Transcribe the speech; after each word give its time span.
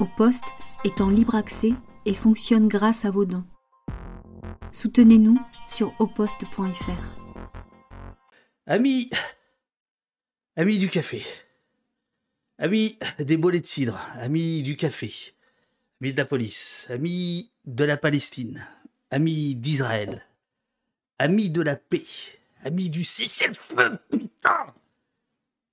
Au 0.00 0.06
poste 0.06 0.44
est 0.84 1.00
en 1.00 1.10
libre 1.10 1.34
accès 1.34 1.72
et 2.06 2.14
fonctionne 2.14 2.66
grâce 2.66 3.04
à 3.04 3.10
vos 3.10 3.24
dons. 3.24 3.44
Soutenez-nous 4.72 5.38
sur 5.66 5.94
oposte.fr. 5.98 7.18
Amis, 8.66 9.10
amis 10.56 10.78
du 10.78 10.88
café, 10.88 11.22
amis 12.58 12.98
des 13.18 13.36
bolets 13.36 13.60
de 13.60 13.66
cidre, 13.66 14.00
amis 14.18 14.62
du 14.62 14.76
café, 14.76 15.12
amis 16.00 16.12
de 16.12 16.18
la 16.18 16.24
police, 16.24 16.86
amis 16.88 17.50
de 17.66 17.84
la 17.84 17.96
Palestine, 17.96 18.66
amis 19.10 19.54
d'Israël, 19.54 20.26
amis 21.18 21.50
de 21.50 21.60
la 21.60 21.76
paix, 21.76 22.06
amis 22.64 22.88
du 22.88 23.04
cessez-le-feu, 23.04 23.98
putain 24.10 24.74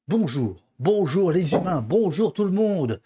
Bonjour, 0.07 0.61
bonjour 0.79 1.31
les 1.31 1.53
humains, 1.53 1.81
bonjour 1.81 2.33
tout 2.33 2.43
le 2.43 2.51
monde 2.51 2.99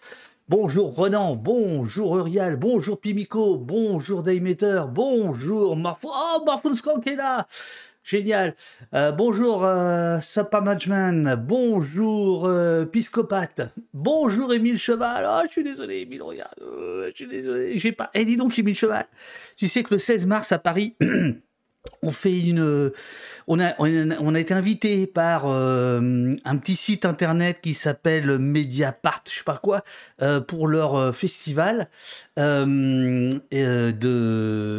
Bonjour 0.46 0.94
Renan, 0.94 1.36
bonjour 1.36 2.18
Uriel, 2.18 2.56
bonjour 2.56 3.00
Pimico, 3.00 3.56
bonjour 3.56 4.22
Daymeter, 4.22 4.82
bonjour 4.90 5.74
Marfou, 5.74 6.10
oh 6.12 6.42
Marfoulskan 6.44 7.00
qui 7.00 7.08
est 7.08 7.16
là 7.16 7.46
Génial. 8.02 8.54
Euh, 8.92 9.10
bonjour 9.10 9.64
euh, 9.64 10.20
Sapamajman, 10.20 11.36
bonjour 11.36 12.44
euh, 12.44 12.84
Piscopate, 12.84 13.72
bonjour 13.94 14.52
Émile 14.52 14.76
Cheval. 14.76 15.26
Oh, 15.26 15.40
je 15.46 15.50
suis 15.50 15.64
désolé 15.64 16.00
Émile, 16.00 16.22
regarde, 16.22 16.60
euh, 16.60 17.08
je 17.08 17.14
suis 17.16 17.26
désolé, 17.26 17.78
j'ai 17.78 17.92
pas. 17.92 18.10
Eh 18.12 18.26
dis 18.26 18.36
donc 18.36 18.58
Émile 18.58 18.76
Cheval, 18.76 19.06
tu 19.56 19.66
sais 19.66 19.82
que 19.82 19.94
le 19.94 19.98
16 19.98 20.26
mars 20.26 20.52
à 20.52 20.58
Paris, 20.58 20.94
on 22.02 22.10
fait 22.10 22.40
une 22.40 22.92
on 23.46 23.60
a, 23.60 23.74
on 23.78 24.34
a, 24.34 24.40
été 24.40 24.54
invité 24.54 25.06
par 25.06 25.46
euh, 25.46 26.34
un 26.44 26.56
petit 26.56 26.76
site 26.76 27.04
internet 27.04 27.60
qui 27.60 27.74
s'appelle 27.74 28.38
Mediapart, 28.38 29.22
je 29.28 29.38
sais 29.38 29.44
pas 29.44 29.58
quoi, 29.58 29.82
euh, 30.22 30.40
pour 30.40 30.66
leur 30.66 30.94
euh, 30.96 31.12
festival. 31.12 31.88
de, 32.36 33.30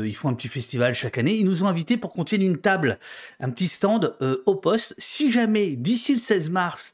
ils 0.05 0.15
font 0.15 0.29
un 0.29 0.33
petit 0.33 0.47
festival 0.47 0.95
chaque 0.95 1.19
année. 1.19 1.35
Ils 1.35 1.45
nous 1.45 1.63
ont 1.63 1.67
invités 1.67 1.97
pour 1.97 2.11
qu'on 2.11 2.23
tienne 2.23 2.41
une 2.41 2.57
table, 2.57 2.97
un 3.39 3.51
petit 3.51 3.67
stand 3.67 4.15
au 4.45 4.55
poste. 4.55 4.95
Si 4.97 5.31
jamais 5.31 5.75
d'ici 5.75 6.13
le 6.13 6.19
16 6.19 6.49
mars, 6.49 6.91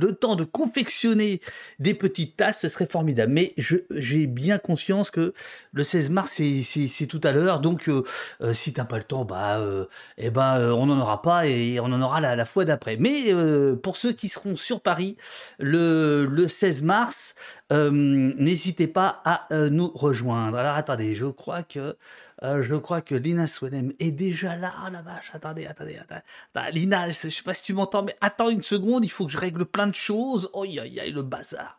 le 0.00 0.14
temps 0.14 0.36
de 0.36 0.44
confectionner 0.44 1.40
des 1.78 1.94
petites 1.94 2.36
tasses, 2.36 2.60
ce 2.60 2.68
serait 2.68 2.86
formidable. 2.86 3.32
Mais 3.32 3.54
j'ai 3.90 4.26
bien 4.26 4.58
conscience 4.58 5.10
que 5.10 5.34
le 5.72 5.84
16 5.84 6.10
mars, 6.10 6.40
c'est 6.64 7.06
tout 7.06 7.20
à 7.24 7.32
l'heure. 7.32 7.60
Donc, 7.60 7.88
euh, 7.88 8.02
euh, 8.40 8.54
si 8.54 8.72
t'as 8.72 8.84
pas 8.84 8.98
le 8.98 9.04
temps, 9.04 9.24
bah, 9.24 9.58
euh, 9.58 9.86
eh 10.18 10.30
ben, 10.30 10.72
on 10.72 10.86
n'en 10.86 11.00
aura 11.00 11.22
pas 11.22 11.46
et 11.46 11.80
on 11.80 11.86
en 11.86 12.02
aura 12.02 12.20
la, 12.20 12.36
la 12.36 12.44
fois 12.44 12.64
d'après. 12.64 12.96
Mais 12.96 13.34
pour 13.82 13.96
ceux 13.96 14.12
qui 14.12 14.28
seront 14.28 14.56
sur 14.56 14.80
Paris 14.80 15.16
le, 15.58 16.26
le 16.26 16.48
16 16.48 16.82
mars, 16.82 17.34
n'hésitez 17.70 18.86
pas 18.86 19.22
à 19.24 19.46
nous 19.70 19.90
rejoindre. 19.94 20.58
Alors, 20.58 20.74
attendez, 20.74 21.14
je 21.14 21.26
crois 21.26 21.62
que 21.62 21.96
euh, 22.42 22.62
je 22.62 22.74
crois 22.74 23.02
que 23.02 23.14
Lina 23.14 23.46
Swenem 23.46 23.92
est 23.98 24.12
déjà 24.12 24.56
là. 24.56 24.72
Ah 24.82 24.90
la 24.90 25.02
vache, 25.02 25.30
attendez, 25.34 25.66
attendez, 25.66 25.98
attendez. 25.98 26.72
Lina, 26.72 27.10
je 27.10 27.28
sais 27.28 27.42
pas 27.42 27.54
si 27.54 27.62
tu 27.62 27.74
m'entends, 27.74 28.02
mais 28.02 28.16
attends 28.20 28.48
une 28.48 28.62
seconde, 28.62 29.04
il 29.04 29.10
faut 29.10 29.26
que 29.26 29.32
je 29.32 29.38
règle 29.38 29.64
plein 29.66 29.86
de 29.86 29.94
choses. 29.94 30.50
Oh, 30.52 30.62
aïe, 30.62 30.78
aïe, 30.78 31.12
le 31.12 31.22
bazar. 31.22 31.78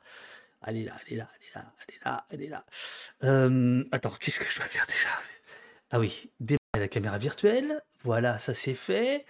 Elle 0.65 0.77
est 0.77 0.83
là, 0.83 0.93
elle 1.07 1.13
est 1.13 1.17
là, 1.17 1.27
elle 1.35 1.45
est 1.45 1.55
là, 1.55 1.73
elle 1.79 1.95
est 1.95 2.05
là, 2.05 2.25
elle 2.29 2.41
est 2.43 2.47
là. 2.47 2.65
Euh, 3.23 3.83
attends, 3.91 4.13
qu'est-ce 4.19 4.39
que 4.39 4.45
je 4.45 4.57
dois 4.57 4.67
faire 4.67 4.85
déjà? 4.85 5.09
Ah 5.89 5.99
oui, 5.99 6.29
démarrer 6.39 6.59
la 6.77 6.87
caméra 6.87 7.17
virtuelle. 7.17 7.81
Voilà, 8.03 8.37
ça 8.37 8.53
c'est 8.53 8.75
fait. 8.75 9.25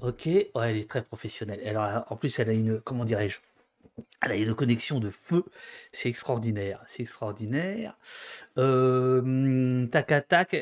Ok, 0.00 0.28
oh, 0.54 0.60
elle 0.60 0.76
est 0.76 0.88
très 0.88 1.02
professionnelle. 1.02 1.66
Alors, 1.66 2.04
en 2.10 2.16
plus, 2.16 2.38
elle 2.38 2.50
a 2.50 2.52
une, 2.52 2.80
comment 2.80 3.04
dirais-je? 3.04 3.38
Elle 4.22 4.32
a 4.32 4.36
une 4.36 4.54
connexion 4.54 5.00
de 5.00 5.10
feu, 5.10 5.44
c'est 5.92 6.08
extraordinaire, 6.08 6.82
c'est 6.86 7.02
extraordinaire. 7.02 7.96
Euh, 8.58 9.86
tac, 9.86 10.28
tac. 10.28 10.54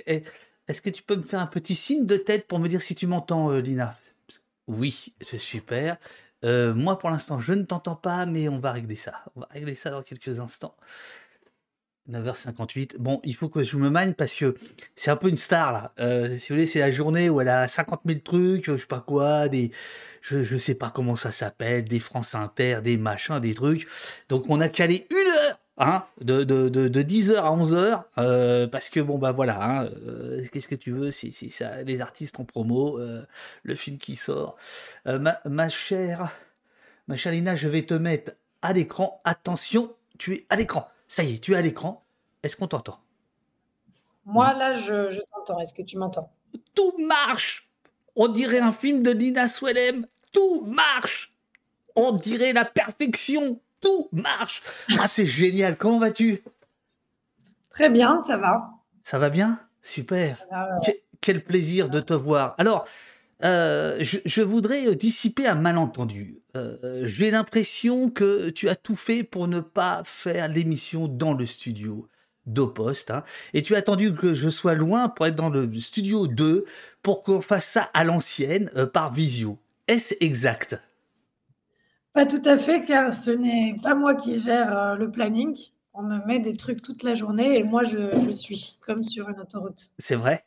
Est-ce 0.69 0.83
que 0.83 0.91
tu 0.91 1.03
peux 1.03 1.17
me 1.17 1.23
faire 1.23 1.41
un 1.41 1.47
petit 1.47 1.75
signe 1.75 2.07
de 2.07 2.17
tête 2.17 2.47
pour 2.47 2.59
me 2.59 2.69
dire 2.69 2.83
si 2.83 2.95
tu 2.95 3.07
m'entends, 3.07 3.51
euh, 3.51 3.61
Lina? 3.61 3.97
Oui, 4.69 5.15
c'est 5.21 5.39
super. 5.39 5.97
Euh, 6.45 6.75
moi, 6.75 6.99
pour 6.99 7.11
l'instant, 7.11 7.41
je 7.41 7.53
ne 7.53 7.63
t'entends 7.63 7.97
pas, 7.97 8.27
mais 8.27 8.49
on 8.49 8.59
va 8.59 8.73
régler 8.73 8.97
ça. 8.97 9.23
On 9.37 9.41
va 9.41 9.49
régler 9.51 9.75
ça 9.75 9.91
dans 9.91 10.03
quelques 10.03 10.41
instants. 10.41 10.77
9h58. 12.11 12.97
Bon, 12.99 13.21
il 13.25 13.35
faut 13.35 13.49
que 13.49 13.63
je 13.63 13.77
me 13.77 13.89
magne 13.89 14.13
parce 14.13 14.35
que 14.35 14.57
c'est 14.97 15.11
un 15.11 15.17
peu 15.17 15.29
une 15.29 15.37
star 15.37 15.73
là. 15.73 15.93
Euh, 16.01 16.39
si 16.39 16.49
vous 16.49 16.57
voulez, 16.57 16.67
c'est 16.67 16.81
la 16.81 16.91
journée 16.91 17.31
où 17.31 17.41
elle 17.41 17.49
a 17.49 17.69
50 17.69 18.03
000 18.07 18.21
trucs, 18.21 18.65
je 18.65 18.77
sais 18.77 18.87
pas 18.87 19.01
quoi, 19.01 19.49
des, 19.49 19.71
je, 20.21 20.39
ne 20.53 20.59
sais 20.59 20.75
pas 20.75 20.91
comment 20.91 21.17
ça 21.17 21.31
s'appelle, 21.31 21.85
des 21.85 22.01
France 22.01 22.35
Inter, 22.35 22.81
des 22.83 22.97
machins, 22.97 23.39
des 23.39 23.55
trucs. 23.55 23.87
Donc 24.29 24.47
on 24.49 24.61
a 24.61 24.69
calé 24.69 25.07
une 25.11 25.33
heure, 25.33 25.59
hein, 25.79 26.05
de, 26.21 26.43
de, 26.43 26.69
de, 26.69 27.03
10h 27.03 27.37
à 27.37 27.57
11h, 27.57 28.05
euh, 28.19 28.67
parce 28.67 28.91
que 28.91 28.99
bon 28.99 29.19
bah 29.19 29.33
voilà, 29.33 29.63
hein, 29.63 29.85
euh, 30.07 30.45
qu'est-ce 30.53 30.69
que 30.69 30.75
tu 30.75 30.91
veux, 30.91 31.13
ça, 31.13 31.83
les 31.83 32.01
artistes 32.01 32.41
en 32.41 32.45
promo, 32.45 32.99
le 33.63 33.75
film 33.77 33.99
qui 33.99 34.17
sort. 34.17 34.57
Ma, 35.07 35.41
ma 35.45 35.69
chère, 35.69 36.33
ma 37.07 37.15
chère 37.15 37.33
Lina, 37.33 37.55
je 37.55 37.69
vais 37.69 37.83
te 37.83 37.95
mettre 37.95 38.33
à 38.61 38.73
l'écran. 38.73 39.21
Attention, 39.25 39.95
tu 40.19 40.35
es 40.35 40.47
à 40.51 40.57
l'écran. 40.57 40.89
Ça 41.13 41.23
y 41.25 41.35
est, 41.35 41.39
tu 41.41 41.53
es 41.53 41.57
à 41.57 41.61
l'écran. 41.61 42.07
Est-ce 42.43 42.57
qu'on 42.57 42.69
t'entend? 42.69 42.99
Moi, 44.25 44.55
là, 44.55 44.73
je, 44.73 45.21
t'entends. 45.31 45.59
Est-ce 45.61 45.75
que 45.75 45.83
tu 45.83 45.99
m'entends? 45.99 46.33
Tout 46.75 46.95
marche 46.97 47.69
On 48.17 48.29
dirait 48.29 48.61
un 48.61 48.73
film 48.73 49.03
de 49.03 49.11
Nina 49.13 49.47
Swellem. 49.47 50.07
Tout 50.33 50.63
marche 50.63 51.35
On 51.97 52.13
dirait 52.13 52.55
la 52.55 52.65
perfection. 52.65 53.61
Tout 53.83 54.09
marche 54.11 54.63
Ah, 54.99 55.07
c'est 55.07 55.27
génial. 55.27 55.77
Comment 55.77 55.99
vas-tu? 55.99 56.43
Très 57.69 57.91
bien, 57.91 58.23
ça 58.23 58.39
va. 58.39 58.71
Ça 59.03 59.19
va 59.19 59.29
bien? 59.29 59.61
Super. 59.83 60.47
Quel 61.21 61.45
plaisir 61.45 61.91
de 61.91 62.01
te 62.01 62.15
voir. 62.15 62.55
Alors, 62.57 62.87
euh, 63.45 63.97
je, 64.01 64.41
voudrais 64.43 64.87
euh, 64.87 64.95
dissiper 64.95 65.47
un 65.47 65.55
malentendu. 65.55 66.43
Euh, 66.57 67.07
j'ai 67.07 67.31
l'impression 67.31 68.09
que 68.09 68.51
tu 68.51 68.69
as 68.69 68.77
tout 68.77 68.95
fait 68.95 69.25
pour 69.25 69.49
ne 69.49 69.61
pas 69.61 70.03
faire 70.05 70.49
l'émission 70.49 71.09
dans 71.09 71.33
le 71.33 71.47
studio 71.47 72.09
d'Opost. 72.47 73.11
Hein, 73.11 73.25
et 73.53 73.63
tu 73.63 73.75
as 73.75 73.79
attendu 73.79 74.15
que 74.15 74.35
je 74.35 74.49
sois 74.49 74.75
loin 74.75 75.09
pour 75.09 75.27
être 75.27 75.37
dans 75.37 75.51
le 75.51 75.69
studio 75.81 76.27
2 76.27 76.65
pour 77.03 77.23
qu'on 77.23 77.41
fasse 77.41 77.67
ça 77.67 77.91
à 77.95 78.05
l'ancienne 78.05 78.71
par 78.93 79.13
visio. 79.13 79.59
Est-ce 79.89 80.15
exact? 80.21 80.81
Pas 82.13 82.27
tout 82.27 82.43
à 82.45 82.59
fait, 82.59 82.85
car 82.85 83.13
ce 83.13 83.31
n'est 83.31 83.75
pas 83.83 83.95
moi 83.95 84.15
qui 84.15 84.39
gère 84.39 84.97
le 84.97 85.11
planning. 85.11 85.57
On 85.95 86.03
me 86.03 86.25
met 86.27 86.39
des 86.39 86.57
trucs 86.57 86.83
toute 86.83 87.03
la 87.03 87.15
journée 87.15 87.59
et 87.59 87.65
moi 87.65 87.85
je, 87.85 88.31
suis 88.31 88.79
comme 88.81 89.05
sur 89.05 89.29
une 89.29 89.41
autoroute. 89.41 89.91
C'est 89.99 90.15
vrai? 90.15 90.45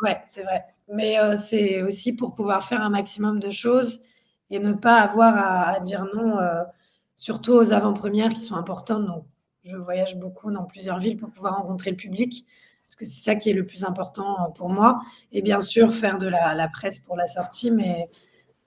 Ouais, 0.00 0.22
c'est 0.26 0.42
vrai. 0.42 0.73
Mais 0.88 1.18
euh, 1.18 1.36
c'est 1.36 1.82
aussi 1.82 2.14
pour 2.14 2.34
pouvoir 2.34 2.64
faire 2.64 2.82
un 2.82 2.90
maximum 2.90 3.40
de 3.40 3.50
choses 3.50 4.02
et 4.50 4.58
ne 4.58 4.72
pas 4.72 5.00
avoir 5.00 5.36
à, 5.36 5.80
dire 5.80 6.06
non, 6.14 6.38
euh, 6.38 6.62
surtout 7.16 7.52
aux 7.52 7.72
avant-premières 7.72 8.32
qui 8.34 8.40
sont 8.40 8.56
importantes. 8.56 9.06
Donc, 9.06 9.24
je 9.64 9.76
voyage 9.76 10.16
beaucoup 10.16 10.50
dans 10.50 10.64
plusieurs 10.64 10.98
villes 10.98 11.16
pour 11.16 11.30
pouvoir 11.30 11.56
rencontrer 11.56 11.90
le 11.90 11.96
public, 11.96 12.44
parce 12.84 12.96
que 12.96 13.06
c'est 13.06 13.22
ça 13.22 13.34
qui 13.34 13.48
est 13.48 13.54
le 13.54 13.64
plus 13.64 13.84
important 13.84 14.52
pour 14.54 14.68
moi. 14.68 15.00
Et 15.32 15.40
bien 15.40 15.62
sûr, 15.62 15.94
faire 15.94 16.18
de 16.18 16.28
la, 16.28 16.68
presse 16.68 16.98
pour 16.98 17.16
la 17.16 17.26
sortie, 17.26 17.70
mais, 17.70 18.10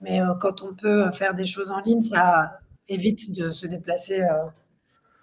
mais 0.00 0.20
euh, 0.20 0.34
quand 0.40 0.62
on 0.62 0.74
peut 0.74 1.10
faire 1.12 1.34
des 1.34 1.44
choses 1.44 1.70
en 1.70 1.80
ligne, 1.80 2.02
ça 2.02 2.58
évite 2.88 3.32
de 3.32 3.50
se 3.50 3.66
déplacer 3.66 4.20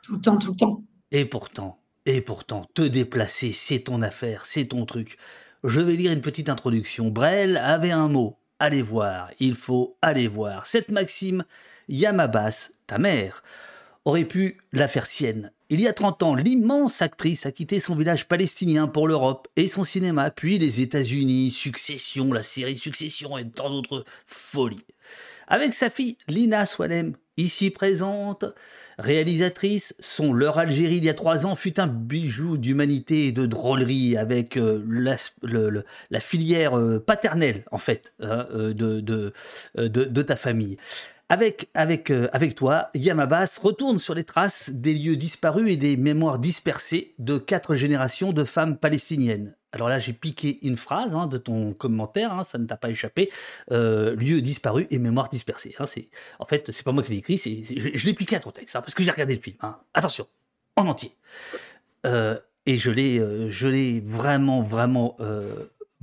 tout 0.01 0.15
le 0.15 0.21
temps, 0.21 0.37
tout 0.37 0.51
le 0.51 0.57
temps. 0.57 0.77
Et 1.11 1.25
pourtant, 1.25 1.79
et 2.05 2.21
pourtant, 2.21 2.63
te 2.73 2.83
déplacer, 2.83 3.51
c'est 3.51 3.79
ton 3.79 4.01
affaire, 4.01 4.45
c'est 4.45 4.65
ton 4.65 4.85
truc. 4.85 5.17
Je 5.67 5.79
vais 5.79 5.93
lire 5.95 6.11
une 6.11 6.21
petite 6.21 6.49
introduction. 6.49 7.09
Brel 7.09 7.57
avait 7.57 7.89
un 7.89 8.07
mot. 8.07 8.37
Allez 8.59 8.83
voir, 8.83 9.31
il 9.39 9.55
faut 9.55 9.97
aller 9.99 10.27
voir. 10.27 10.67
Cette 10.67 10.91
maxime, 10.91 11.43
Yamabas, 11.89 12.69
ta 12.85 12.99
mère, 12.99 13.43
aurait 14.05 14.25
pu 14.25 14.59
la 14.73 14.87
faire 14.87 15.07
sienne. 15.07 15.51
Il 15.69 15.81
y 15.81 15.87
a 15.87 15.93
30 15.93 16.21
ans, 16.21 16.35
l'immense 16.35 17.01
actrice 17.01 17.47
a 17.47 17.51
quitté 17.51 17.79
son 17.79 17.95
village 17.95 18.27
palestinien 18.27 18.87
pour 18.87 19.07
l'Europe 19.07 19.47
et 19.55 19.67
son 19.67 19.83
cinéma, 19.83 20.29
puis 20.29 20.59
les 20.59 20.81
États-Unis, 20.81 21.49
Succession, 21.49 22.31
la 22.31 22.43
série 22.43 22.77
Succession 22.77 23.35
et 23.35 23.49
tant 23.49 23.71
d'autres 23.71 24.05
folies. 24.27 24.85
Avec 25.47 25.73
sa 25.73 25.89
fille 25.89 26.19
Lina 26.27 26.67
Swalem, 26.67 27.15
ici 27.37 27.69
présente, 27.69 28.45
réalisatrice, 28.97 29.95
son 29.99 30.33
Leur 30.33 30.57
Algérie 30.57 30.97
il 30.97 31.05
y 31.05 31.09
a 31.09 31.13
trois 31.13 31.45
ans 31.45 31.55
fut 31.55 31.79
un 31.79 31.87
bijou 31.87 32.57
d'humanité 32.57 33.27
et 33.27 33.31
de 33.31 33.45
drôlerie 33.45 34.17
avec 34.17 34.57
euh, 34.57 34.81
la, 36.09 36.19
filière 36.19 36.77
euh, 36.77 36.99
paternelle 36.99 37.63
en 37.71 37.77
fait 37.77 38.13
hein, 38.21 38.47
euh, 38.53 38.73
de, 38.73 40.21
ta 40.21 40.35
famille. 40.35 40.77
Avec, 41.27 41.69
avec, 41.73 42.53
toi, 42.55 42.89
Yamabas 42.93 43.59
retourne 43.61 43.97
sur 43.97 44.13
les 44.13 44.23
traces 44.23 44.69
des 44.69 44.93
lieux 44.93 45.15
disparus 45.15 45.73
et 45.73 45.77
des 45.77 45.97
mémoires 45.97 46.37
dispersées 46.37 47.15
de 47.17 47.39
quatre 47.39 47.73
générations 47.73 48.31
de 48.31 48.43
femmes 48.43 48.77
palestiniennes. 48.77 49.55
Alors 49.71 49.89
là, 49.89 49.97
j'ai 49.97 50.13
piqué 50.13 50.59
une 50.61 50.77
phrase 50.77 51.15
hein, 51.15 51.25
de 51.25 51.39
ton 51.39 51.73
commentaire, 51.73 52.31
hein, 52.31 52.43
ça 52.43 52.59
ne 52.59 52.67
t'a 52.67 52.77
pas 52.77 52.91
échappé. 52.91 53.31
Euh, 53.71 54.15
lieu 54.15 54.39
disparu 54.39 54.85
et 54.91 54.99
mémoire 54.99 55.29
dispersée. 55.29 55.75
Hein, 55.79 55.85
en 56.37 56.45
fait, 56.45 56.71
c'est 56.71 56.83
pas 56.83 56.91
moi 56.91 57.01
qui 57.01 57.11
l'ai 57.11 57.17
écrit, 57.17 57.37
je, 57.37 58.05
l'ai 58.05 58.13
piqué 58.13 58.35
à 58.35 58.39
ton 58.39 58.51
texte, 58.51 58.73
parce 58.73 58.93
que 58.93 59.01
j'ai 59.01 59.11
regardé 59.11 59.35
le 59.35 59.41
film. 59.41 59.57
Attention. 59.95 60.27
en 60.75 60.85
entier. 60.85 61.11
et 62.05 62.77
je 62.77 62.91
l'ai, 62.91 63.49
je 63.49 63.67
l'ai 63.67 63.99
vraiment, 63.99 64.61
vraiment 64.61 65.17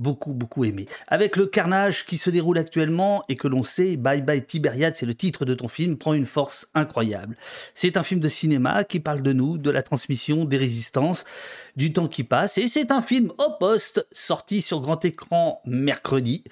beaucoup, 0.03 0.33
beaucoup 0.33 0.65
aimé. 0.65 0.85
Avec 1.07 1.37
le 1.37 1.47
carnage 1.47 2.05
qui 2.05 2.17
se 2.17 2.29
déroule 2.29 2.57
actuellement 2.57 3.23
et 3.29 3.37
que 3.37 3.47
l'on 3.47 3.63
sait, 3.63 3.95
Bye 3.95 4.21
Bye 4.21 4.45
Tibériade, 4.45 4.95
c'est 4.95 5.05
le 5.05 5.15
titre 5.15 5.45
de 5.45 5.55
ton 5.55 5.69
film, 5.69 5.97
prend 5.97 6.13
une 6.13 6.25
force 6.25 6.67
incroyable. 6.75 7.35
C'est 7.73 7.97
un 7.97 8.03
film 8.03 8.19
de 8.19 8.29
cinéma 8.29 8.83
qui 8.83 8.99
parle 8.99 9.23
de 9.23 9.33
nous, 9.33 9.57
de 9.57 9.71
la 9.71 9.81
transmission, 9.81 10.45
des 10.45 10.57
résistances, 10.57 11.23
du 11.77 11.93
temps 11.93 12.09
qui 12.09 12.23
passe, 12.23 12.57
et 12.57 12.67
c'est 12.67 12.91
un 12.91 13.01
film 13.01 13.31
au 13.37 13.51
poste, 13.59 14.05
sorti 14.11 14.61
sur 14.61 14.81
grand 14.81 15.03
écran 15.05 15.61
mercredi. 15.65 16.43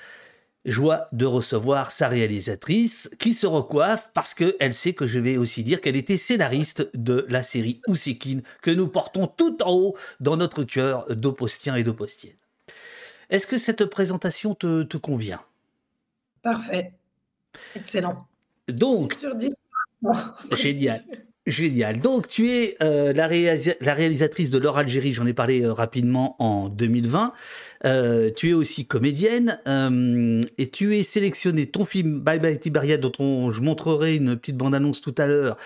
Joie 0.64 1.08
de 1.12 1.26
recevoir 1.26 1.90
sa 1.90 2.08
réalisatrice 2.08 3.10
qui 3.18 3.34
se 3.34 3.48
recoiffe 3.48 4.12
parce 4.14 4.36
qu'elle 4.36 4.76
sait 4.76 4.94
que 4.94 5.08
je 5.08 5.18
vais 5.18 5.38
aussi 5.38 5.64
dire 5.64 5.82
qu'elle 5.82 5.96
était 5.96 6.18
scénariste 6.18 6.88
de 6.94 7.26
la 7.30 7.42
série 7.42 7.82
Ousikine 7.88 8.44
que 8.62 8.70
nous 8.70 8.88
portons 8.88 9.26
tout 9.26 9.64
en 9.64 9.72
haut 9.72 9.96
dans 10.20 10.38
notre 10.38 10.64
cœur 10.64 11.08
d'opostien 11.16 11.76
et 11.78 11.84
d'opostienne. 11.84 12.41
Est-ce 13.32 13.48
que 13.48 13.58
cette 13.58 13.86
présentation 13.86 14.54
te, 14.54 14.98
convient? 14.98 15.42
Parfait. 16.44 16.94
Excellent. 17.76 18.28
Donc, 18.68 19.14
sur 19.14 19.36
10. 19.36 19.64
génial. 20.52 21.04
Génial. 21.48 22.00
Donc, 22.00 22.28
tu 22.28 22.52
es 22.52 22.78
euh, 22.84 23.14
la, 23.14 23.26
réalisatrice 23.26 24.52
de 24.52 24.60
L'Or 24.60 24.78
Algérie, 24.78 25.12
j'en 25.14 25.26
ai 25.26 25.34
parlé 25.34 25.64
euh, 25.64 25.74
rapidement 25.74 26.36
en 26.38 26.70
2020. 26.70 27.34
Euh, 27.84 28.30
tu 28.30 28.52
es 28.52 28.54
aussi 28.54 28.86
comédienne 28.86 29.60
et 30.60 30.70
tu 30.70 30.96
es 30.96 31.02
sélectionnée. 31.02 31.66
Ton 31.66 31.84
film 31.84 32.20
Bye 32.20 32.38
Bye 32.38 32.60
Tiberia, 32.60 32.98
dont 32.98 33.50
je 33.50 33.60
montrerai 33.60 34.18
une 34.18 34.38
petite 34.38 34.56
bande-annonce 34.56 35.02
tout 35.02 35.16
à 35.18 35.26
l'heure, 35.26 35.58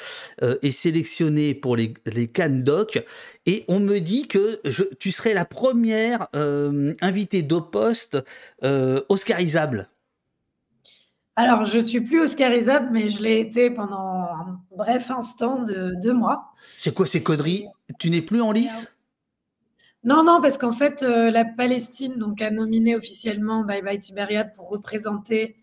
est 0.41 0.71
sélectionné 0.71 1.53
pour 1.53 1.75
les, 1.75 1.93
les 2.05 2.27
Cannes 2.27 2.63
Doc. 2.63 3.03
Et 3.45 3.65
on 3.67 3.81
me 3.81 3.99
dit 3.99 4.29
que 4.29 4.61
tu 4.97 5.11
serais 5.11 5.33
la 5.33 5.43
première 5.43 6.29
invitée 7.01 7.41
d'Au 7.41 7.69
oscarisable. 9.09 9.89
Alors, 11.37 11.65
je 11.65 11.79
suis 11.79 11.99
plus 11.99 12.21
oscarisable, 12.21 12.89
mais 12.93 13.09
je 13.09 13.21
l'ai 13.21 13.39
été 13.41 13.69
pendant 13.69 14.23
un 14.23 14.61
bref 14.71 15.11
instant 15.11 15.63
de 15.63 15.93
deux 16.01 16.13
mois. 16.13 16.53
C'est 16.77 16.93
quoi 16.93 17.05
ces 17.05 17.21
conneries? 17.21 17.67
Tu 17.99 18.09
n'es 18.09 18.21
plus 18.21 18.41
en 18.41 18.53
lice? 18.53 18.95
Non, 20.05 20.23
non, 20.23 20.39
parce 20.41 20.57
qu'en 20.57 20.71
fait, 20.71 21.03
euh, 21.03 21.31
la 21.31 21.43
Palestine 21.43 22.17
donc, 22.17 22.41
a 22.41 22.51
nominé 22.51 22.95
officiellement 22.95 23.63
Bye 23.63 23.81
Bye 23.81 23.99
Tibériade 23.99 24.53
pour 24.53 24.69
représenter 24.69 25.57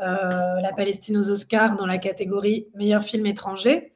euh, 0.00 0.60
la 0.62 0.72
Palestine 0.72 1.18
aux 1.18 1.28
Oscars 1.28 1.76
dans 1.76 1.86
la 1.86 1.98
catégorie 1.98 2.68
meilleur 2.74 3.02
film 3.02 3.26
étranger. 3.26 3.92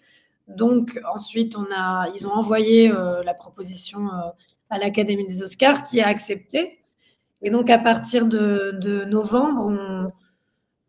Donc, 0.49 1.01
ensuite, 1.11 1.57
on 1.57 1.67
a, 1.75 2.07
ils 2.15 2.27
ont 2.27 2.33
envoyé 2.33 2.91
euh, 2.91 3.23
la 3.23 3.33
proposition 3.33 4.11
à 4.69 4.79
l'Académie 4.79 5.27
des 5.27 5.43
Oscars 5.43 5.85
qui 5.85 6.03
a 6.03 6.09
accepté. 6.09 6.81
Et 7.41 7.49
donc, 7.49 7.71
à 7.71 7.79
partir 7.79 8.27
de, 8.27 8.73
de 8.79 9.07
novembre, 9.07 9.63
on 9.65 10.13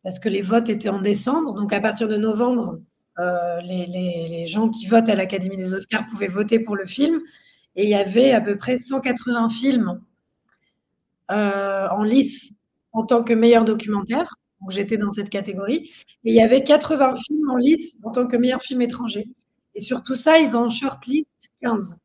parce 0.05 0.19
que 0.19 0.29
les 0.29 0.43
votes 0.43 0.69
étaient 0.69 0.89
en 0.89 1.01
décembre. 1.01 1.55
Donc 1.55 1.73
à 1.73 1.81
partir 1.81 2.07
de 2.07 2.15
novembre, 2.15 2.79
euh, 3.17 3.59
les, 3.61 4.45
gens 4.45 4.69
qui 4.69 4.85
votent 4.85 5.09
à 5.09 5.15
l'Académie 5.15 5.57
des 5.57 5.73
Oscars 5.73 6.05
pouvaient 6.07 6.27
voter 6.27 6.59
pour 6.59 6.75
le 6.75 6.85
film. 6.85 7.21
Et 7.75 7.85
il 7.85 7.89
y 7.89 7.95
avait 7.95 8.31
à 8.31 8.39
peu 8.39 8.55
près 8.55 8.77
180 8.77 9.49
films 9.49 9.99
euh, 11.31 11.87
en 11.89 12.03
lice 12.03 12.51
en 12.93 13.03
tant 13.03 13.23
que 13.23 13.33
meilleur 13.33 13.65
documentaire. 13.65 14.35
Donc 14.61 14.69
j'étais 14.69 14.97
dans 14.97 15.09
cette 15.09 15.31
catégorie. 15.31 15.89
Et 16.23 16.29
il 16.29 16.35
y 16.35 16.41
avait 16.41 16.63
80 16.63 17.15
films 17.15 17.49
en 17.49 17.57
lice 17.57 17.97
en 18.03 18.11
tant 18.11 18.27
que 18.27 18.37
meilleur 18.37 18.61
film 18.61 18.83
étranger. 18.83 19.27
Et 19.73 19.79
sur 19.79 20.03
tout 20.03 20.15
ça, 20.15 20.37
ils 20.37 20.55
ont 20.55 20.69
shortlist 20.69 21.31
15. 21.61 21.97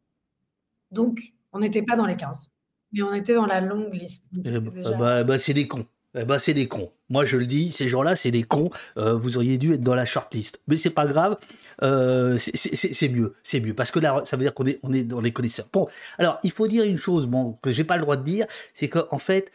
Donc 0.91 1.20
on 1.53 1.58
n'était 1.58 1.82
pas 1.82 1.96
dans 1.96 2.06
les 2.06 2.17
15. 2.17 2.49
Mais 2.94 3.03
on 3.03 3.12
était 3.12 3.35
dans 3.35 3.46
la 3.46 3.61
longue 3.61 3.93
liste. 3.93 4.25
Eh 4.46 4.58
bah, 4.99 5.23
bah, 5.23 5.38
c'est 5.38 5.53
des 5.53 5.69
cons. 5.69 5.85
Eh 6.17 6.25
ben, 6.25 6.39
c'est 6.39 6.55
des 6.55 6.67
cons. 6.67 6.91
Moi, 7.09 7.25
je 7.25 7.37
le 7.37 7.47
dis, 7.47 7.71
ces 7.71 7.89
gens-là, 7.89 8.17
c'est 8.17 8.33
des 8.33 8.43
cons. 8.43 8.71
Euh, 8.97 9.17
vous 9.17 9.37
auriez 9.37 9.59
dû 9.59 9.75
être 9.75 9.83
dans 9.83 9.95
la 9.95 10.07
shortlist. 10.07 10.61
Mais 10.67 10.77
c'est 10.77 10.91
pas 10.91 11.07
grave. 11.07 11.39
Euh, 11.83 12.39
c'est 12.39 13.09
mieux. 13.09 13.37
C'est 13.45 13.61
mieux. 13.61 13.75
Parce 13.75 13.91
que 13.91 14.01
là, 14.01 14.21
ça 14.25 14.37
veut 14.37 14.43
dire 14.43 14.55
qu'on 14.55 14.67
est, 14.67 14.81
on 14.83 14.93
est 14.93 15.05
dans 15.05 15.21
les 15.21 15.33
connaisseurs. 15.33 15.69
Bon. 15.73 15.89
Alors, 16.19 16.41
il 16.43 16.51
faut 16.51 16.67
dire 16.67 16.85
une 16.85 16.97
chose, 16.97 17.27
bon, 17.27 17.53
que 17.62 17.71
j'ai 17.71 17.85
pas 17.85 17.97
le 17.97 18.03
droit 18.03 18.17
de 18.17 18.25
dire, 18.25 18.47
c'est 18.75 18.89
qu'en 18.89 19.19
fait, 19.19 19.53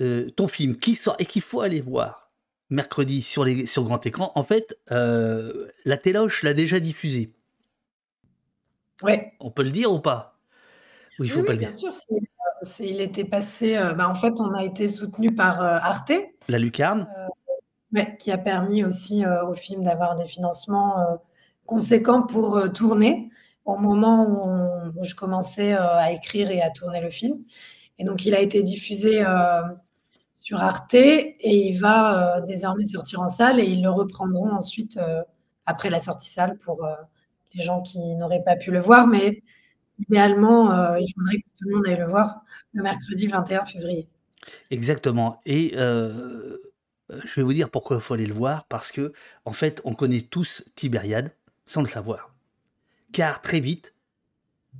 euh, 0.00 0.30
ton 0.30 0.48
film 0.48 0.76
qui 0.76 0.94
sort 0.94 1.16
et 1.18 1.26
qu'il 1.26 1.42
faut 1.42 1.60
aller 1.60 1.80
voir 1.80 2.30
mercredi 2.70 3.20
sur, 3.20 3.44
les, 3.44 3.66
sur 3.66 3.84
grand 3.84 4.04
écran, 4.06 4.32
en 4.34 4.42
fait, 4.42 4.78
la 4.88 5.96
Téloche 5.98 6.42
l'a 6.42 6.54
déjà 6.54 6.80
diffusé. 6.80 7.30
Ouais. 9.02 9.32
On 9.38 9.50
peut 9.50 9.62
le 9.62 9.70
dire 9.70 9.92
ou 9.92 10.00
pas? 10.00 10.33
Ou 11.18 11.24
il 11.24 11.30
faut 11.30 11.42
pas 11.42 11.52
le 11.52 11.58
dire 11.58 11.68
Bien 11.68 11.76
sûr, 11.76 11.92
il 12.80 13.00
était 13.00 13.24
passé. 13.24 13.76
Euh, 13.76 13.94
bah, 13.94 14.08
en 14.08 14.14
fait, 14.14 14.40
on 14.40 14.52
a 14.54 14.64
été 14.64 14.88
soutenu 14.88 15.34
par 15.34 15.60
euh, 15.62 15.78
Arte. 15.80 16.12
La 16.48 16.58
lucarne. 16.58 17.08
Euh, 17.18 18.02
qui 18.18 18.32
a 18.32 18.38
permis 18.38 18.84
aussi 18.84 19.22
au 19.24 19.54
film 19.54 19.84
d'avoir 19.84 20.16
des 20.16 20.26
financements 20.26 20.96
conséquents 21.64 22.22
pour 22.22 22.60
tourner 22.72 23.30
au 23.64 23.76
moment 23.76 24.26
où, 24.96 25.04
je 25.04 25.14
commençais 25.14 25.74
à 25.74 26.10
écrire 26.10 26.50
et 26.50 26.60
à 26.60 26.70
tourner 26.70 27.00
le 27.00 27.10
film. 27.10 27.38
Et 28.00 28.04
donc, 28.04 28.26
il 28.26 28.34
a 28.34 28.40
été 28.40 28.64
diffusé 28.64 29.24
sur 30.34 30.60
Arte 30.60 30.94
et 30.94 31.38
il 31.40 31.78
va 31.78 32.40
désormais 32.40 32.84
sortir 32.84 33.20
en 33.20 33.28
salle 33.28 33.60
et 33.60 33.64
ils 33.64 33.80
le 33.84 33.90
reprendront 33.90 34.50
ensuite 34.50 34.98
après 35.64 35.88
la 35.88 36.00
sortie 36.00 36.30
salle 36.30 36.58
pour 36.64 36.84
les 37.54 37.62
gens 37.62 37.80
qui 37.80 38.00
n'auraient 38.16 38.42
pas 38.44 38.56
pu 38.56 38.72
le 38.72 38.80
voir. 38.80 39.06
Mais 39.06 39.44
idéalement, 39.98 40.72
euh, 40.72 40.98
il 41.00 41.12
faudrait 41.14 41.38
que 41.38 41.48
tout 41.58 41.68
le 41.68 41.76
monde 41.76 41.86
aille 41.86 41.98
le 41.98 42.06
voir 42.06 42.44
le 42.72 42.82
mercredi 42.82 43.26
21 43.26 43.64
février. 43.64 44.08
Exactement. 44.70 45.40
Et 45.46 45.72
euh, 45.76 46.56
je 47.24 47.34
vais 47.36 47.42
vous 47.42 47.52
dire 47.52 47.70
pourquoi 47.70 47.96
il 47.96 48.02
faut 48.02 48.14
aller 48.14 48.26
le 48.26 48.34
voir, 48.34 48.64
parce 48.64 48.92
que 48.92 49.12
en 49.44 49.52
fait, 49.52 49.80
on 49.84 49.94
connaît 49.94 50.20
tous 50.20 50.64
Tibériade 50.74 51.32
sans 51.66 51.80
le 51.80 51.86
savoir. 51.86 52.34
Car 53.12 53.40
très 53.40 53.60
vite, 53.60 53.94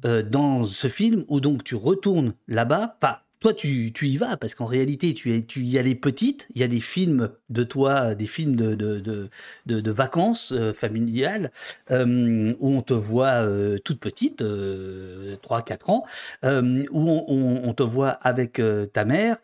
euh, 0.04 0.22
dans 0.22 0.64
ce 0.64 0.88
film 0.88 1.24
où 1.28 1.40
donc 1.40 1.64
tu 1.64 1.76
retournes 1.76 2.34
là-bas, 2.48 2.96
enfin 3.00 3.18
toi, 3.44 3.52
tu, 3.52 3.92
y 4.00 4.16
vas 4.16 4.38
parce 4.38 4.54
qu'en 4.54 4.64
réalité, 4.64 5.12
tu, 5.12 5.36
es, 5.36 5.42
tu 5.42 5.60
y 5.64 5.78
allais 5.78 5.94
petite. 5.94 6.48
Il 6.54 6.62
y 6.62 6.64
a 6.64 6.66
des 6.68 6.80
films 6.80 7.28
de 7.50 7.62
toi, 7.62 8.14
des 8.14 8.26
films 8.26 8.56
de, 8.56 8.74
de, 8.74 9.90
vacances 9.90 10.52
euh, 10.52 10.72
familiales 10.72 11.50
euh, 11.90 12.54
où 12.58 12.70
on 12.70 12.80
te 12.80 12.94
voit 12.94 13.44
euh, 13.44 13.76
toute 13.76 14.00
petite, 14.00 14.42
3-4 14.42 15.90
ans, 15.90 16.04
où 16.42 17.10
on, 17.28 17.74
te 17.74 17.82
voit 17.82 18.12
avec 18.12 18.62
ta 18.94 19.04
mère, 19.04 19.36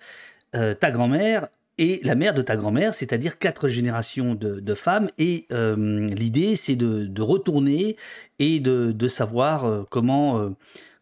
ta 0.52 0.90
grand-mère 0.90 1.48
et 1.76 2.00
la 2.02 2.14
mère 2.14 2.32
de 2.32 2.40
ta 2.40 2.56
grand-mère, 2.56 2.94
c'est-à-dire 2.94 3.38
quatre 3.38 3.68
générations 3.68 4.34
de, 4.34 4.74
femmes. 4.74 5.10
Et 5.18 5.46
l'idée, 5.50 6.56
c'est 6.56 6.76
de, 6.76 7.20
retourner 7.20 7.96
et 8.38 8.60
de, 8.60 9.08
savoir 9.08 9.84
comment 9.90 10.54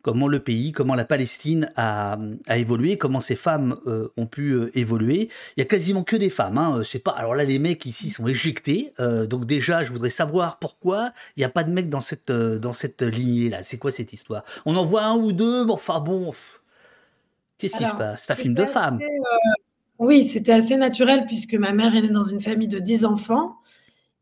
comment 0.09 0.27
le 0.27 0.41
pays, 0.41 0.73
comment 0.73 0.95
la 0.95 1.05
Palestine 1.05 1.71
a, 1.77 2.17
évolué, 2.49 2.97
comment 2.97 3.21
ces 3.21 3.37
femmes 3.37 3.77
euh, 3.87 4.09
ont 4.17 4.25
pu 4.25 4.53
euh, 4.53 4.71
évoluer. 4.73 5.29
Il 5.55 5.61
y 5.61 5.63
a 5.63 5.67
quasiment 5.67 6.03
que 6.03 6.17
des 6.17 6.31
femmes. 6.31 6.57
Hein, 6.57 6.81
c'est 6.83 6.99
pas. 6.99 7.11
Alors 7.11 7.35
là, 7.35 7.45
les 7.45 7.59
mecs 7.59 7.85
ici 7.85 8.09
sont 8.09 8.27
éjectés. 8.27 8.95
Euh, 9.01 9.27
donc 9.27 9.45
déjà, 9.45 9.85
je 9.85 9.93
voudrais 9.93 10.09
savoir 10.09 10.61
pourquoi 10.61 11.13
il 11.37 11.41
n'y 11.41 11.45
a 11.45 11.51
pas 11.51 11.63
de 11.63 11.71
mecs 11.71 11.91
dans 11.91 12.01
cette 12.01 12.33
dans 12.33 12.73
cette 12.73 13.03
lignée 13.03 13.51
là. 13.51 13.63
C'est 13.63 13.77
quoi 13.77 13.93
cette 13.93 14.15
histoire? 14.15 14.45
On 14.65 14.77
en 14.77 14.85
voit 14.85 15.03
un 15.03 15.15
ou 15.15 15.33
deux, 15.33 15.67
mais 15.67 15.73
enfin 15.73 16.01
bon. 16.01 16.33
Qu'est-ce 17.59 17.77
qui 17.77 17.85
se 17.85 17.95
passe? 17.95 18.25
C'est 18.27 18.33
un 18.33 18.37
film 18.37 18.55
de 18.55 18.65
femmes. 18.65 18.99
oui, 19.99 20.25
c'était 20.25 20.53
assez 20.53 20.79
naturel 20.79 21.27
puisque 21.27 21.55
ma 21.55 21.73
mère 21.73 21.95
est 21.95 22.01
née 22.01 22.09
dans 22.09 22.25
une 22.25 22.41
famille 22.41 22.69
de 22.69 22.79
10 22.79 23.05
enfants 23.05 23.57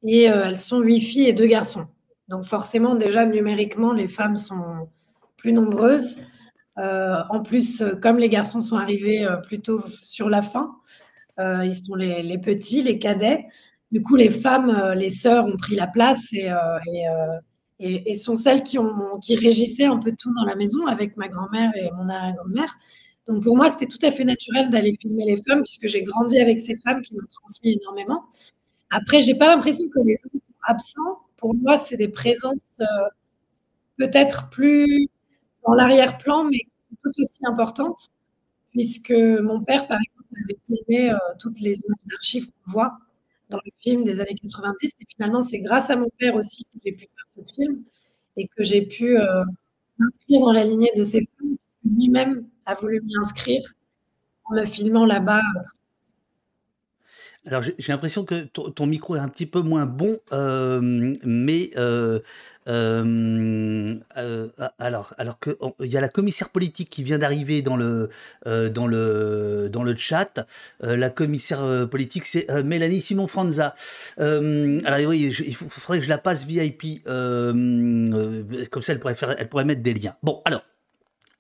et 0.03 0.25
elles 0.25 0.59
sont 0.59 0.81
huit 0.81 1.01
filles 1.01 1.29
et 1.29 1.33
deux 1.33 1.47
garçons. 1.47 1.87
Donc 2.27 2.45
forcément, 2.45 2.97
déjà 2.97 3.25
numériquement, 3.25 3.93
les 3.93 4.09
femmes 4.09 4.37
sont 4.37 4.89
plus 5.47 5.53
nombreuses. 5.53 6.23
Euh, 6.79 7.19
en 7.31 7.41
plus, 7.41 7.85
comme 8.03 8.19
les 8.19 8.29
garçons 8.29 8.61
sont 8.61 8.77
arrivés 8.77 9.25
euh, 9.25 9.37
plutôt 9.37 9.81
sur 9.89 10.29
la 10.29 10.43
fin, 10.43 10.75
euh, 11.39 11.65
ils 11.65 11.77
sont 11.77 11.95
les, 11.95 12.39
petits, 12.39 12.83
les 12.83 12.99
cadets. 12.99 13.47
Du 13.93 14.03
coup, 14.03 14.17
les 14.17 14.29
femmes, 14.29 14.93
les 14.97 15.11
sœurs 15.11 15.47
ont 15.47 15.57
pris 15.57 15.77
la 15.77 15.87
place 15.87 16.33
et, 16.33 16.51
et, 17.79 18.15
sont 18.17 18.35
celles 18.35 18.65
qui, 18.65 18.77
ont, 18.81 19.21
qui 19.23 19.37
régissaient 19.37 19.85
un 19.85 19.99
peu 19.99 20.13
tout 20.19 20.35
dans 20.35 20.45
la 20.45 20.57
maison 20.57 20.85
avec 20.89 21.17
ma 21.17 21.29
grand-mère 21.29 21.71
et 21.77 21.93
mon 21.93 22.09
arrière-grand-mère. 22.09 22.77
Donc 23.29 23.45
pour 23.45 23.57
moi, 23.57 23.71
c'était 23.71 23.87
tout 23.87 24.05
à 24.05 24.11
fait 24.11 24.25
naturel 24.25 24.71
d'aller 24.71 24.95
filmer 25.01 25.27
les 25.27 25.37
femmes 25.37 25.63
puisque 25.63 25.87
j'ai 25.87 26.03
grandi 26.03 26.41
avec 26.41 26.61
ces 26.61 26.77
femmes 26.77 27.03
qui 27.03 27.15
m'ont 27.15 27.29
transmis 27.31 27.79
énormément. 27.81 28.25
Après, 28.91 29.23
j'ai 29.23 29.37
pas 29.37 29.47
l'impression 29.47 29.85
que 29.89 30.01
les 30.01 30.17
hommes 30.25 30.41
sont 30.41 30.57
absents. 30.67 31.19
Pour 31.37 31.55
moi, 31.55 31.79
c'est 31.79 31.97
des 31.97 32.09
présences 32.09 32.65
peut-être 33.97 34.51
plus 34.51 35.09
dans 35.67 35.75
l'arrière-plan, 35.75 36.45
mais 36.45 36.61
tout 37.03 37.13
aussi 37.21 37.41
importante, 37.45 38.09
puisque 38.71 39.11
mon 39.11 39.63
père, 39.63 39.87
par 39.87 39.99
exemple, 40.01 40.35
avait 40.45 40.59
filmé 40.67 41.11
euh, 41.11 41.17
toutes 41.41 41.61
les 41.61 41.81
images 41.85 42.07
d'archives 42.07 42.47
qu'on 42.47 42.71
voit 42.73 42.99
dans 43.51 43.59
le 43.65 43.71
film 43.79 44.05
des 44.05 44.21
années 44.21 44.35
90. 44.35 44.93
Et 45.01 45.05
finalement, 45.15 45.43
c'est 45.43 45.59
grâce 45.61 45.91
à 45.91 45.97
mon 45.97 46.09
père 46.19 46.35
aussi 46.37 46.65
que 46.65 46.79
j'ai 46.85 46.93
pu 46.93 47.07
faire 47.07 47.45
ce 47.45 47.55
film 47.55 47.83
et 48.37 48.49
que 48.49 48.63
j'ai 48.63 48.83
pu 48.83 49.19
euh, 49.19 49.45
m'inscrire 49.99 50.41
dans 50.41 50.53
la 50.53 50.65
lignée 50.65 50.93
de 50.97 51.05
ces 51.05 51.21
femmes. 51.21 51.57
Lui-même 51.85 52.47
a 52.67 52.75
voulu 52.75 53.01
m'y 53.03 53.17
inscrire 53.17 53.63
en 54.45 54.55
me 54.55 54.65
filmant 54.65 55.07
là-bas 55.07 55.43
alors 57.47 57.63
j'ai 57.63 57.93
l'impression 57.93 58.25
que 58.25 58.45
ton, 58.45 58.87
micro 58.87 59.15
est 59.15 59.21
un 59.21 59.29
petit 59.29 59.47
peu 59.47 59.61
moins 59.61 59.87
bon, 59.87 60.19
euh, 60.33 60.81
mais 61.25 61.71
euh, 61.77 62.19
euh, 62.69 63.99
alors 64.79 65.15
alors 65.17 65.39
il 65.81 65.87
y 65.87 65.97
a 65.97 66.01
la 66.01 66.09
commissaire 66.09 66.49
politique 66.49 66.91
qui 66.91 67.05
vient 67.05 67.19
d'arriver 67.19 67.63
dans 67.63 67.77
le 67.77 68.11
dans 68.45 68.89
le 68.89 69.69
dans 69.71 69.85
le 69.85 69.97
chat. 69.97 70.45
la 70.81 71.11
commissaire 71.11 71.89
politique 71.89 72.27
c'est 72.27 72.51
Mélanie 72.65 73.01
Simon 73.01 73.29
Franza. 73.29 73.75
alors 74.19 75.09
oui, 75.09 75.33
il 75.47 75.55
faudrait 75.55 75.99
que 75.99 76.05
je 76.05 76.11
la 76.11 76.19
passe 76.19 76.47
VIP 76.47 77.05
comme 77.05 78.83
ça 78.83 78.93
elle 78.93 79.01
pourrait 79.01 79.15
faire 79.15 79.37
elle 79.39 79.49
pourrait 79.49 79.65
mettre 79.65 79.83
des 79.83 79.95
liens. 79.95 80.17
Bon 80.25 80.43
alors 80.45 80.65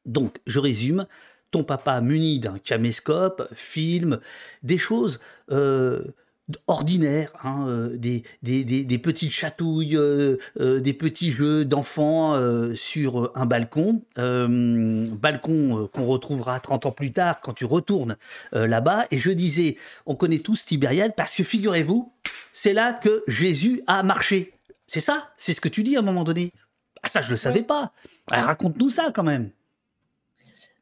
donc 0.04 0.38
je 0.46 0.60
résume 0.60 1.06
ton 1.50 1.64
papa 1.64 2.00
muni 2.00 2.38
d'un 2.38 2.58
caméscope, 2.58 3.48
film, 3.54 4.20
des 4.62 4.78
choses 4.78 5.20
euh, 5.50 6.02
ordinaires, 6.66 7.32
hein, 7.42 7.66
euh, 7.68 7.96
des, 7.96 8.22
des, 8.42 8.98
petites 8.98 9.32
chatouilles, 9.32 9.96
euh, 9.96 10.38
des 10.56 10.92
petits 10.92 11.30
jeux 11.30 11.64
d'enfants 11.64 12.40
sur 12.74 13.32
un 13.34 13.46
balcon, 13.46 14.02
balcon 14.16 15.88
qu'on 15.92 16.06
retrouvera 16.06 16.60
30 16.60 16.86
ans 16.86 16.92
plus 16.92 17.12
tard 17.12 17.40
quand 17.40 17.52
tu 17.52 17.64
retournes 17.64 18.16
là-bas. 18.52 19.06
Et 19.10 19.18
je 19.18 19.30
disais, 19.30 19.76
on 20.06 20.14
connaît 20.14 20.38
tous 20.38 20.64
Tibériade 20.64 21.14
parce 21.16 21.34
que 21.34 21.42
figurez-vous, 21.42 22.12
c'est 22.52 22.72
là 22.72 22.92
que 22.92 23.22
Jésus 23.26 23.82
a 23.86 24.02
marché. 24.02 24.52
C'est 24.86 25.00
ça? 25.00 25.26
C'est 25.36 25.52
ce 25.52 25.60
que 25.60 25.68
tu 25.68 25.82
dis 25.82 25.96
à 25.96 25.98
un 25.98 26.02
moment 26.02 26.24
donné. 26.24 26.52
Ah 27.02 27.08
ça, 27.08 27.20
je 27.20 27.30
le 27.30 27.36
savais 27.36 27.62
pas. 27.62 27.92
Raconte-nous 28.30 28.90
ça 28.90 29.10
quand 29.12 29.22
même. 29.22 29.50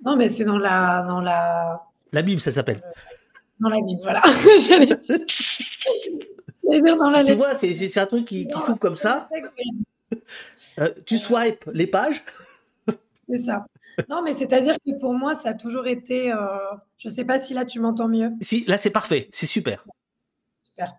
Non, 0.03 0.17
mais 0.17 0.29
c'est 0.29 0.45
dans 0.45 0.59
la, 0.59 1.05
dans 1.07 1.21
la. 1.21 1.87
La 2.13 2.23
Bible, 2.23 2.41
ça 2.41 2.51
s'appelle. 2.51 2.83
Dans 3.61 3.69
la 3.69 3.81
Bible, 3.81 4.01
voilà. 4.03 4.23
J'allais 4.67 4.87
dire 6.81 6.97
dans 6.97 7.11
la 7.11 7.25
Tu 7.25 7.35
vois, 7.35 7.55
c'est 7.55 7.99
un 7.99 8.07
truc 8.07 8.25
qui, 8.25 8.47
qui 8.47 8.61
s'ouvre 8.61 8.79
comme 8.79 8.97
ça. 8.97 9.29
Euh, 10.79 10.91
tu 11.07 11.19
swipes 11.19 11.69
les 11.73 11.87
pages. 11.87 12.23
C'est 13.29 13.39
ça. 13.39 13.67
Non, 14.09 14.23
mais 14.23 14.33
c'est-à-dire 14.33 14.77
que 14.85 14.99
pour 14.99 15.15
moi, 15.15 15.35
ça 15.35 15.51
a 15.51 15.55
toujours 15.55 15.87
été. 15.87 16.33
Euh... 16.33 16.39
Je 16.99 17.09
ne 17.09 17.13
sais 17.13 17.25
pas 17.25 17.39
si 17.39 17.55
là 17.55 17.65
tu 17.65 17.81
m'entends 17.81 18.09
mieux. 18.09 18.31
Si, 18.41 18.65
là 18.67 18.77
c'est 18.77 18.91
parfait, 18.91 19.29
c'est 19.33 19.47
super. 19.47 19.85
Super. 20.65 20.95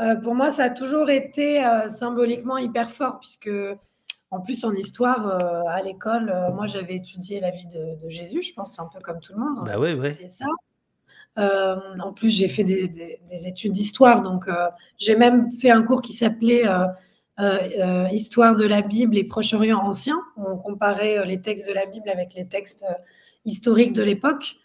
Euh, 0.00 0.16
pour 0.16 0.34
moi, 0.34 0.50
ça 0.50 0.64
a 0.64 0.70
toujours 0.70 1.10
été 1.10 1.64
euh, 1.64 1.88
symboliquement 1.88 2.58
hyper 2.58 2.90
fort, 2.90 3.20
puisque 3.20 3.50
en 4.32 4.40
plus, 4.40 4.64
en 4.64 4.72
histoire, 4.72 5.28
euh, 5.28 5.62
à 5.68 5.82
l'école, 5.82 6.30
euh, 6.34 6.50
moi, 6.52 6.66
j'avais 6.66 6.96
étudié 6.96 7.38
la 7.38 7.50
vie 7.50 7.66
de, 7.66 8.08
Jésus. 8.08 8.40
Je 8.40 8.54
pense 8.54 8.74
c'est 8.74 8.80
un 8.80 8.88
peu 8.92 8.98
comme 8.98 9.20
tout 9.20 9.34
le 9.34 9.40
monde. 9.40 9.66
Bah 9.66 9.78
oui, 9.78 9.92
oui. 9.92 10.08
ça. 10.30 10.46
Euh, 11.38 11.76
en 12.02 12.14
plus, 12.14 12.30
j'ai 12.30 12.48
fait 12.48 12.64
des, 12.64 13.20
études 13.46 13.72
d'histoire. 13.72 14.22
Donc, 14.22 14.48
j'ai 14.96 15.16
même 15.16 15.52
fait 15.52 15.70
un 15.70 15.82
cours 15.82 16.00
qui 16.00 16.14
s'appelait 16.14 16.64
Histoire 18.10 18.56
de 18.56 18.64
la 18.64 18.80
Bible 18.80 19.18
et 19.18 19.24
Proche-Orient 19.24 19.78
ancien. 19.78 20.18
Où 20.38 20.46
on 20.48 20.56
comparait 20.56 21.26
les 21.26 21.42
textes 21.42 21.68
de 21.68 21.74
la 21.74 21.84
Bible 21.84 22.08
avec 22.08 22.32
les 22.32 22.46
textes 22.48 22.86
historiques 23.44 23.92
de 23.92 24.02
l'époque. 24.02 24.56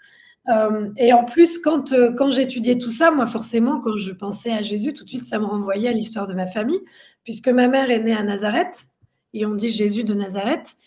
et 0.95 1.11
en 1.11 1.25
plus, 1.25 1.59
quand, 1.59 1.93
quand 2.17 2.31
j'étudiais 2.31 2.77
tout 2.77 2.89
ça, 2.89 3.11
moi, 3.11 3.27
forcément, 3.27 3.81
quand 3.81 3.97
je 3.97 4.13
pensais 4.13 4.51
à 4.51 4.63
Jésus, 4.63 4.93
tout 4.93 5.03
de 5.03 5.09
suite, 5.09 5.25
ça 5.25 5.39
me 5.39 5.45
renvoyait 5.45 5.89
à 5.89 5.93
l'histoire 5.93 6.25
de 6.25 6.33
ma 6.33 6.47
famille, 6.47 6.81
puisque 7.25 7.49
ma 7.49 7.67
mère 7.67 7.91
est 7.91 7.99
née 7.99 8.15
à 8.15 8.23
Nazareth 8.23 8.87
et 9.33 9.45
on 9.45 9.55
dit 9.55 9.69
Jésus 9.69 10.03
de 10.03 10.13
Nazareth. 10.13 10.77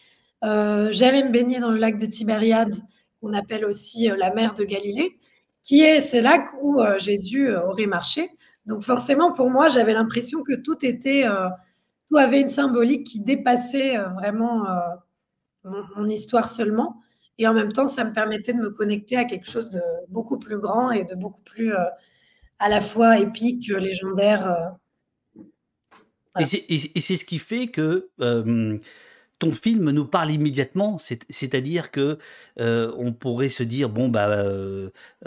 Euh, 0.44 0.88
j'allais 0.92 1.24
me 1.24 1.30
baigner 1.30 1.60
dans 1.60 1.70
le 1.70 1.78
lac 1.78 1.98
de 1.98 2.06
Tibériade, 2.06 2.74
qu'on 3.20 3.32
appelle 3.32 3.64
aussi 3.64 4.10
euh, 4.10 4.16
la 4.16 4.32
mer 4.32 4.54
de 4.54 4.64
Galilée, 4.64 5.18
qui 5.62 5.82
est 5.82 6.00
ce 6.00 6.16
lac 6.16 6.48
où 6.62 6.80
euh, 6.80 6.98
Jésus 6.98 7.54
aurait 7.54 7.86
marché. 7.86 8.28
Donc 8.66 8.82
forcément, 8.82 9.32
pour 9.32 9.50
moi, 9.50 9.68
j'avais 9.68 9.92
l'impression 9.92 10.42
que 10.42 10.54
tout 10.54 10.84
était, 10.84 11.24
tout 12.08 12.16
avait 12.18 12.40
une 12.40 12.50
symbolique 12.50 13.06
qui 13.06 13.20
dépassait 13.20 13.96
vraiment 13.96 14.66
mon, 15.64 16.06
histoire 16.06 16.50
seulement. 16.50 17.00
Et 17.38 17.48
en 17.48 17.54
même 17.54 17.72
temps, 17.72 17.88
ça 17.88 18.04
me 18.04 18.12
permettait 18.12 18.52
de 18.52 18.58
me 18.58 18.70
connecter 18.70 19.16
à 19.16 19.24
quelque 19.24 19.48
chose 19.50 19.70
de 19.70 19.80
beaucoup 20.08 20.38
plus 20.38 20.58
grand 20.58 20.90
et 20.90 21.04
de 21.04 21.14
beaucoup 21.14 21.40
plus 21.40 21.72
à 22.58 22.68
la 22.68 22.80
fois 22.82 23.18
épique, 23.18 23.66
légendaire 23.68 24.76
et 26.38 26.44
c'est 26.46 27.16
ce 27.16 27.24
qui 27.24 27.38
fait 27.38 27.68
que 27.68 28.10
ton 29.38 29.52
film 29.52 29.90
nous 29.90 30.04
parle 30.04 30.30
immédiatement, 30.30 30.98
c'est-à-dire 30.98 31.90
que 31.90 32.18
on 32.58 33.12
pourrait 33.12 33.48
se 33.48 33.62
dire 33.62 33.88
bon 33.88 34.08
bah 34.08 34.44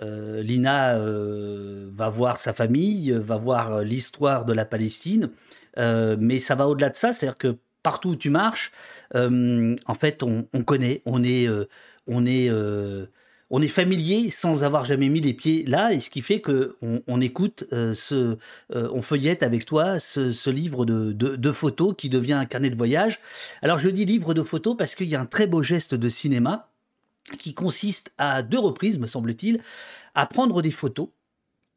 Lina 0.01 0.97
va 0.99 2.09
voir 2.09 2.39
sa 2.39 2.53
famille, 2.53 3.11
va 3.11 3.37
voir 3.37 3.83
l'histoire 3.83 4.45
de 4.45 4.53
la 4.53 4.65
Palestine, 4.65 5.29
mais 5.77 6.39
ça 6.39 6.55
va 6.55 6.67
au-delà 6.67 6.89
de 6.89 6.95
ça, 6.95 7.11
c'est-à-dire 7.11 7.37
que 7.37 7.57
partout 7.81 8.09
où 8.11 8.15
tu 8.15 8.29
marches, 8.29 8.71
en 9.13 9.95
fait 9.99 10.23
on, 10.23 10.47
on, 10.53 10.63
connaît, 10.63 11.01
on 11.05 11.23
est 11.23 11.49
on 12.07 12.25
est 12.25 12.49
on 13.55 13.61
est 13.61 13.67
familier 13.67 14.31
sans 14.31 14.63
avoir 14.63 14.83
jamais 14.83 15.09
mis 15.09 15.21
les 15.21 15.35
pieds 15.35 15.63
là, 15.67 15.93
et 15.93 15.99
ce 15.99 16.09
qui 16.09 16.23
fait 16.23 16.41
que 16.41 16.75
on, 16.81 17.21
écoute 17.21 17.65
euh, 17.71 17.93
ce, 17.93 18.39
euh, 18.73 18.89
on 18.91 19.03
feuillette 19.03 19.43
avec 19.43 19.67
toi 19.67 19.99
ce, 19.99 20.49
livre 20.49 20.85
de, 20.87 21.51
photos 21.51 21.93
qui 21.95 22.09
devient 22.09 22.33
un 22.33 22.45
carnet 22.45 22.71
de 22.71 22.75
voyage. 22.75 23.19
Alors 23.61 23.77
je 23.77 23.89
dis 23.89 24.05
livre 24.05 24.33
de 24.33 24.41
photos 24.41 24.75
parce 24.75 24.95
qu'il 24.95 25.07
y 25.07 25.15
a 25.15 25.21
un 25.21 25.27
très 25.27 25.45
beau 25.45 25.61
geste 25.61 25.93
de 25.93 26.09
cinéma 26.09 26.71
qui 27.37 27.53
consiste 27.53 28.11
à 28.17 28.41
deux 28.41 28.57
reprises, 28.57 28.97
me 28.97 29.05
semble-t-il, 29.05 29.61
à 30.15 30.25
prendre 30.25 30.63
des 30.63 30.71
photos 30.71 31.09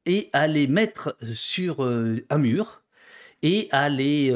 et 0.06 0.30
à 0.32 0.46
les 0.46 0.68
mettre 0.68 1.14
sur 1.34 1.84
euh, 1.84 2.24
un 2.30 2.38
mur 2.38 2.84
et 3.42 3.68
à 3.70 3.90
les, 3.90 4.32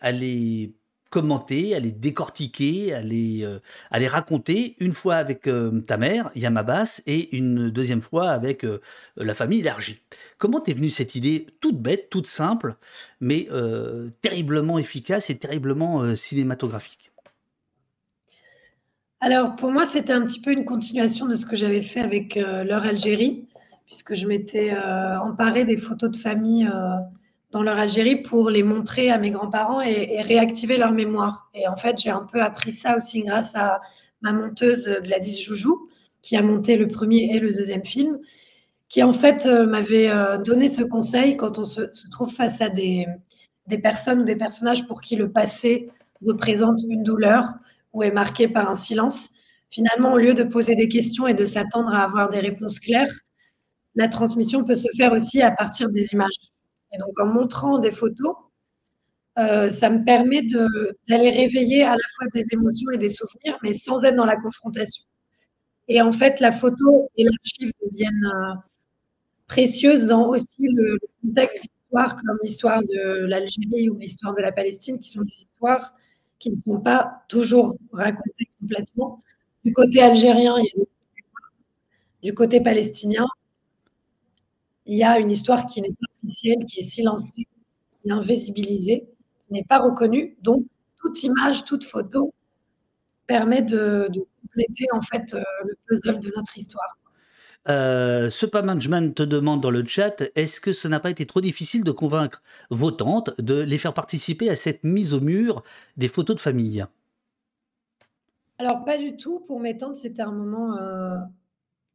à 0.00 0.12
les 0.12 0.74
commenter, 1.10 1.74
à 1.74 1.80
les 1.80 1.90
décortiquer, 1.90 2.94
à 2.94 3.02
les, 3.02 3.42
euh, 3.44 3.58
raconter, 4.08 4.76
une 4.78 4.92
fois 4.92 5.16
avec 5.16 5.48
euh, 5.48 5.80
ta 5.80 5.96
mère, 5.96 6.30
Yamabas, 6.36 7.02
et 7.06 7.36
une 7.36 7.68
deuxième 7.68 8.00
fois 8.00 8.30
avec 8.30 8.64
euh, 8.64 8.80
la 9.16 9.34
famille 9.34 9.60
élargie. 9.60 10.00
Comment 10.38 10.60
t'es 10.60 10.72
venue 10.72 10.88
cette 10.88 11.16
idée 11.16 11.46
toute 11.60 11.82
bête, 11.82 12.08
toute 12.10 12.28
simple, 12.28 12.76
mais 13.20 13.48
terriblement 14.22 14.78
efficace 14.78 15.28
et 15.30 15.36
terriblement 15.36 16.14
cinématographique? 16.14 17.10
Alors 19.20 19.56
pour 19.56 19.72
moi, 19.72 19.84
c'était 19.84 20.12
un 20.12 20.24
petit 20.24 20.40
peu 20.40 20.52
une 20.52 20.64
continuation 20.64 21.26
de 21.26 21.34
ce 21.34 21.44
que 21.44 21.56
j'avais 21.56 21.82
fait 21.82 22.00
avec 22.00 22.36
l'heure 22.36 22.84
Algérie, 22.84 23.46
puisque 23.86 24.14
je 24.14 24.26
m'étais 24.26 24.74
emparée 24.76 25.64
des 25.64 25.76
photos 25.76 26.10
de 26.10 26.16
famille 26.16 26.70
dans 27.50 27.62
leur 27.62 27.78
Algérie 27.78 28.16
pour 28.16 28.50
les 28.50 28.62
montrer 28.62 29.10
à 29.10 29.18
mes 29.18 29.30
grands-parents 29.30 29.80
et, 29.80 30.20
réactiver 30.22 30.76
leur 30.76 30.92
mémoire. 30.92 31.50
Et 31.54 31.66
en 31.66 31.76
fait, 31.76 32.00
j'ai 32.00 32.10
un 32.10 32.26
peu 32.30 32.42
appris 32.42 32.72
ça 32.72 32.96
aussi 32.96 33.22
grâce 33.22 33.56
à 33.56 33.80
ma 34.22 34.32
monteuse 34.32 34.88
Gladys 35.02 35.42
Joujou, 35.42 35.88
qui 36.22 36.36
a 36.36 36.42
monté 36.42 36.76
le 36.76 36.86
premier 36.86 37.34
et 37.34 37.40
le 37.40 37.52
deuxième 37.52 37.84
film, 37.84 38.18
qui 38.88 39.02
en 39.02 39.12
fait 39.12 39.46
euh, 39.46 39.66
m'avait 39.66 40.10
euh, 40.10 40.38
donné 40.38 40.68
ce 40.68 40.82
conseil 40.82 41.36
quand 41.36 41.58
on 41.58 41.64
se, 41.64 41.82
trouve 42.10 42.32
face 42.32 42.60
à 42.60 42.68
des, 42.68 43.06
des, 43.66 43.78
personnes 43.78 44.20
ou 44.20 44.24
des 44.24 44.36
personnages 44.36 44.86
pour 44.86 45.00
qui 45.00 45.16
le 45.16 45.30
passé 45.30 45.88
représente 46.24 46.80
une 46.88 47.02
douleur 47.02 47.54
ou 47.92 48.02
est 48.02 48.10
marqué 48.10 48.48
par 48.48 48.68
un 48.68 48.74
silence. 48.74 49.30
Finalement, 49.70 50.12
au 50.12 50.18
lieu 50.18 50.34
de 50.34 50.42
poser 50.42 50.74
des 50.74 50.88
questions 50.88 51.26
et 51.26 51.34
de 51.34 51.44
s'attendre 51.44 51.94
à 51.94 52.02
avoir 52.02 52.30
des 52.30 52.40
réponses 52.40 52.80
claires, 52.80 53.12
la 53.94 54.08
transmission 54.08 54.64
peut 54.64 54.74
se 54.74 54.88
faire 54.96 55.12
aussi 55.12 55.42
à 55.42 55.50
partir 55.50 55.90
des 55.90 56.12
images. 56.12 56.50
Et 56.92 56.98
donc, 56.98 57.18
en 57.20 57.26
montrant 57.26 57.78
des 57.78 57.90
photos, 57.90 58.34
euh, 59.38 59.70
ça 59.70 59.90
me 59.90 60.04
permet 60.04 60.42
d'aller 61.08 61.30
réveiller 61.30 61.84
à 61.84 61.92
la 61.92 62.08
fois 62.16 62.26
des 62.34 62.44
émotions 62.52 62.90
et 62.90 62.98
des 62.98 63.08
souvenirs, 63.08 63.58
mais 63.62 63.72
sans 63.72 64.04
être 64.04 64.16
dans 64.16 64.24
la 64.24 64.36
confrontation. 64.36 65.04
Et 65.88 66.02
en 66.02 66.12
fait, 66.12 66.40
la 66.40 66.52
photo 66.52 67.10
et 67.16 67.24
l'archive 67.24 67.72
deviennent 67.82 68.26
euh, 68.26 68.54
précieuses 69.46 70.06
dans 70.06 70.28
aussi 70.28 70.62
le, 70.62 70.98
contexte 71.22 71.60
d'histoire, 71.62 72.16
comme 72.16 72.38
l'histoire 72.42 72.82
de 72.82 73.26
l'Algérie 73.26 73.88
ou 73.88 73.98
l'histoire 73.98 74.34
de 74.34 74.42
la 74.42 74.52
Palestine, 74.52 74.98
qui 75.00 75.10
sont 75.10 75.22
des 75.22 75.32
histoires 75.32 75.94
qui 76.38 76.50
ne 76.50 76.56
sont 76.64 76.80
pas 76.80 77.22
toujours 77.28 77.76
racontées 77.92 78.48
complètement. 78.60 79.20
Du 79.64 79.72
côté 79.72 80.00
algérien, 80.02 80.56
il 80.58 80.64
y 80.64 80.80
a 80.80 80.84
du 82.22 82.34
côté 82.34 82.60
palestinien, 82.60 83.26
il 84.90 84.96
y 84.96 85.04
a 85.04 85.20
une 85.20 85.30
histoire 85.30 85.66
qui 85.66 85.80
n'est 85.80 85.88
pas 85.88 86.06
officielle, 86.24 86.64
qui 86.64 86.80
est 86.80 86.82
silencée, 86.82 87.46
qui 88.02 88.08
est 88.08 88.12
invisibilisée, 88.12 89.08
qui 89.40 89.52
n'est 89.52 89.62
pas 89.62 89.78
reconnue. 89.78 90.36
Donc, 90.42 90.64
toute 90.96 91.22
image, 91.22 91.64
toute 91.64 91.84
photo 91.84 92.34
permet 93.28 93.62
de, 93.62 94.10
compléter 94.42 94.86
en 94.92 95.00
fait 95.00 95.32
euh, 95.34 95.42
le 95.64 95.78
puzzle 95.86 96.18
de 96.18 96.32
notre 96.34 96.58
histoire. 96.58 96.98
Euh, 97.68 98.30
ce 98.30 98.46
management 98.52 99.14
te 99.14 99.22
demande 99.22 99.60
dans 99.60 99.70
le 99.70 99.86
chat, 99.86 100.24
est-ce 100.34 100.60
que 100.60 100.72
ce 100.72 100.88
n'a 100.88 100.98
pas 100.98 101.10
été 101.10 101.24
trop 101.24 101.40
difficile 101.40 101.84
de 101.84 101.92
convaincre 101.92 102.42
vos 102.70 102.90
tantes 102.90 103.40
de 103.40 103.60
les 103.60 103.78
faire 103.78 103.94
participer 103.94 104.50
à 104.50 104.56
cette 104.56 104.82
mise 104.82 105.14
au 105.14 105.20
mur 105.20 105.62
des 105.98 106.08
photos 106.08 106.34
de 106.34 106.40
famille? 106.40 106.84
Alors 108.58 108.84
pas 108.84 108.98
du 108.98 109.16
tout. 109.16 109.38
Pour 109.38 109.60
mes 109.60 109.76
tantes, 109.76 109.96
c'était 109.96 110.22
un 110.22 110.32
moment, 110.32 110.76
heu, 110.76 111.18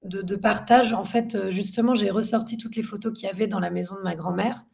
de 0.09 0.35
partage. 0.35 0.93
En 0.93 1.05
fait, 1.05 1.35
heu, 1.35 1.51
justement, 1.51 1.95
j'ai 1.95 2.09
ressorti 2.11 2.57
toutes 2.57 2.75
les 2.75 2.83
photos 2.83 3.13
qu'il 3.13 3.27
y 3.27 3.31
avait 3.31 3.47
dans 3.47 3.59
la 3.59 3.69
maison 3.71 3.95
de 3.95 4.01
ma 4.01 4.15
grand-mère, 4.15 4.65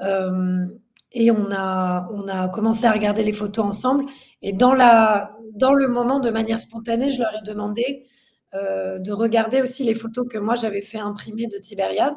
hem 0.00 0.72
et 1.12 1.30
on 1.30 1.50
a 1.52 2.08
on 2.12 2.28
a 2.28 2.48
commencé 2.50 2.86
à 2.86 2.92
regarder 2.92 3.22
les 3.24 3.32
photos 3.34 3.64
ensemble. 3.66 4.06
Et 4.42 4.52
dans 4.52 4.74
la 4.74 5.36
dans 5.54 5.74
le 5.74 5.88
moment, 5.88 6.20
de 6.20 6.30
manière 6.30 6.60
spontanée, 6.60 7.10
je 7.10 7.20
leur 7.20 7.34
ai 7.36 7.42
demandé, 7.46 8.06
heu, 8.54 8.98
de 9.00 9.12
regarder 9.12 9.62
aussi 9.62 9.84
les 9.84 9.94
photos 9.94 10.26
que 10.28 10.38
moi 10.38 10.54
j'avais 10.56 10.82
fait 10.82 10.98
imprimer 10.98 11.46
de 11.48 11.58
Tibériade. 11.58 12.14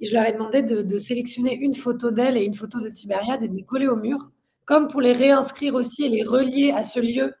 Et 0.00 0.06
je 0.06 0.14
leur 0.14 0.24
ai 0.26 0.32
demandé 0.32 0.62
de 0.62 0.82
de 0.82 0.98
sélectionner 0.98 1.54
une 1.56 1.74
photo 1.74 2.10
d'elle 2.10 2.36
et 2.36 2.44
une 2.44 2.54
photo 2.54 2.80
de 2.80 2.88
Tibériade 2.90 3.42
et 3.42 3.48
de 3.48 3.54
les 3.54 3.64
coller 3.64 3.88
au 3.88 3.96
mur, 3.96 4.30
comme 4.64 4.88
pour 4.88 5.00
les 5.00 5.12
réinscrire 5.12 5.74
aussi 5.74 6.04
et 6.04 6.08
les 6.08 6.22
relier 6.24 6.72
à 6.76 6.84
ce 6.84 7.00
lieu 7.00 7.34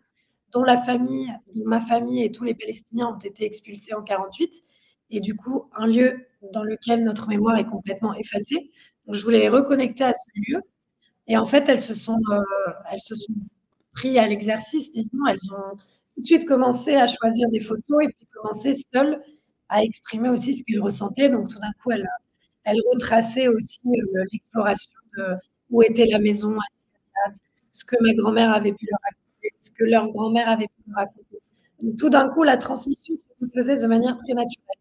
dont 0.52 0.64
la 0.64 0.76
famille, 0.78 1.32
ma 1.54 1.80
famille 1.80 2.22
et 2.24 2.32
tous 2.32 2.44
les 2.44 2.54
Palestiniens 2.54 3.08
ont 3.08 3.18
été 3.18 3.44
expulsés 3.44 3.94
en 3.94 4.02
48 4.02 4.64
et 5.10 5.20
du 5.20 5.36
coup, 5.36 5.70
un 5.76 5.86
lieu 5.86 6.26
dans 6.52 6.62
lequel 6.64 7.04
notre 7.04 7.28
mémoire 7.28 7.56
est 7.58 7.66
complètement 7.66 8.14
effacée. 8.14 8.70
Donc 9.06 9.14
je 9.16 9.24
voulais 9.24 9.40
les 9.40 9.48
reconnecter 9.48 10.04
à 10.04 10.12
ce 10.14 10.26
lieu 10.34 10.60
et 11.28 11.36
en 11.38 11.46
fait, 11.46 11.68
elles 11.68 11.80
se 11.80 11.94
sont, 11.94 12.18
heu, 12.32 12.42
elles 12.92 13.00
se 13.00 13.14
sont 13.14 13.34
pris 13.92 14.18
à 14.18 14.26
l'exercice, 14.28 14.92
disons. 14.92 15.26
Elles 15.28 15.52
ont 15.52 15.76
tout 16.16 16.22
de 16.22 16.26
suite 16.26 16.46
commencé 16.46 16.94
à 16.96 17.06
choisir 17.06 17.48
des 17.50 17.60
photos 17.60 18.04
et 18.04 18.08
puis 18.08 18.26
commencé 18.34 18.74
seules 18.94 19.22
à 19.68 19.82
exprimer 19.84 20.30
aussi 20.30 20.54
ce 20.54 20.64
qu'elles 20.64 20.82
ressentaient. 20.82 21.28
Donc 21.30 21.48
tout 21.50 21.58
d'un 21.60 21.72
coup, 21.82 21.90
elles, 21.92 22.08
elles 22.64 22.80
retraçaient 22.92 23.48
aussi, 23.48 23.80
heu, 23.86 24.24
l'exploration 24.32 24.92
de 25.18 25.36
où 25.70 25.82
était 25.82 26.06
la 26.06 26.18
maison 26.18 26.56
ce 27.72 27.84
que 27.84 27.96
ma 28.02 28.14
grand-mère 28.14 28.52
avait 28.52 28.72
pu 28.72 28.86
leur 28.90 28.98
raconter, 29.02 29.17
ce 29.60 29.70
que 29.70 29.84
leur 29.84 30.08
grand-mère 30.10 30.48
avait 30.48 30.68
pu 30.68 30.92
raconter. 30.94 31.38
Tout 31.98 32.10
d'un 32.10 32.28
coup, 32.28 32.42
la 32.42 32.56
transmission 32.56 33.14
se 33.16 33.46
faisait 33.54 33.76
de 33.76 33.86
manière 33.86 34.16
très 34.16 34.34
naturelle. 34.34 34.78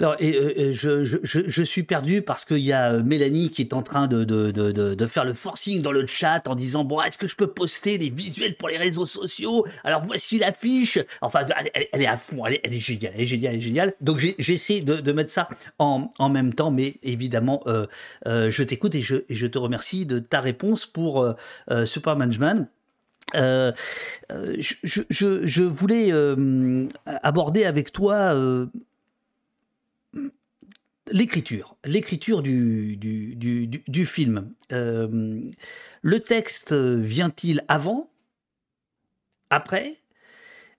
Alors, 0.00 0.16
euh, 0.22 0.54
euh, 0.56 0.72
je, 0.72 1.04
je, 1.04 1.18
je, 1.22 1.62
suis 1.62 1.82
perdu 1.82 2.22
parce 2.22 2.46
qu'il 2.46 2.60
y 2.60 2.72
a 2.72 2.94
euh, 2.94 3.02
Mélanie 3.02 3.50
qui 3.50 3.60
est 3.60 3.74
en 3.74 3.82
train 3.82 4.06
de, 4.06 4.24
de, 4.24 4.50
de, 4.50 4.72
de, 4.72 5.06
faire 5.06 5.26
le 5.26 5.34
forcing 5.34 5.82
dans 5.82 5.92
le 5.92 6.06
chat 6.06 6.48
en 6.48 6.54
disant 6.54 6.84
Bon, 6.84 7.02
est-ce 7.02 7.18
que 7.18 7.28
je 7.28 7.36
peux 7.36 7.48
poster 7.48 7.98
des 7.98 8.08
visuels 8.08 8.56
pour 8.56 8.70
les 8.70 8.78
réseaux 8.78 9.04
sociaux? 9.04 9.66
Alors, 9.84 10.02
voici 10.06 10.38
l'affiche. 10.38 10.98
Enfin, 11.20 11.40
elle, 11.74 12.02
est 12.02 12.06
à 12.06 12.16
fond, 12.16 12.46
elle 12.46 12.54
est, 12.54 12.60
elle 12.64 12.72
est, 12.72 12.78
géniale, 12.78 13.12
elle 13.14 13.20
est 13.20 13.26
géniale, 13.26 13.52
elle 13.52 13.58
est 13.58 13.62
géniale. 13.62 13.94
Donc, 14.00 14.24
j'essaie 14.38 14.80
de, 14.80 15.12
mettre 15.12 15.30
ça 15.30 15.50
en, 15.78 16.08
en 16.18 16.28
même 16.30 16.54
temps, 16.54 16.70
mais 16.70 16.94
évidemment, 17.02 17.62
je 18.24 18.62
t'écoute 18.62 18.94
et 18.94 19.02
je, 19.02 19.16
et 19.28 19.34
je 19.34 19.46
te 19.46 19.58
remercie 19.58 20.06
de 20.06 20.18
ta 20.18 20.40
réponse 20.40 20.86
pour 20.86 21.22
euh 21.70 21.84
Supermanagement. 21.84 22.66
Euh, 23.34 23.72
je, 24.28 25.02
je, 25.08 25.62
voulais 25.62 26.12
euh, 26.12 26.88
aborder 27.06 27.64
avec 27.64 27.92
toi 27.92 28.34
euh, 28.34 28.66
l'écriture, 31.10 31.76
l'écriture 31.84 32.42
du, 32.42 32.96
du, 32.96 33.36
du, 33.36 33.66
du, 33.66 34.06
film. 34.06 34.52
Euh, 34.72 35.40
le 36.02 36.20
texte 36.20 36.72
vient-il 36.72 37.64
avant? 37.68 38.10
Après? 39.50 39.92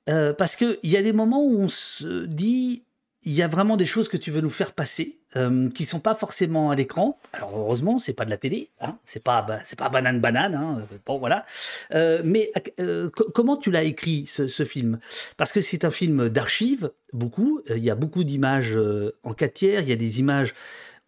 Euh, 0.09 0.33
Parce 0.33 0.55
qu'il 0.55 0.77
y 0.83 0.97
a 0.97 1.03
des 1.03 1.13
moments 1.13 1.43
où 1.43 1.59
on 1.59 1.69
se 1.69 2.25
dit 2.25 2.83
il 3.23 3.33
y 3.33 3.43
a 3.43 3.47
vraiment 3.47 3.77
des 3.77 3.85
choses 3.85 4.07
que 4.07 4.17
tu 4.17 4.31
veux 4.31 4.41
nous 4.41 4.49
faire 4.49 4.71
passer 4.71 5.19
euh, 5.35 5.69
qui 5.69 5.85
sont 5.85 5.99
pas 5.99 6.15
forcément 6.15 6.71
à 6.71 6.75
l'écran. 6.75 7.19
Alors 7.33 7.55
heureusement, 7.55 7.99
c'est 7.99 8.13
pas 8.13 8.25
de 8.25 8.29
la 8.29 8.37
télé, 8.37 8.69
hein, 8.81 8.97
c'est 9.05 9.23
pas 9.23 9.45
c'est 9.63 9.77
pas 9.77 9.89
banane 9.89 10.19
banane, 10.19 10.55
hein, 10.55 10.79
bon 11.05 11.19
voilà. 11.19 11.45
Euh, 11.93 12.21
mais 12.25 12.51
euh, 12.79 13.09
comment 13.09 13.57
tu 13.57 13.69
l'as 13.69 13.83
écrit 13.83 14.25
ce, 14.25 14.47
ce, 14.47 14.65
film? 14.65 14.99
Parce 15.37 15.51
que 15.51 15.61
c'est 15.61 15.85
un 15.85 15.91
film 15.91 16.29
d'archives, 16.29 16.91
beaucoup. 17.13 17.61
Il 17.69 17.83
y 17.83 17.91
a 17.91 17.95
beaucoup 17.95 18.23
d'images 18.23 18.75
euh, 18.75 19.15
en 19.23 19.33
4 19.33 19.53
tiers. 19.53 19.81
Il 19.81 19.89
y 19.89 19.93
a 19.93 19.97
des 19.97 20.19
images 20.19 20.53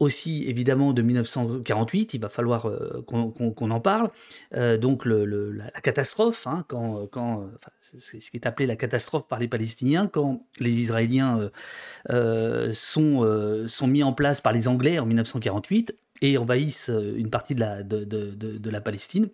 aussi 0.03 0.47
évidemment 0.47 0.93
de 0.93 1.01
1948, 1.01 2.13
il 2.13 2.21
va 2.21 2.29
falloir 2.29 2.67
euh, 2.67 3.03
qu'on 3.07 3.31
qu 3.31 3.51
qu 3.53 3.63
en 3.63 3.79
parle. 3.79 4.09
Euh, 4.55 4.77
donc 4.77 5.05
le, 5.05 5.25
la, 5.51 5.69
catastrophe, 5.81 6.45
hein, 6.47 6.65
quand, 6.67 7.09
ce 7.97 8.17
qui 8.17 8.37
est 8.37 8.45
appelé 8.45 8.67
la 8.67 8.75
catastrophe 8.75 9.27
par 9.27 9.39
les 9.39 9.47
Palestiniens, 9.47 10.07
quand 10.07 10.45
les 10.59 10.71
Israéliens 10.71 11.49
euh, 12.09 12.73
sont, 12.73 13.67
sont 13.67 13.87
mis 13.87 14.03
en 14.03 14.13
place 14.13 14.41
par 14.41 14.53
les 14.53 14.67
Anglais 14.67 14.99
en 14.99 15.05
1948 15.05 15.95
et 16.23 16.37
envahissent 16.37 16.89
une 16.89 17.29
partie 17.29 17.53
de 17.53 18.69
la, 18.69 18.81
Palestine. 18.81 19.27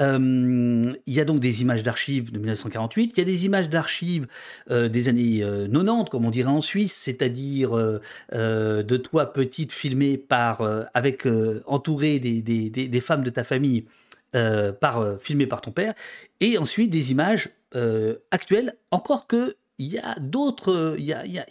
Euh, 0.00 0.92
il 1.06 1.14
y 1.14 1.20
a 1.20 1.24
donc 1.24 1.38
des 1.38 1.62
images 1.62 1.82
d'archives 1.82 2.32
de 2.32 2.38
1948, 2.38 3.12
il 3.14 3.18
y 3.18 3.20
a 3.20 3.24
des 3.24 3.44
images 3.44 3.68
d'archives 3.68 4.26
euh, 4.70 4.88
des 4.88 5.08
années 5.08 5.40
90, 5.40 6.10
comme 6.10 6.24
on 6.24 6.30
dirait 6.30 6.50
en 6.50 6.62
Suisse, 6.62 6.94
c'est-à-dire 6.94 7.76
euh, 7.76 8.82
de 8.82 8.96
toi 8.96 9.32
petite 9.32 9.72
filmée 9.72 10.16
par, 10.16 10.62
avec 10.94 11.28
entourée 11.66 12.18
des, 12.18 13.00
femmes 13.00 13.22
de 13.22 13.30
ta 13.30 13.44
famille, 13.44 13.84
par, 14.32 15.20
filmées 15.20 15.46
par 15.46 15.60
ton 15.60 15.72
père, 15.72 15.92
et 16.40 16.56
ensuite 16.56 16.90
des 16.90 17.10
images 17.10 17.50
euh, 17.76 18.16
actuelle, 18.32 18.74
encore 18.90 19.28
que 19.28 19.54
il 19.80 19.86
y 19.86 19.98
a 19.98 20.14
d'autres 20.20 20.94
il 20.98 21.04
y 21.06 21.14
a, 21.14 21.44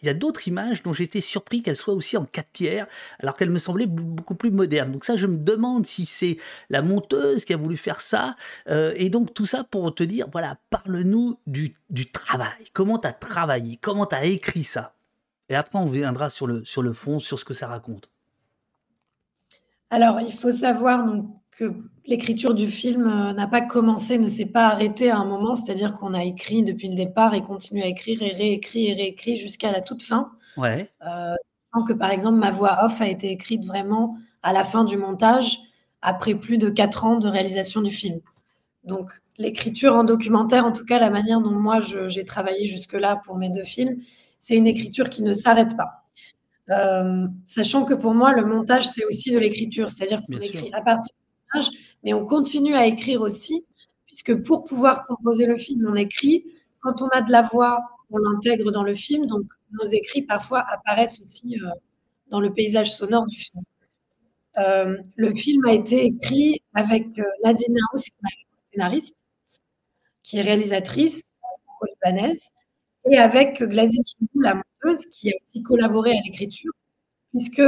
images 0.46 0.84
dont 0.84 0.94
j'étais 0.94 1.20
surpris 1.20 1.64
qu'elles 1.64 1.76
soient 1.76 1.96
aussi 1.96 2.16
en 2.16 2.26
4 2.26 2.52
tiers 2.54 2.88
alors 3.20 3.36
qu'elles 3.36 3.50
me 3.50 3.58
semblaient 3.58 3.88
beaucoup 3.88 4.36
plus 4.36 4.52
modernes. 4.52 4.92
Donc 4.92 5.04
ça 5.04 5.18
je 5.18 5.26
me 5.26 5.38
demande 5.38 5.88
si 5.88 6.06
c'est 6.06 6.38
la 6.70 6.84
monteuse 6.84 7.44
qui 7.44 7.54
a 7.54 7.58
voulu 7.58 7.76
faire 7.76 8.02
ça 8.02 8.36
euh, 8.70 8.94
et 8.96 9.10
donc 9.10 9.34
tout 9.34 9.48
ça 9.48 9.64
pour 9.64 9.94
te 9.96 10.04
dire 10.04 10.28
voilà 10.32 10.58
parle-nous 10.70 11.40
du, 11.48 11.76
travail. 12.12 12.66
Comment 12.74 13.00
tu 13.00 13.08
as 13.08 13.14
travaillé? 13.14 13.78
Comment 13.82 14.06
tu 14.06 14.16
as 14.16 14.26
écrit 14.26 14.64
ça? 14.64 14.94
Et 15.50 15.56
après 15.56 15.80
on 15.80 15.88
viendra 15.88 16.30
sur 16.30 16.46
le 16.46 16.64
sur 16.64 16.84
le 16.84 16.94
fond 16.94 17.20
sur 17.20 17.40
ce 17.40 17.46
que 17.46 17.56
ça 17.56 17.68
raconte. 17.68 18.12
Alors 19.90 20.22
il 20.22 20.34
faut 20.34 20.52
savoir 20.52 21.04
que 21.60 21.74
l'écriture 22.06 22.54
du 22.54 22.68
film 22.68 23.06
euh, 23.06 23.34
n'a 23.34 23.46
pas 23.46 23.60
commencé, 23.60 24.18
ne 24.18 24.30
s'est 24.30 24.46
pas 24.46 24.68
arrêtée 24.68 25.12
à 25.12 25.18
un 25.18 25.26
moment, 25.26 25.58
c'est-à-dire 25.58 25.94
qu'on 25.94 26.14
a 26.14 26.24
écrit 26.24 26.64
depuis 26.64 26.88
le 26.88 26.96
départ 26.96 27.34
et 27.34 27.42
continue 27.42 27.84
à 27.84 27.88
écrire 27.88 28.24
et 28.24 28.32
réécrit 28.32 28.88
et 28.88 28.94
réécrit 28.94 29.36
jusqu'à 29.36 29.70
la 29.70 29.82
toute 29.82 30.02
fin. 30.02 30.32
Ouais. 30.56 30.90
Euh, 31.06 31.36
que 31.86 31.94
par 31.94 32.12
exemple 32.12 32.38
ma 32.38 32.50
voix 32.50 32.86
off 32.86 33.02
a 33.02 33.08
été 33.08 33.30
écrite 33.30 33.66
vraiment 33.66 34.18
à 34.42 34.54
la 34.54 34.64
fin 34.64 34.86
du 34.86 34.98
montage, 34.98 35.60
après 36.02 36.34
plus 36.34 36.58
de 36.58 36.70
quatre 36.70 37.06
ans 37.06 37.18
de 37.18 37.28
réalisation 37.28 37.82
du 37.82 37.92
film. 37.92 38.22
Donc 38.86 39.12
l'écriture 39.38 39.96
en 39.96 40.06
documentaire, 40.06 40.66
en 40.66 40.72
tout 40.72 40.86
cas 40.86 40.98
la 40.98 41.10
manière 41.10 41.42
dont 41.42 41.52
moi 41.52 41.80
j'ai 41.82 42.24
travaillé 42.24 42.68
jusque-là 42.68 43.22
pour 43.26 43.36
mes 43.36 43.50
deux 43.50 43.64
films, 43.64 43.98
c'est 44.40 44.56
une 44.56 44.68
écriture 44.68 45.10
qui 45.10 45.24
ne 45.24 45.34
s'arrête 45.34 45.76
pas. 45.76 46.06
Euh, 46.70 47.28
sachant 47.46 47.84
que 47.84 47.94
pour 47.94 48.14
moi, 48.14 48.32
le 48.32 48.46
montage, 48.46 48.88
c'est 48.88 49.04
aussi 49.06 49.32
de 49.32 49.40
l'écriture, 49.40 49.90
c'est-à-dire 49.90 50.22
qu'on 50.26 50.40
écrit 50.40 50.72
à 50.74 50.82
partir 50.82 51.14
mais 52.04 52.14
on 52.14 52.26
continue 52.26 52.76
à 52.76 52.86
écrire 52.86 53.22
aussi, 53.22 53.66
puisque 54.06 54.36
pour 54.44 54.64
pouvoir 54.64 55.06
composer 55.06 55.46
le 55.46 55.58
film, 55.58 55.88
on 55.90 55.96
écrit. 55.96 56.46
Quand 56.82 57.02
on 57.02 57.08
a 57.10 57.22
de 57.22 57.32
la 57.32 57.42
voix, 57.42 57.80
on 58.10 58.18
l'intègre 58.18 58.72
dans 58.72 58.84
le 58.84 58.96
film, 58.96 59.28
donc 59.28 59.46
nos 59.72 59.86
écrits 59.86 60.22
parfois 60.22 60.64
apparaissent 60.70 61.22
aussi 61.22 61.60
euh, 61.60 61.70
dans 62.30 62.40
le 62.40 62.54
paysage 62.54 62.94
sonore 62.94 63.26
du 63.28 63.38
film. 63.38 63.64
Euh, 64.58 64.98
le 65.16 65.36
film 65.36 65.66
a 65.66 65.74
été 65.74 66.06
écrit 66.06 66.62
avec 66.74 67.20
euh, 67.20 67.24
Nadine 67.44 67.78
House, 67.92 68.06
qui 68.06 68.18
est 68.26 68.72
scénariste, 68.72 69.18
qui 70.24 70.38
est 70.38 70.42
réalisatrice 70.42 71.32
libanaise, 71.88 72.50
et 73.10 73.18
avec 73.18 73.62
Gladys 73.64 74.04
Choubou, 74.18 74.42
la 74.42 74.56
monteuse, 74.56 75.06
qui 75.08 75.30
a 75.30 75.34
aussi 75.46 75.64
collaboré 75.64 76.12
à 76.12 76.22
l'écriture, 76.26 76.74
puisque 77.32 77.62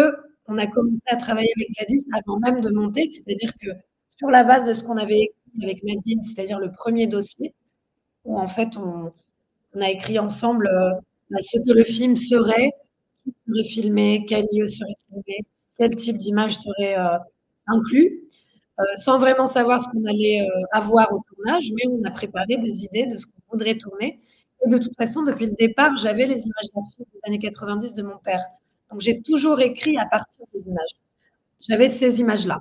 on 0.52 0.58
a 0.58 0.68
commencé 0.68 1.02
à 1.08 1.16
travailler 1.16 1.52
avec 1.56 1.70
Gladys 1.72 2.06
avant 2.14 2.38
même 2.40 2.62
de 2.62 2.70
monter, 2.70 3.08
c'est-à-dire 3.08 3.54
que 3.62 3.70
sur 4.18 4.30
la 4.30 4.44
base 4.44 4.68
de 4.68 4.74
ce 4.74 4.84
qu'on 4.84 4.98
avait 4.98 5.20
écrit 5.20 5.64
avec 5.64 5.84
Nadine, 5.84 6.22
c'est-à-dire 6.24 6.60
le 6.60 6.72
premier 6.72 7.08
dossier, 7.08 7.54
où 8.26 8.38
en 8.38 8.48
fait 8.48 8.78
on, 8.78 9.12
a 9.80 9.90
écrit 9.90 10.20
ensemble 10.20 10.68
euh, 10.68 10.92
ce 11.40 11.58
que 11.60 11.72
le 11.72 11.86
film 11.86 12.18
serait, 12.18 12.72
qui 13.24 13.34
serait 13.48 13.64
filmé, 13.64 14.26
quel 14.28 14.46
lieu 14.52 14.68
serait 14.68 14.98
filmé, 15.08 15.46
quel 15.78 15.96
type 15.96 16.18
d'image 16.18 16.58
serait 16.58 17.00
euh, 17.00 17.18
inclus, 17.68 18.20
euh, 18.80 18.84
sans 18.96 19.18
vraiment 19.18 19.48
savoir 19.48 19.82
ce 19.82 19.88
qu'on 19.90 20.04
allait 20.06 20.46
avoir 20.74 21.14
au 21.14 21.24
tournage, 21.34 21.72
mais 21.74 21.84
on 21.90 22.04
a 22.04 22.12
préparé 22.12 22.58
des 22.58 22.84
idées 22.84 23.06
de 23.06 23.16
ce 23.16 23.28
qu'on 23.28 23.54
voudrait 23.54 23.78
tourner. 23.78 24.20
Et 24.66 24.70
de 24.70 24.78
toute 24.78 24.96
façon, 24.98 25.24
depuis 25.24 25.46
le 25.46 25.54
départ, 25.54 25.98
j'avais 25.98 26.26
les 26.26 26.46
images 26.46 26.70
d'archives 26.76 27.06
des 27.14 27.20
années 27.24 27.40
90 27.40 27.94
de 27.94 28.04
mon 28.04 28.18
père. 28.18 28.44
Donc, 28.92 29.00
j'ai 29.00 29.22
toujours 29.22 29.62
écrit 29.62 29.98
à 29.98 30.06
partir 30.06 30.46
des 30.54 30.68
images. 30.68 30.92
J'avais 31.68 31.88
ces 31.88 32.20
images-là. 32.20 32.60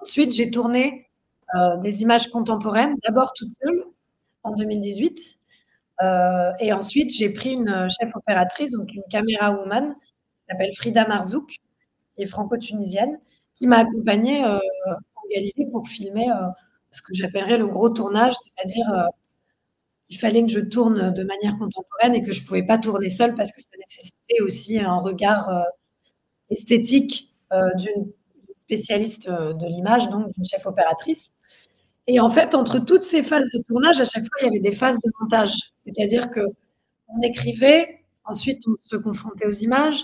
Ensuite, 0.00 0.32
j'ai 0.32 0.50
tourné 0.50 1.08
euh, 1.54 1.76
des 1.78 2.02
images 2.02 2.28
contemporaines, 2.28 2.94
d'abord 3.04 3.32
toute 3.36 3.50
seule, 3.62 3.84
en 4.42 4.52
2018. 4.52 5.36
Euh, 6.02 6.52
et 6.58 6.72
ensuite, 6.72 7.14
j'ai 7.14 7.30
pris 7.30 7.52
une 7.52 7.88
chef 7.90 8.14
opératrice, 8.16 8.72
donc 8.72 8.92
une 8.94 9.04
caméra 9.10 9.52
woman, 9.52 9.94
qui 9.94 10.44
s'appelle 10.48 10.74
Frida 10.76 11.06
Marzouk, 11.06 11.56
qui 12.14 12.22
est 12.22 12.26
franco-tunisienne, 12.26 13.18
qui 13.54 13.66
m'a 13.66 13.78
accompagnée 13.78 14.44
euh, 14.44 14.58
en 15.16 15.22
Galilée 15.30 15.66
pour 15.70 15.88
filmer 15.88 16.26
ce 16.90 17.02
que 17.02 17.12
j'appellerais 17.12 17.58
le 17.58 17.66
gros 17.66 17.90
tournage, 17.90 18.34
c'est-à-dire 18.34 18.86
qu'il 20.06 20.18
fallait 20.18 20.42
que 20.42 20.50
je 20.50 20.60
tourne 20.60 21.12
de 21.12 21.24
manière 21.24 21.56
contemporaine 21.58 22.14
et 22.14 22.22
que 22.22 22.32
je 22.32 22.42
ne 22.42 22.46
pouvais 22.46 22.62
pas 22.62 22.78
tourner 22.78 23.10
seule 23.10 23.34
parce 23.34 23.52
que 23.52 23.60
ça 23.60 23.68
nécessitait 23.78 24.40
aussi 24.42 24.78
un 24.78 24.96
regard 24.96 25.48
euh, 25.48 25.62
esthétique 26.50 27.34
euh, 27.52 27.70
d'une 27.76 28.12
spécialiste 28.58 29.28
de 29.28 29.66
l'image, 29.66 30.08
donc 30.08 30.30
d'une 30.30 30.44
chef 30.44 30.66
opératrice. 30.66 31.32
Et 32.06 32.20
en 32.20 32.30
fait, 32.30 32.54
entre 32.54 32.78
toutes 32.78 33.02
ces 33.02 33.22
phases 33.22 33.48
de 33.54 33.62
tournage, 33.62 34.00
à 34.00 34.04
chaque 34.04 34.24
fois, 34.24 34.42
il 34.42 34.44
y 34.44 34.48
avait 34.48 34.60
des 34.60 34.72
phases 34.72 35.00
de 35.00 35.10
montage. 35.20 35.72
C'est-à-dire 35.86 36.30
que 36.30 36.40
on 37.08 37.20
écrivait, 37.22 38.02
ensuite 38.24 38.66
on 38.66 38.76
se 38.80 38.96
confrontait 38.96 39.46
aux 39.46 39.50
images, 39.50 40.02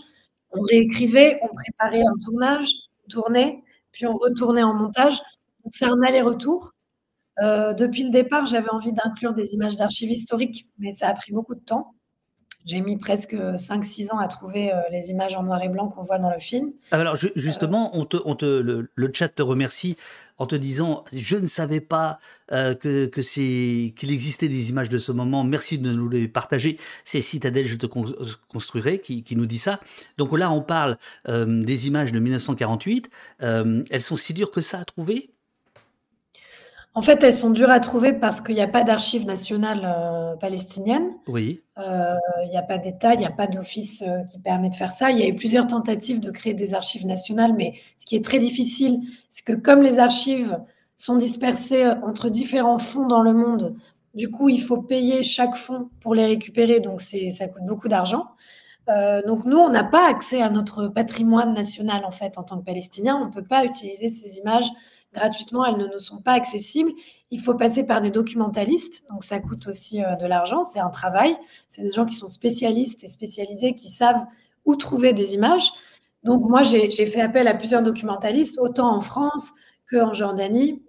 on 0.53 0.61
réécrivait, 0.63 1.41
on 1.43 1.49
préparait 1.55 2.03
un 2.03 2.19
tournage, 2.25 2.69
on 3.05 3.09
tournait, 3.09 3.63
puis 3.93 4.07
on 4.07 4.17
retournait 4.17 4.63
en 4.63 4.75
montage. 4.75 5.17
Donc 5.65 5.73
c'est 5.73 5.87
un 5.87 6.03
aller-retour. 6.03 6.75
Euh, 7.41 7.73
depuis 7.75 8.05
le 8.05 8.11
départ, 8.11 8.47
j'avais 8.47 8.71
envie 8.71 8.93
d'inclure 8.93 9.35
des 9.35 9.55
images 9.55 9.77
d'archives 9.77 10.11
historiques, 10.11 10.69
mais 10.79 10.93
ça 10.93 11.09
a 11.09 11.15
pris 11.15 11.33
beaucoup 11.33 11.55
de 11.55 11.61
temps. 11.61 11.95
J'ai 12.67 12.83
mis 12.83 12.99
presque 12.99 13.35
5-6 13.35 14.13
ans 14.13 14.19
à 14.19 14.29
trouver 14.29 14.71
euh, 14.71 14.77
les 14.91 15.11
images 15.11 15.35
en 15.35 15.43
noir 15.43 15.63
et 15.63 15.71
blanc 15.71 15.89
qu'on 15.89 16.03
voit 16.03 16.19
dans 16.19 16.31
le 16.31 16.39
film. 16.39 16.73
Ah, 16.91 16.99
alors 16.99 17.17
justement, 17.17 17.91
le, 18.13 19.11
chat 19.15 19.29
te 19.29 19.41
remercie 19.41 19.97
en 20.37 20.45
te 20.45 20.57
disant 20.57 21.05
je 21.11 21.37
ne 21.37 21.47
savais 21.47 21.81
pas 21.81 22.19
euh, 22.53 22.75
que, 22.75 23.07
qu'il 23.07 24.11
existait 24.13 24.49
des 24.49 24.69
images 24.69 24.91
de 24.91 24.99
ce 24.99 25.11
moment. 25.11 25.43
Merci 25.43 25.79
de 25.79 25.91
nous 25.91 26.11
les 26.11 26.29
partager. 26.29 26.79
C'est 27.05 27.23
Citadel, 27.23 27.67
je 27.67 27.77
te 27.77 27.87
construirai 27.87 28.99
qui, 28.99 29.25
nous 29.35 29.47
dit 29.47 29.59
ça. 29.59 29.81
Donc 30.19 30.37
là, 30.37 30.51
on 30.51 30.61
parle 30.61 30.99
des 31.27 31.87
images 31.87 32.13
de 32.13 32.19
1948. 32.19 33.11
elles 33.41 34.03
sont 34.03 34.17
si 34.17 34.35
dures 34.35 34.51
que 34.51 34.61
ça 34.61 34.81
à 34.81 34.85
trouver? 34.85 35.31
En 36.93 37.03
fait, 37.03 37.23
elles 37.23 37.35
sont 37.35 37.51
dures 37.51 37.71
à 37.71 37.79
trouver 37.79 38.13
parce 38.13 38.41
qu'il 38.41 38.57
n'y 38.57 38.61
a 38.61 38.69
pas 38.69 38.83
d'archives 38.83 39.25
nationales 39.25 39.83
euh, 39.85 40.35
palestiniennes. 40.37 41.13
Oui. 41.29 41.61
Euh, 41.79 42.17
il 42.45 42.51
n'y 42.51 42.57
a 42.57 42.63
pas 42.63 42.79
d'État, 42.79 43.15
il 43.15 43.21
n'y 43.21 43.27
a 43.27 43.31
pas 43.31 43.47
d'office 43.47 44.03
euh, 44.03 44.25
qui 44.25 44.41
permet 44.41 44.71
de 44.71 44.75
faire 44.75 44.91
ça. 44.91 45.13
Il 45.13 45.19
y 45.19 45.23
a 45.23 45.29
eu 45.29 45.37
plusieurs 45.37 45.69
tentatives 45.69 46.19
de 46.19 46.33
créer 46.33 46.53
des 46.53 46.75
archives 46.75 47.07
nationales, 47.07 47.55
mais 47.57 47.75
ce 47.97 48.07
qui 48.07 48.17
est 48.17 48.25
très 48.25 48.41
difficile, 48.41 49.01
c'est 49.31 49.45
que 49.45 49.53
comme 49.53 49.83
les 49.83 50.01
archives 50.01 50.59
sont 50.97 51.17
dispersées 51.17 51.87
entre 51.87 52.29
différents 52.29 52.81
fonds 52.81 53.07
dans 53.07 53.23
le 53.23 53.33
monde, 53.33 53.77
du 54.15 54.29
coup, 54.29 54.49
il 54.49 54.61
faut 54.61 54.83
payer 54.83 55.23
chaque 55.23 55.55
fonds 55.55 55.89
pour 56.01 56.17
les 56.17 56.27
récupérer, 56.27 56.81
donc 56.81 57.01
ça 57.01 57.47
coûte 57.47 57.63
beaucoup 57.65 57.87
d'argent. 57.87 58.27
Donc 59.27 59.45
nous, 59.45 59.59
on 59.59 59.69
n'a 59.69 59.85
pas 59.85 60.09
accès 60.09 60.43
à 60.43 60.51
notre 60.51 60.89
patrimoine 60.89 61.55
national 61.55 62.05
en 62.05 62.11
fait 62.11 62.39
en 62.39 62.43
tant 62.43 62.59
que 62.59 62.65
Palestiniens. 62.65 63.17
On 63.17 63.27
ne 63.27 63.33
peut 63.33 63.45
pas 63.45 63.65
utiliser 63.65 64.09
ces 64.09 64.39
images 64.39 64.71
gratuitement, 65.13 65.65
elles 65.65 65.77
ne 65.77 65.87
nous 65.87 65.99
sont 65.99 66.21
pas 66.21 66.33
accessibles. 66.33 66.93
Il 67.31 67.41
faut 67.41 67.55
passer 67.55 67.85
par 67.87 68.01
des 68.01 68.11
documentalistes, 68.11 69.05
donc 69.11 69.25
ça 69.25 69.39
coûte 69.39 69.67
aussi 69.67 70.03
euh, 70.03 70.17
de 70.17 70.27
l'argent, 70.27 70.65
c'est 70.65 70.81
un 70.81 70.91
travail. 70.91 71.37
C'est 71.69 71.83
des 71.83 71.91
gens 71.91 72.05
qui 72.05 72.15
sont 72.15 72.29
spécialistes 72.29 73.05
et 73.05 73.09
spécialisés, 73.09 73.75
qui 73.75 73.89
savent 73.89 74.27
où 74.65 74.77
trouver 74.77 75.13
des 75.13 75.35
images. 75.35 75.71
Donc 76.23 76.49
moi, 76.49 76.63
j'ai 76.63 76.91
fait 77.07 77.21
appel 77.21 77.49
à 77.49 77.55
plusieurs 77.55 77.83
documentalistes, 77.83 78.59
autant 78.61 78.95
en 78.95 79.01
France 79.01 79.53
qu'en 79.91 80.13
Jordanie 80.13 80.83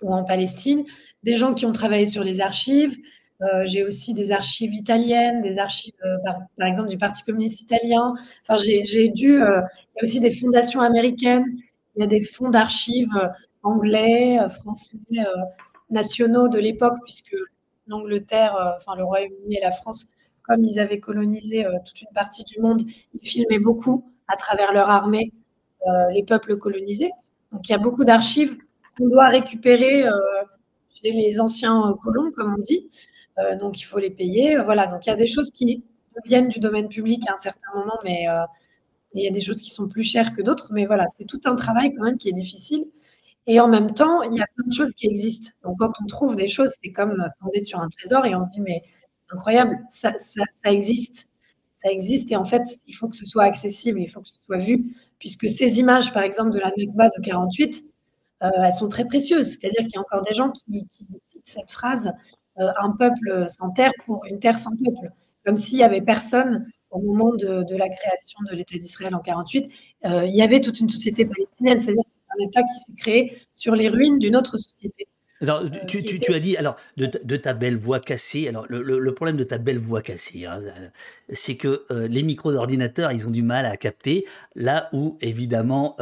ou 0.00 0.14
en 0.14 0.24
Palestine, 0.24 0.84
des 1.22 1.36
gens 1.36 1.54
qui 1.54 1.66
ont 1.66 1.72
travaillé 1.72 2.06
sur 2.06 2.24
les 2.24 2.40
archives. 2.40 2.96
Euh, 3.42 3.64
j'ai 3.64 3.82
aussi 3.82 4.14
des 4.14 4.30
archives 4.30 4.72
italiennes, 4.72 5.42
des 5.42 5.58
archives, 5.58 5.94
euh, 6.04 6.16
par, 6.56 6.66
exemple, 6.66 6.88
du 6.88 6.98
Parti 6.98 7.22
communiste 7.24 7.62
italien. 7.62 8.14
Enfin, 8.42 8.56
j'ai 8.56 9.08
dû. 9.08 9.34
il 9.34 9.38
y 9.38 9.40
a 9.40 10.02
aussi 10.02 10.20
des 10.20 10.32
fondations 10.32 10.80
américaines. 10.80 11.44
Il 11.96 12.00
y 12.00 12.04
a 12.04 12.06
des 12.06 12.20
fonds 12.20 12.50
d'archives 12.50 13.10
anglais, 13.62 14.38
euh, 14.40 14.48
français, 14.48 14.98
euh, 15.18 15.24
nationaux 15.90 16.48
de 16.48 16.58
l'époque, 16.58 16.96
puisque 17.04 17.36
l'Angleterre, 17.86 18.56
euh, 18.56 18.72
enfin 18.76 18.96
le 18.96 19.04
Royaume-Uni 19.04 19.56
et 19.56 19.60
la 19.60 19.72
France, 19.72 20.06
comme 20.42 20.64
ils 20.64 20.80
avaient 20.80 21.00
colonisé 21.00 21.64
toute 21.86 22.02
une 22.02 22.12
partie 22.14 22.42
du 22.44 22.60
monde, 22.60 22.82
ils 23.14 23.28
filmaient 23.28 23.60
beaucoup 23.60 24.10
à 24.26 24.36
travers 24.36 24.72
leur 24.72 24.90
armée 24.90 25.32
les 26.12 26.24
peuples 26.24 26.58
colonisés. 26.58 27.12
Donc 27.52 27.68
il 27.68 27.70
y 27.70 27.74
a 27.76 27.78
beaucoup 27.78 28.04
d'archives 28.04 28.58
qu'on 28.98 29.06
doit 29.06 29.28
récupérer 29.28 30.02
chez 31.00 31.12
les 31.12 31.40
anciens 31.40 31.96
colons, 32.02 32.32
comme 32.32 32.56
on 32.56 32.60
dit. 32.60 32.88
Donc 33.60 33.80
il 33.80 33.84
faut 33.84 33.98
les 33.98 34.10
payer. 34.10 34.56
Voilà, 34.58 34.86
donc 34.86 35.06
il 35.06 35.10
y 35.10 35.12
a 35.12 35.16
des 35.16 35.26
choses 35.26 35.50
qui 35.50 35.84
viennent 36.24 36.48
du 36.48 36.60
domaine 36.60 36.88
public 36.88 37.22
à 37.28 37.34
un 37.34 37.36
certain 37.36 37.68
moment, 37.74 37.98
mais 38.04 38.26
il 39.14 39.24
y 39.24 39.28
a 39.28 39.30
des 39.30 39.40
choses 39.40 39.60
qui 39.62 39.70
sont 39.70 39.88
plus 39.88 40.04
chères 40.04 40.32
que 40.32 40.42
d'autres. 40.42 40.68
Mais 40.72 40.86
voilà, 40.86 41.06
c'est 41.18 41.26
tout 41.26 41.40
un 41.44 41.56
travail 41.56 41.94
quand 41.94 42.04
même 42.04 42.18
qui 42.18 42.28
est 42.28 42.34
difficile. 42.34 42.84
Et 43.46 43.58
en 43.60 43.68
même 43.68 43.92
temps, 43.92 44.22
il 44.22 44.36
y 44.36 44.40
a 44.40 44.46
plein 44.54 44.66
de 44.66 44.72
choses 44.72 44.94
qui 44.94 45.06
existent. 45.06 45.50
Donc, 45.64 45.78
quand 45.78 45.92
on 46.02 46.06
trouve 46.06 46.36
des 46.36 46.48
choses, 46.48 46.70
c'est 46.82 46.92
comme 46.92 47.28
tomber 47.40 47.60
sur 47.62 47.80
un 47.80 47.88
trésor 47.88 48.24
et 48.24 48.34
on 48.34 48.42
se 48.42 48.50
dit, 48.50 48.60
mais 48.60 48.82
incroyable, 49.30 49.78
ça, 49.88 50.12
ça, 50.18 50.72
existe. 50.72 51.28
Ça 51.72 51.90
existe 51.90 52.30
et 52.30 52.36
en 52.36 52.44
fait, 52.44 52.62
il 52.86 52.94
faut 52.94 53.08
que 53.08 53.16
ce 53.16 53.24
soit 53.24 53.44
accessible, 53.44 54.00
il 54.00 54.08
faut 54.08 54.20
que 54.20 54.28
ce 54.28 54.36
soit 54.46 54.58
vu, 54.58 54.94
puisque 55.18 55.48
ces 55.48 55.80
images, 55.80 56.12
par 56.12 56.22
exemple, 56.22 56.52
de 56.52 56.60
la 56.60 56.70
Nakba 56.76 57.08
de 57.08 57.22
48, 57.24 57.84
euh, 58.42 58.50
elles 58.64 58.72
sont 58.72 58.88
très 58.88 59.04
précieuses. 59.04 59.48
C'est-à-dire 59.48 59.84
qu'il 59.86 59.94
y 59.94 59.98
a 59.98 60.00
encore 60.00 60.22
des 60.22 60.34
gens 60.34 60.50
qui, 60.50 60.86
citent 60.90 61.08
cette 61.44 61.72
phrase 61.72 62.08
euh, 62.08 62.12
un 62.56 62.90
peuple 62.98 63.46
sans 63.48 63.70
terre 63.70 63.92
pour 64.04 64.24
une 64.26 64.38
terre 64.38 64.58
sans 64.58 64.76
peuple, 64.76 65.10
comme 65.44 65.58
s'il 65.58 65.78
n'y 65.78 65.84
avait 65.84 66.02
personne 66.02 66.66
au 66.92 67.00
moment 67.00 67.34
de, 67.34 67.74
la 67.74 67.88
création 67.88 68.38
de 68.50 68.54
l'État 68.54 68.78
d'Israël 68.78 69.14
en 69.14 69.20
48, 69.20 69.70
euh, 70.04 70.26
il 70.26 70.36
y 70.36 70.42
avait 70.42 70.60
toute 70.60 70.78
une 70.78 70.90
société 70.90 71.24
palestinienne, 71.24 71.80
c'est-à-dire 71.80 72.04
que 72.04 72.12
c'est 72.12 72.20
un 72.38 72.46
État 72.46 72.60
qui 72.62 72.78
s'est 72.78 72.96
créé 72.96 73.38
sur 73.54 73.74
les 73.74 73.88
ruines 73.88 74.18
d'une 74.18 74.36
autre 74.36 74.58
société. 74.58 75.08
Alors, 75.40 75.62
euh, 75.62 75.86
tu, 75.86 75.98
as 76.32 76.38
dit, 76.38 76.56
alors, 76.56 76.76
de, 76.96 77.36
ta 77.36 77.52
belle 77.52 77.76
voix 77.76 77.98
cassée, 77.98 78.46
alors 78.46 78.66
le, 78.68 79.14
problème 79.14 79.36
de 79.36 79.42
ta 79.42 79.58
belle 79.58 79.78
voix 79.78 80.00
cassée, 80.00 80.46
hein, 80.46 80.60
euh, 80.62 80.88
c'est 81.30 81.56
que 81.56 81.84
les 81.90 82.22
micros 82.22 82.52
d'ordinateur, 82.52 83.10
ils 83.10 83.26
ont 83.26 83.30
du 83.30 83.42
mal 83.42 83.66
à 83.66 83.76
capter, 83.76 84.26
là 84.54 84.88
où, 84.92 85.16
évidemment, 85.20 85.96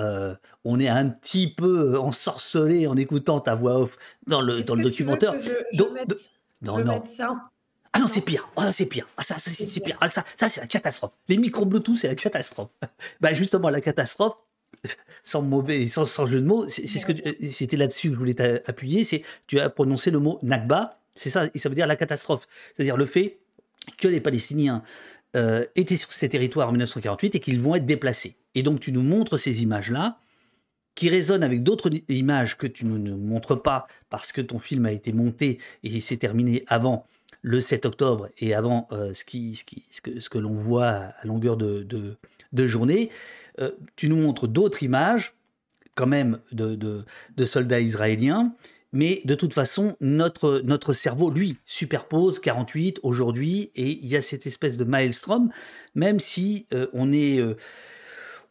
on 0.64 0.80
est 0.80 0.88
un 0.88 1.08
petit 1.08 1.48
peu 1.48 1.98
ensorcelé 1.98 2.86
en 2.86 2.96
écoutant 2.96 3.40
ta 3.40 3.54
voix 3.54 3.80
off 3.80 3.96
dans 4.26 4.42
le, 4.42 4.60
dans 4.60 4.74
le 4.74 4.82
documentaire. 4.82 5.34
Non, 6.62 6.84
non. 6.84 7.04
Ça 7.06 7.36
ah 7.92 7.98
non, 7.98 8.06
c'est 8.06 8.20
pire. 8.20 8.48
Ah, 8.56 8.70
c'est 8.70 8.86
pire. 8.86 9.08
Ah, 9.16 9.22
ça, 9.22 9.36
ça 9.38 9.50
c'est 9.50 9.80
pire. 9.80 9.96
Ah, 10.00 10.08
ça, 10.08 10.24
ça 10.36 10.48
c'est 10.48 10.60
la 10.60 10.66
catastrophe. 10.66 11.10
Les 11.28 11.36
micros 11.36 11.64
Bluetooth, 11.64 11.96
c'est 11.96 12.08
la 12.08 12.14
catastrophe. 12.14 12.70
bah, 13.20 13.32
justement, 13.32 13.68
la 13.68 13.80
catastrophe, 13.80 14.36
sans 15.24 15.42
mauvais, 15.42 15.88
sans, 15.88 16.06
sans 16.06 16.26
jeu 16.26 16.40
de 16.40 16.46
mots, 16.46 16.68
c'est 16.68 16.86
ce 16.86 17.04
que 17.04 17.12
c'était 17.50 17.76
là-dessus 17.76 18.08
que 18.08 18.14
je 18.14 18.18
voulais 18.18 18.34
t'appuyer. 18.34 19.04
C'est 19.04 19.24
tu 19.48 19.58
as 19.58 19.68
prononcé 19.70 20.10
le 20.10 20.20
mot 20.20 20.38
Nakba. 20.42 20.98
C'est 21.16 21.30
ça, 21.30 21.48
et 21.52 21.58
ça 21.58 21.68
veut 21.68 21.74
dire 21.74 21.88
la 21.88 21.96
catastrophe. 21.96 22.46
C'est-à-dire 22.74 22.96
le 22.96 23.06
fait 23.06 23.38
que 23.98 24.06
les 24.06 24.20
Palestiniens 24.20 24.84
euh, 25.36 25.66
étaient 25.74 25.96
sur 25.96 26.12
ces 26.12 26.28
territoires 26.28 26.68
en 26.68 26.72
1948 26.72 27.34
et 27.34 27.40
qu'ils 27.40 27.60
vont 27.60 27.74
être 27.74 27.86
déplacés. 27.86 28.36
Et 28.54 28.62
donc, 28.62 28.80
tu 28.80 28.92
nous 28.92 29.02
montres 29.02 29.38
ces 29.38 29.62
images-là 29.62 30.18
qui 30.94 31.08
résonnent 31.08 31.42
avec 31.42 31.62
d'autres 31.62 31.90
images 32.08 32.56
que 32.56 32.66
tu 32.66 32.84
ne 32.84 32.98
nous 32.98 33.16
montres 33.16 33.60
pas 33.60 33.86
parce 34.08 34.32
que 34.32 34.40
ton 34.40 34.58
film 34.58 34.86
a 34.86 34.92
été 34.92 35.12
monté 35.12 35.58
et 35.82 36.00
s'est 36.00 36.16
terminé 36.16 36.64
avant 36.66 37.06
le 37.42 37.60
7 37.60 37.86
octobre 37.86 38.28
et 38.38 38.54
avant 38.54 38.86
euh, 38.92 39.14
ce, 39.14 39.24
ce, 39.24 40.00
que, 40.00 40.20
ce 40.20 40.28
que 40.28 40.38
l'on 40.38 40.54
voit 40.54 40.88
à 40.88 41.26
longueur 41.26 41.56
de, 41.56 41.86
de, 42.52 42.66
journée, 42.66 43.10
euh, 43.60 43.70
tu 43.96 44.08
nous 44.08 44.16
montres 44.16 44.46
d'autres 44.46 44.82
images, 44.82 45.34
quand 45.94 46.06
même, 46.06 46.40
de, 46.52 46.74
de, 46.74 47.44
soldats 47.44 47.80
israéliens. 47.80 48.54
Mais 48.92 49.22
de 49.24 49.34
toute 49.34 49.54
façon, 49.54 49.96
notre, 50.00 50.60
notre 50.64 50.92
cerveau, 50.92 51.30
lui, 51.30 51.56
superpose 51.64 52.40
48 52.40 53.00
aujourd'hui, 53.04 53.70
et 53.76 53.88
il 53.88 54.06
y 54.06 54.16
a 54.16 54.22
cette 54.22 54.46
espèce 54.46 54.76
de 54.76 54.84
maelstrom, 54.84 55.50
même 55.94 56.18
si 56.18 56.66
euh, 56.74 56.88
on 56.92 57.12
est 57.12 57.40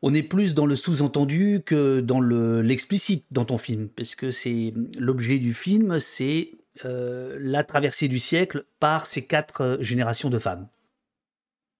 on 0.02 0.14
est 0.14 0.24
plus 0.24 0.54
dans 0.54 0.66
le 0.66 0.76
sous-entendu 0.76 1.62
que 1.66 2.00
dans 2.00 2.22
l'explicite 2.22 3.26
dans 3.32 3.46
ton 3.46 3.58
film, 3.58 3.90
parce 3.90 4.16
que 4.16 4.32
c'est 4.32 4.74
l'objet 4.98 5.40
du 5.40 5.54
film, 5.54 6.00
c'est 6.00 6.52
euh, 6.86 7.38
la 7.42 7.64
traversée 7.64 8.08
du 8.08 8.20
siècle 8.20 8.66
par 8.80 9.06
ces 9.06 9.26
quatre 9.26 9.62
euh, 9.62 9.78
générations 9.82 10.30
de 10.30 10.40
femmes. 10.40 10.68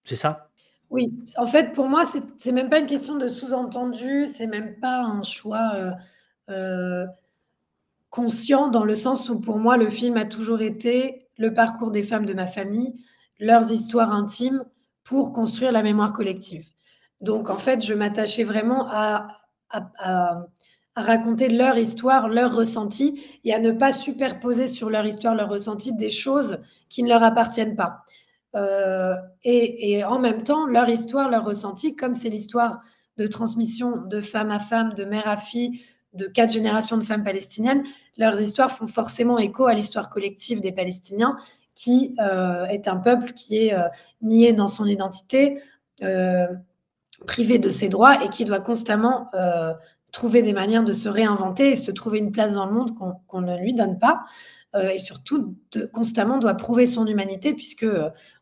C'est 0.04 0.16
ça? 0.16 0.50
Oui, 0.90 1.12
en 1.36 1.46
fait, 1.46 1.72
pour 1.72 1.88
moi, 1.88 2.04
c'est 2.04 2.52
même 2.52 2.68
pas 2.68 2.80
une 2.80 2.86
question 2.86 3.16
de 3.16 3.28
sous-entendu, 3.28 4.26
c'est 4.26 4.48
même 4.48 4.78
pas 4.80 5.00
un 5.00 5.22
choix 5.22 5.94
euh, 6.50 7.06
conscient 8.10 8.68
dans 8.68 8.84
le 8.84 8.96
sens 8.96 9.28
où 9.30 9.38
pour 9.38 9.58
moi, 9.58 9.76
le 9.76 9.88
film 9.88 10.16
a 10.16 10.24
toujours 10.24 10.62
été 10.62 11.28
le 11.38 11.54
parcours 11.54 11.92
des 11.92 12.02
femmes 12.02 12.26
de 12.26 12.34
ma 12.34 12.46
famille, 12.46 12.94
leurs 13.38 13.70
histoires 13.70 14.12
intimes 14.12 14.64
pour 15.04 15.32
construire 15.32 15.72
la 15.72 15.82
mémoire 15.82 16.12
collective. 16.12 16.66
Donc, 17.20 17.50
en 17.50 17.58
fait, 17.58 17.84
je 17.84 17.94
m'attachais 17.94 18.44
vraiment 18.44 18.86
à 18.90 19.28
raconter 20.96 21.48
leur 21.48 21.78
histoire, 21.78 22.28
leur 22.28 22.54
ressenti, 22.54 23.22
et 23.44 23.54
à 23.54 23.58
ne 23.58 23.72
pas 23.72 23.92
superposer 23.92 24.66
sur 24.66 24.90
leur 24.90 25.06
histoire, 25.06 25.34
leur 25.34 25.48
ressenti 25.48 25.94
des 25.94 26.10
choses 26.10 26.58
qui 26.88 27.02
ne 27.02 27.08
leur 27.08 27.22
appartiennent 27.22 27.76
pas. 27.76 28.04
Euh, 28.56 29.14
et, 29.44 30.04
en 30.04 30.18
même 30.18 30.42
temps, 30.42 30.66
leur 30.66 30.88
histoire, 30.88 31.30
leur 31.30 31.44
ressenti, 31.44 31.94
comme 31.94 32.14
c'est 32.14 32.30
l'histoire 32.30 32.80
de 33.16 33.26
transmission 33.26 33.96
de 33.96 34.20
femme 34.20 34.50
à 34.50 34.58
femme, 34.58 34.94
de 34.94 35.04
mère 35.04 35.28
à 35.28 35.36
fille, 35.36 35.80
de 36.14 36.26
quatre 36.26 36.52
générations 36.52 36.96
de 36.96 37.04
femmes 37.04 37.22
palestiniennes, 37.22 37.84
leurs 38.16 38.40
histoires 38.40 38.72
font 38.72 38.88
forcément 38.88 39.38
écho 39.38 39.66
à 39.66 39.74
l'histoire 39.74 40.10
collective 40.10 40.60
des 40.60 40.72
Palestiniens 40.72 41.36
qui 41.74 42.16
est 42.18 42.88
un 42.88 42.96
peuple 42.96 43.32
qui 43.32 43.56
est 43.56 43.74
nié 44.20 44.52
dans 44.52 44.68
son 44.68 44.86
identité, 44.86 45.62
privé 47.26 47.58
de 47.58 47.70
ses 47.70 47.88
droits 47.88 48.24
et 48.24 48.28
qui 48.28 48.44
doit 48.44 48.60
constamment 48.60 49.30
trouver 50.12 50.42
des 50.42 50.52
manières 50.52 50.84
de 50.84 50.92
se 50.92 51.08
réinventer 51.08 51.70
et 51.70 51.76
se 51.76 51.90
trouver 51.90 52.18
une 52.18 52.32
place 52.32 52.54
dans 52.54 52.66
le 52.66 52.72
monde 52.72 52.92
qu'on 53.26 53.40
ne 53.40 53.56
lui 53.58 53.74
donne 53.74 53.98
pas. 53.98 54.24
et 54.92 54.98
surtout, 54.98 55.56
constamment 55.92 56.38
doit 56.38 56.54
prouver 56.54 56.86
son 56.86 57.06
humanité, 57.06 57.52
puisque 57.52 57.86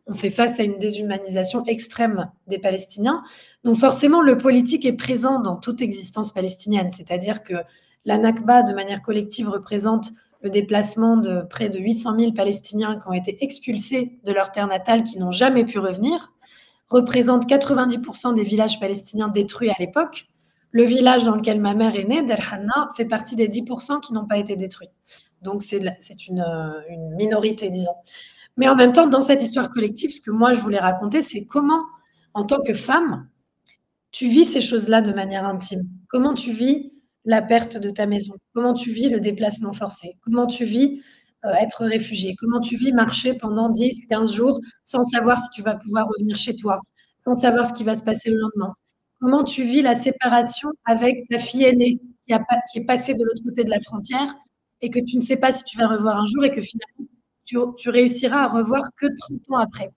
on 0.06 0.14
fait 0.14 0.30
face 0.30 0.60
à 0.60 0.62
une 0.62 0.78
déshumanisation 0.78 1.64
extrême 1.66 2.30
des 2.46 2.58
Palestiniens. 2.58 3.22
Donc 3.64 3.76
forcément, 3.76 4.20
le 4.20 4.36
politique 4.36 4.84
est 4.84 4.92
présent 4.92 5.40
dans 5.40 5.56
toute 5.56 5.80
existence 5.80 6.32
palestinienne, 6.32 6.90
c'est-à-dire 6.92 7.42
que 7.42 7.54
la 8.04 8.18
Nakba, 8.18 8.62
de 8.62 8.74
manière 8.74 9.02
collective, 9.02 9.48
représente 9.48 10.10
le 10.42 10.50
déplacement 10.50 11.16
de 11.16 11.42
près 11.42 11.68
de 11.68 11.78
800 11.78 12.16
000 12.18 12.32
Palestiniens 12.32 12.98
qui 12.98 13.08
ont 13.08 13.12
été 13.12 13.42
expulsés 13.42 14.18
de 14.24 14.32
leur 14.32 14.52
terre 14.52 14.68
natale, 14.68 15.02
qui 15.02 15.18
n'ont 15.18 15.32
jamais 15.32 15.64
pu 15.64 15.78
revenir, 15.78 16.32
représente 16.88 17.46
90% 17.46 18.34
des 18.34 18.44
villages 18.44 18.80
palestiniens 18.80 19.28
détruits 19.28 19.70
à 19.70 19.74
l'époque. 19.78 20.26
Le 20.70 20.84
village 20.84 21.24
dans 21.24 21.34
lequel 21.34 21.60
ma 21.60 21.74
mère 21.74 21.96
est 21.96 22.04
née, 22.04 22.22
Der 22.22 22.52
Hanna, 22.52 22.90
fait 22.96 23.04
partie 23.04 23.36
des 23.36 23.48
10% 23.48 24.00
qui 24.00 24.12
n'ont 24.12 24.26
pas 24.26 24.38
été 24.38 24.56
détruits. 24.56 24.90
Donc 25.42 25.62
c'est 25.62 25.78
une, 26.26 26.44
une 26.88 27.14
minorité, 27.16 27.70
disons. 27.70 27.94
Mais 28.56 28.68
en 28.68 28.74
même 28.74 28.92
temps, 28.92 29.06
dans 29.06 29.20
cette 29.20 29.42
histoire 29.42 29.70
collective, 29.70 30.12
ce 30.12 30.20
que 30.20 30.30
moi 30.30 30.52
je 30.52 30.60
voulais 30.60 30.80
raconter, 30.80 31.22
c'est 31.22 31.44
comment, 31.44 31.84
en 32.34 32.44
tant 32.44 32.60
que 32.60 32.74
femme, 32.74 33.28
tu 34.10 34.28
vis 34.28 34.46
ces 34.46 34.60
choses-là 34.60 35.00
de 35.00 35.12
manière 35.12 35.46
intime. 35.46 35.88
Comment 36.08 36.34
tu 36.34 36.52
vis 36.52 36.92
la 37.24 37.40
perte 37.40 37.76
de 37.76 37.90
ta 37.90 38.06
maison? 38.06 38.34
Comment 38.54 38.74
tu 38.74 38.90
vis 38.90 39.10
le 39.10 39.20
déplacement 39.20 39.72
forcé? 39.72 40.16
Comment 40.22 40.46
tu 40.46 40.64
vis 40.64 41.00
euh, 41.00 41.02
être 41.60 41.84
réfugié 41.84 42.34
Comment 42.38 42.60
tu 42.60 42.76
vis 42.76 42.92
marcher 42.92 43.34
pendant 43.34 43.68
10, 43.68 44.06
15 44.06 44.32
jours 44.32 44.60
sans 44.84 45.04
savoir 45.04 45.38
si 45.38 45.50
tu 45.50 45.62
vas 45.62 45.74
pouvoir 45.74 46.06
revenir 46.06 46.36
chez 46.36 46.56
toi, 46.56 46.80
sans 47.18 47.34
savoir 47.34 47.66
ce 47.66 47.72
qui 47.72 47.84
va 47.84 47.94
se 47.96 48.02
passer 48.02 48.30
le 48.30 48.38
lendemain? 48.38 48.74
Comment 49.20 49.44
tu 49.44 49.64
vis 49.64 49.82
la 49.82 49.94
séparation 49.94 50.70
avec 50.84 51.28
ta 51.28 51.40
fille 51.40 51.64
aînée 51.64 51.98
qui, 52.26 52.32
a, 52.32 52.44
qui 52.70 52.78
est 52.78 52.84
passée 52.84 53.14
de 53.14 53.24
l'autre 53.24 53.42
côté 53.44 53.64
de 53.64 53.70
la 53.70 53.80
frontière 53.80 54.34
et 54.80 54.90
que 54.90 55.00
tu 55.00 55.16
ne 55.16 55.22
sais 55.22 55.36
pas 55.36 55.50
si 55.52 55.64
tu 55.64 55.76
vas 55.76 55.88
revoir 55.88 56.16
un 56.18 56.26
jour 56.26 56.44
et 56.44 56.52
que 56.52 56.60
finalement 56.60 57.08
tu, 57.44 57.88
réussiras 57.88 58.44
à 58.44 58.48
revoir 58.48 58.82
que 58.96 59.06
30 59.06 59.40
ans 59.50 59.58
après? 59.58 59.90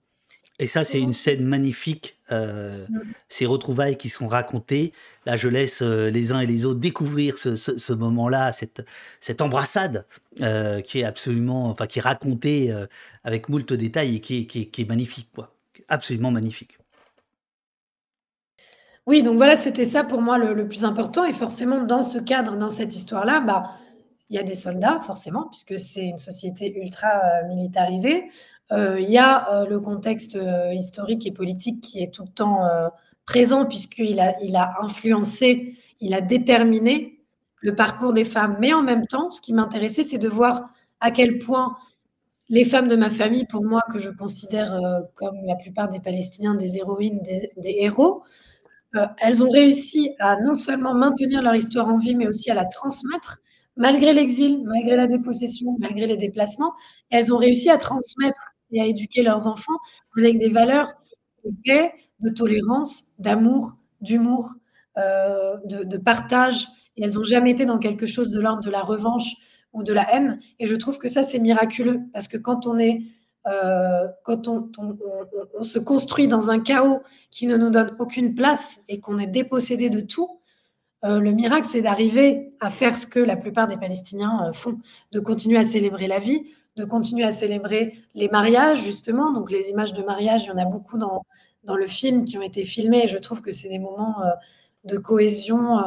Et 0.58 0.66
ça, 0.66 0.84
c'est 0.84 1.00
une 1.00 1.12
scène 1.12 1.44
magnifique, 1.44 2.18
euh, 2.30 2.86
mm. 2.88 3.00
ces 3.28 3.46
retrouvailles 3.46 3.96
qui 3.96 4.08
sont 4.08 4.28
racontées. 4.28 4.92
Là, 5.26 5.36
je 5.36 5.48
laisse 5.48 5.82
euh, 5.82 6.10
les 6.10 6.30
uns 6.32 6.40
et 6.40 6.46
les 6.46 6.66
autres 6.66 6.80
découvrir 6.80 7.38
ce, 7.38 7.92
moment-là, 7.92 8.52
cette, 8.52 8.84
cette 9.20 9.40
embrassade 9.40 10.06
euh, 10.40 10.80
qui 10.80 11.00
est 11.00 11.04
absolument, 11.04 11.66
enfin, 11.66 11.86
qui 11.86 11.98
est 11.98 12.02
racontée 12.02 12.72
avec 13.24 13.48
moult 13.48 13.72
détails 13.72 14.16
et 14.16 14.20
qui 14.20 14.40
est, 14.40 14.46
qui 14.46 14.82
est, 14.82 14.88
magnifique, 14.88 15.28
quoi. 15.34 15.54
Absolument 15.88 16.30
magnifique. 16.30 16.78
Oui, 19.06 19.22
donc 19.22 19.36
voilà, 19.36 19.56
c'était 19.56 19.84
ça 19.84 20.04
pour 20.04 20.22
moi 20.22 20.38
le, 20.38 20.54
le, 20.54 20.68
plus 20.68 20.84
important. 20.84 21.24
Et 21.24 21.32
forcément, 21.32 21.82
dans 21.82 22.04
ce 22.04 22.18
cadre, 22.18 22.56
dans 22.56 22.70
cette 22.70 22.94
histoire-là, 22.94 23.40
bah, 23.40 23.72
il 24.30 24.36
y 24.36 24.38
a 24.38 24.44
des 24.44 24.54
soldats, 24.54 25.00
forcément, 25.00 25.48
puisque 25.48 25.78
c'est 25.78 26.04
une 26.04 26.18
société 26.18 26.78
ultra 26.80 27.42
militarisée. 27.48 28.30
Euh, 28.72 28.98
il 29.00 29.10
y 29.10 29.18
a 29.18 29.52
euh, 29.52 29.66
le 29.66 29.80
contexte 29.80 30.38
historique 30.72 31.26
et 31.26 31.32
politique 31.32 31.80
qui 31.82 32.02
est 32.02 32.12
tout 32.12 32.24
le 32.24 32.30
temps 32.30 32.60
présent, 33.26 33.66
puisqu'il 33.66 34.20
a, 34.20 34.34
il 34.42 34.56
a 34.56 34.74
influencé, 34.80 35.76
il 36.00 36.14
a 36.14 36.20
déterminé 36.20 37.20
le 37.60 37.74
parcours 37.74 38.12
des 38.12 38.24
femmes. 38.24 38.56
Mais 38.60 38.72
en 38.72 38.82
même 38.82 39.06
temps, 39.06 39.30
ce 39.30 39.40
qui 39.40 39.52
m'intéressait, 39.52 40.04
c'est 40.04 40.18
de 40.18 40.28
voir 40.28 40.70
à 41.00 41.10
quel 41.10 41.38
point 41.38 41.76
les 42.48 42.64
femmes 42.64 42.88
de 42.88 42.96
ma 42.96 43.10
famille, 43.10 43.46
pour 43.46 43.64
moi, 43.64 43.80
que 43.92 43.98
je 43.98 44.10
considère 44.10 44.78
comme 45.14 45.36
la 45.46 45.54
plupart 45.56 45.88
des 45.88 46.00
Palestiniens 46.00 46.54
des 46.54 46.76
héroïnes, 46.78 47.22
des 47.22 47.76
héros, 47.78 48.22
elles 49.18 49.42
ont 49.42 49.48
réussi 49.48 50.14
à 50.18 50.38
non 50.40 50.54
seulement 50.54 50.94
maintenir 50.94 51.40
leur 51.40 51.54
histoire 51.54 51.88
en 51.88 51.98
vie, 51.98 52.14
mais 52.14 52.26
aussi 52.26 52.50
à 52.50 52.54
la 52.54 52.66
transmettre 52.66 53.42
malgré 53.76 54.12
l'exil, 54.12 54.62
malgré 54.64 54.96
la 54.96 55.06
dépossession, 55.06 55.76
malgré 55.78 56.06
les 56.06 56.16
déplacements, 56.16 56.72
elles 57.10 57.32
ont 57.32 57.38
réussi 57.38 57.70
à 57.70 57.78
transmettre 57.78 58.54
et 58.72 58.80
à 58.80 58.86
éduquer 58.86 59.22
leurs 59.22 59.46
enfants 59.46 59.78
avec 60.16 60.38
des 60.38 60.48
valeurs 60.48 60.88
de 61.44 61.52
paix, 61.64 61.92
de 62.20 62.30
tolérance, 62.30 63.04
d'amour, 63.18 63.76
d'humour, 64.00 64.54
euh, 64.98 65.56
de, 65.64 65.96
partage. 65.96 66.66
Et 66.96 67.04
elles 67.04 67.14
n'ont 67.14 67.24
jamais 67.24 67.52
été 67.52 67.64
dans 67.64 67.78
quelque 67.78 68.06
chose 68.06 68.30
de 68.30 68.40
l'ordre 68.40 68.62
de 68.62 68.70
la 68.70 68.82
revanche 68.82 69.36
ou 69.72 69.82
de 69.82 69.92
la 69.92 70.14
haine. 70.14 70.40
Et 70.58 70.66
je 70.66 70.76
trouve 70.76 70.98
que 70.98 71.08
ça, 71.08 71.22
c'est 71.24 71.38
miraculeux 71.38 72.00
parce 72.12 72.28
que 72.28 72.36
quand 72.36 72.66
on 72.66 72.78
est 72.78 73.02
euh, 73.48 74.06
quand 74.22 74.46
on, 74.46 74.70
se 75.62 75.80
construit 75.80 76.28
dans 76.28 76.50
un 76.50 76.60
chaos 76.60 77.02
qui 77.30 77.48
ne 77.48 77.56
nous 77.56 77.70
donne 77.70 77.96
aucune 77.98 78.36
place 78.36 78.80
et 78.88 79.00
qu'on 79.00 79.18
est 79.18 79.26
dépossédé 79.26 79.90
de 79.90 80.00
tout, 80.00 80.40
euh, 81.04 81.18
le 81.18 81.32
miracle, 81.32 81.66
c'est 81.66 81.82
d'arriver 81.82 82.52
à 82.60 82.70
faire 82.70 82.96
ce 82.96 83.06
que 83.06 83.18
la 83.18 83.36
plupart 83.36 83.66
des 83.66 83.76
Palestiniens 83.76 84.52
font, 84.52 84.78
de 85.10 85.18
continuer 85.18 85.58
à 85.58 85.64
célébrer 85.64 86.06
la 86.06 86.20
vie, 86.20 86.44
de 86.76 86.84
continuer 86.84 87.24
à 87.24 87.32
célébrer 87.32 87.98
les 88.14 88.28
mariages, 88.28 88.82
justement. 88.82 89.32
Donc, 89.32 89.50
les 89.50 89.70
images 89.70 89.92
de 89.92 90.02
mariage, 90.02 90.44
il 90.44 90.48
y 90.48 90.50
en 90.50 90.58
a 90.58 90.64
beaucoup 90.64 90.98
dans, 90.98 91.22
le 91.64 91.86
film 91.86 92.24
qui 92.24 92.38
ont 92.38 92.42
été 92.42 92.64
filmées. 92.64 93.04
Et 93.04 93.08
je 93.08 93.18
trouve 93.18 93.40
que 93.40 93.50
c'est 93.50 93.68
des 93.68 93.78
moments 93.78 94.22
euh, 94.22 94.30
de 94.84 94.98
cohésion, 94.98 95.78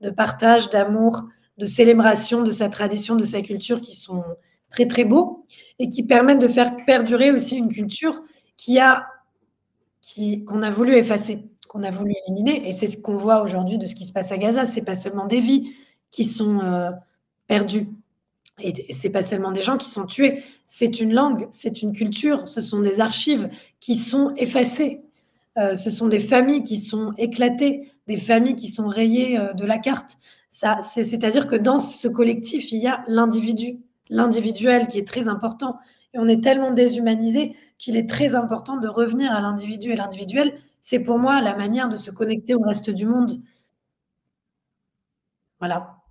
de 0.00 0.10
partage, 0.10 0.70
d'amour, 0.70 1.22
de 1.58 1.66
célébration 1.66 2.42
de 2.42 2.50
sa 2.50 2.68
tradition, 2.68 3.16
de 3.16 3.24
sa 3.24 3.42
culture 3.42 3.80
qui 3.80 3.96
sont 3.96 4.22
très, 4.70 4.86
très 4.86 5.04
beaux 5.04 5.44
et 5.78 5.90
qui 5.90 6.06
permettent 6.06 6.40
de 6.40 6.48
faire 6.48 6.76
perdurer 6.86 7.32
aussi 7.32 7.56
une 7.56 7.68
culture 7.68 8.22
qui 8.56 8.78
a, 8.78 9.06
qu'on 10.46 10.62
a 10.62 10.70
voulu 10.70 10.94
effacer 10.94 11.48
qu'on 11.74 11.82
a 11.82 11.90
voulu 11.90 12.14
éliminer. 12.26 12.68
Et 12.68 12.72
c'est 12.72 12.86
ce 12.86 13.02
qu'on 13.02 13.16
voit 13.16 13.42
aujourd'hui 13.42 13.78
de 13.78 13.86
ce 13.86 13.96
qui 13.96 14.04
se 14.04 14.12
passe 14.12 14.30
à 14.30 14.38
Gaza. 14.38 14.64
C'est 14.64 14.84
pas 14.84 14.94
seulement 14.94 15.26
des 15.26 15.40
vies 15.40 15.72
qui 16.12 16.24
sont 16.24 16.60
euh, 16.60 16.92
perdues. 17.48 17.88
Et 18.60 18.92
c'est 18.92 19.10
pas 19.10 19.22
seulement 19.22 19.52
des 19.52 19.62
gens 19.62 19.76
qui 19.76 19.88
sont 19.88 20.06
tués. 20.06 20.42
C'est 20.66 21.00
une 21.00 21.12
langue, 21.12 21.48
c'est 21.50 21.82
une 21.82 21.92
culture, 21.92 22.46
ce 22.46 22.60
sont 22.60 22.80
des 22.80 23.00
archives 23.00 23.50
qui 23.80 23.96
sont 23.96 24.32
effacées. 24.36 25.02
Euh, 25.58 25.76
ce 25.76 25.90
sont 25.90 26.08
des 26.08 26.20
familles 26.20 26.62
qui 26.62 26.78
sont 26.78 27.14
éclatées, 27.18 27.92
des 28.06 28.16
familles 28.16 28.56
qui 28.56 28.68
sont 28.68 28.86
rayées 28.86 29.38
euh, 29.38 29.52
de 29.52 29.64
la 29.64 29.78
carte. 29.78 30.18
C'est-à-dire 30.50 31.48
que 31.48 31.56
dans 31.56 31.80
ce 31.80 32.06
collectif, 32.06 32.70
il 32.70 32.78
y 32.78 32.86
a 32.86 33.04
l'individu, 33.08 33.78
l'individuel 34.08 34.86
qui 34.86 34.98
est 34.98 35.06
très 35.06 35.26
important. 35.26 35.78
Et 36.12 36.18
on 36.18 36.28
est 36.28 36.42
tellement 36.42 36.70
déshumanisé 36.70 37.56
qu'il 37.78 37.96
est 37.96 38.08
très 38.08 38.36
important 38.36 38.76
de 38.76 38.86
revenir 38.86 39.32
à 39.32 39.40
l'individu 39.40 39.90
et 39.90 39.96
l'individuel 39.96 40.54
c'est 40.84 41.00
pour 41.02 41.18
moi 41.18 41.40
la 41.40 41.56
manière 41.56 41.88
de 41.88 41.96
se 41.96 42.10
connecter 42.10 42.54
au 42.54 42.60
reste 42.60 42.90
du 42.90 43.06
monde. 43.06 43.40
Voilà. 45.58 46.03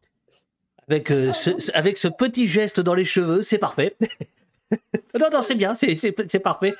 Avec, 0.88 1.11
euh, 1.11 1.33
ce, 1.33 1.51
avec 1.75 1.99
ce 1.99 2.09
petit 2.09 2.49
geste 2.49 2.81
dans 2.81 2.95
les 2.95 3.05
cheveux, 3.05 3.43
c'est 3.43 3.59
parfait. 3.59 3.97
non, 5.19 5.29
non, 5.31 5.43
c'est 5.43 5.55
bien, 5.55 5.75
c'est 5.75 6.41
parfait. 6.41 6.75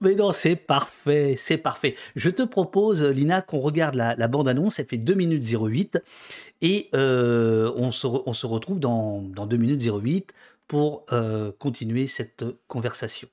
Mais 0.00 0.14
non, 0.14 0.32
c'est 0.32 0.56
parfait, 0.56 1.34
c'est 1.36 1.58
parfait. 1.58 1.94
Je 2.14 2.30
te 2.30 2.42
propose, 2.42 3.02
Lina, 3.02 3.42
qu'on 3.42 3.58
regarde 3.58 3.94
la, 3.94 4.28
bande-annonce. 4.28 4.78
Elle 4.78 4.86
fait 4.86 4.98
2 4.98 5.14
minutes 5.14 5.44
08. 5.44 5.98
Et 6.62 6.88
euh, 6.94 7.72
on, 7.76 7.90
se, 7.90 8.06
on, 8.06 8.32
se, 8.32 8.46
retrouve 8.46 8.80
dans, 8.80 9.22
dans 9.22 9.46
2 9.46 9.56
minutes 9.56 9.82
08 9.82 10.32
pour 10.68 11.04
euh, 11.12 11.52
continuer 11.58 12.06
cette 12.06 12.44
conversation. 12.66 13.28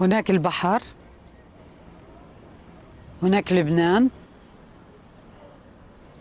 هناك 0.00 0.30
البحر 0.30 0.82
هناك 3.23 3.53
لبنان 3.53 4.09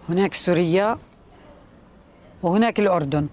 هناك 0.08 0.34
سوريا 0.34 0.98
وهناك 2.42 2.80
الأردن. 2.80 3.26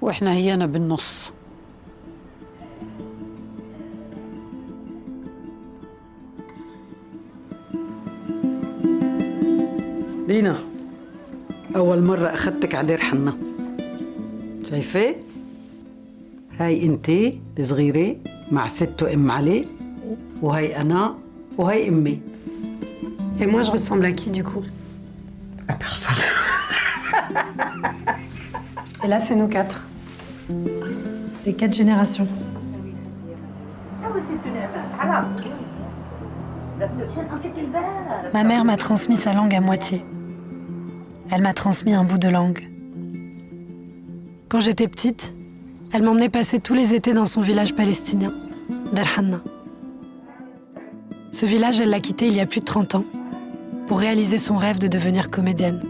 وإحنا 0.00 0.32
هينا 0.32 0.66
بالنص. 0.66 1.32
لينا 10.28 10.58
أول 11.76 12.02
مرة 12.02 12.26
أخذتك 12.26 12.74
على 12.74 12.86
دير 12.86 12.98
حنا. 12.98 13.38
شايفة؟ 14.64 15.14
هاي 16.58 16.86
انت 16.86 17.10
الصغيرة 17.58 18.16
مع 18.52 18.66
ست 18.66 19.02
وأم 19.02 19.30
علي. 19.30 19.77
وهي 20.41 20.81
انا 20.81 21.15
وهي 21.57 21.89
امي 21.89 22.21
Et 23.39 23.47
moi, 23.47 23.63
je 23.63 23.71
ressemble 23.71 24.05
à 24.05 24.11
qui 24.11 24.29
du 24.29 24.43
coup 24.43 24.63
À 25.67 25.73
personne. 25.73 26.15
Et 29.03 29.07
là, 29.07 29.19
c'est 29.19 29.35
nous 29.35 29.47
quatre. 29.47 29.87
Les 31.45 31.53
quatre 31.53 31.73
générations. 31.73 32.27
Ma 38.33 38.43
mère 38.43 38.65
m'a 38.65 38.77
transmis 38.77 39.17
sa 39.17 39.33
langue 39.33 39.55
à 39.55 39.61
moitié. 39.61 40.05
Elle 41.31 41.41
m'a 41.41 41.53
transmis 41.53 41.93
un 41.93 42.03
bout 42.03 42.17
de 42.17 42.29
langue. 42.29 42.69
Quand 44.49 44.59
j'étais 44.59 44.87
petite, 44.87 45.33
elle 45.91 46.03
m'emmenait 46.03 46.29
passer 46.29 46.59
tous 46.59 46.75
les 46.75 46.93
étés 46.93 47.13
dans 47.13 47.25
son 47.25 47.41
village 47.41 47.75
palestinien, 47.75 48.31
Darhanna. 48.93 49.39
Ce 51.37 51.45
village, 51.45 51.79
elle 51.79 51.89
l'a 51.89 51.99
quitté 51.99 52.27
il 52.27 52.35
y 52.35 52.39
a 52.39 52.45
plus 52.45 52.59
de 52.59 52.65
30 52.65 52.95
ans 52.95 53.05
pour 53.87 53.99
réaliser 53.99 54.37
son 54.37 54.55
rêve 54.55 54.79
de 54.79 54.87
devenir 54.87 55.29
comédienne. 55.29 55.81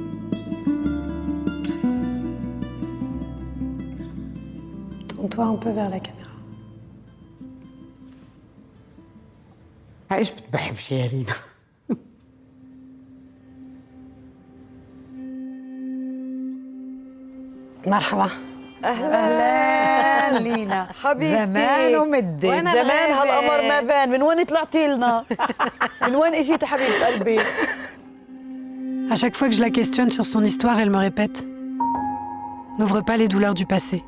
Tourne-toi 5.10 5.46
un 5.46 5.56
peu 5.56 5.72
vers 5.72 5.90
la 5.90 6.00
caméra. 6.00 6.24
ايش 10.14 10.32
بتحب 10.32 10.76
شي 10.76 10.96
يا 10.96 11.08
لينا 11.08 11.34
مرحبا 17.88 18.30
اهلا 18.84 20.07
لينا 20.40 20.88
حبيبتي 21.04 21.46
زمان 21.46 21.96
ومدت 21.96 22.46
وين 22.46 22.62
زمان 22.62 23.12
الغيبة؟ 23.12 23.22
هالقمر 23.22 23.68
ما 23.70 23.82
بان 23.82 24.10
من 24.10 24.22
وين 24.22 24.44
طلعتي 24.44 24.88
لنا 24.88 25.26
من 26.08 26.16
وين 26.16 26.34
اجيتي 26.36 26.66
حبيبه 26.66 27.06
قلبي 27.06 27.40
À 29.12 29.16
chaque 29.16 29.36
fois 29.36 29.48
que 29.50 29.56
je 29.56 29.62
la 29.62 29.70
questionne 29.70 30.10
sur 30.10 30.26
son 30.26 30.44
histoire, 30.44 30.80
elle 30.80 30.90
me 30.90 30.98
répète 30.98 31.46
N'ouvre 32.80 33.02
pas 33.02 33.18
les 33.18 33.28
douleurs 33.28 33.54
du 33.54 33.66
passé. 33.68 34.04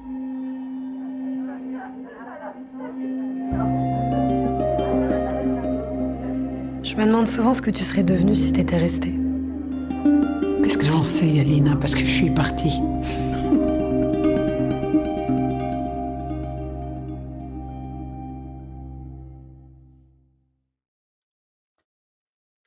Je 6.84 6.95
me 6.95 7.06
demande 7.06 7.28
souvent 7.28 7.54
ce 7.54 7.62
que 7.62 7.69
tu 7.71 7.84
serais 7.84 8.04
devenue 8.04 8.36
si 8.36 8.54
t'étais 8.54 8.78
restée. 8.78 9.13
Qu'est-ce 10.63 10.78
que 10.78 10.86
j'en 10.86 11.04
sais, 11.04 11.28
Yalina, 11.28 11.75
parce 11.75 11.93
que 11.93 11.99
je 11.99 12.06
suis 12.06 12.30
partie. 12.30 12.80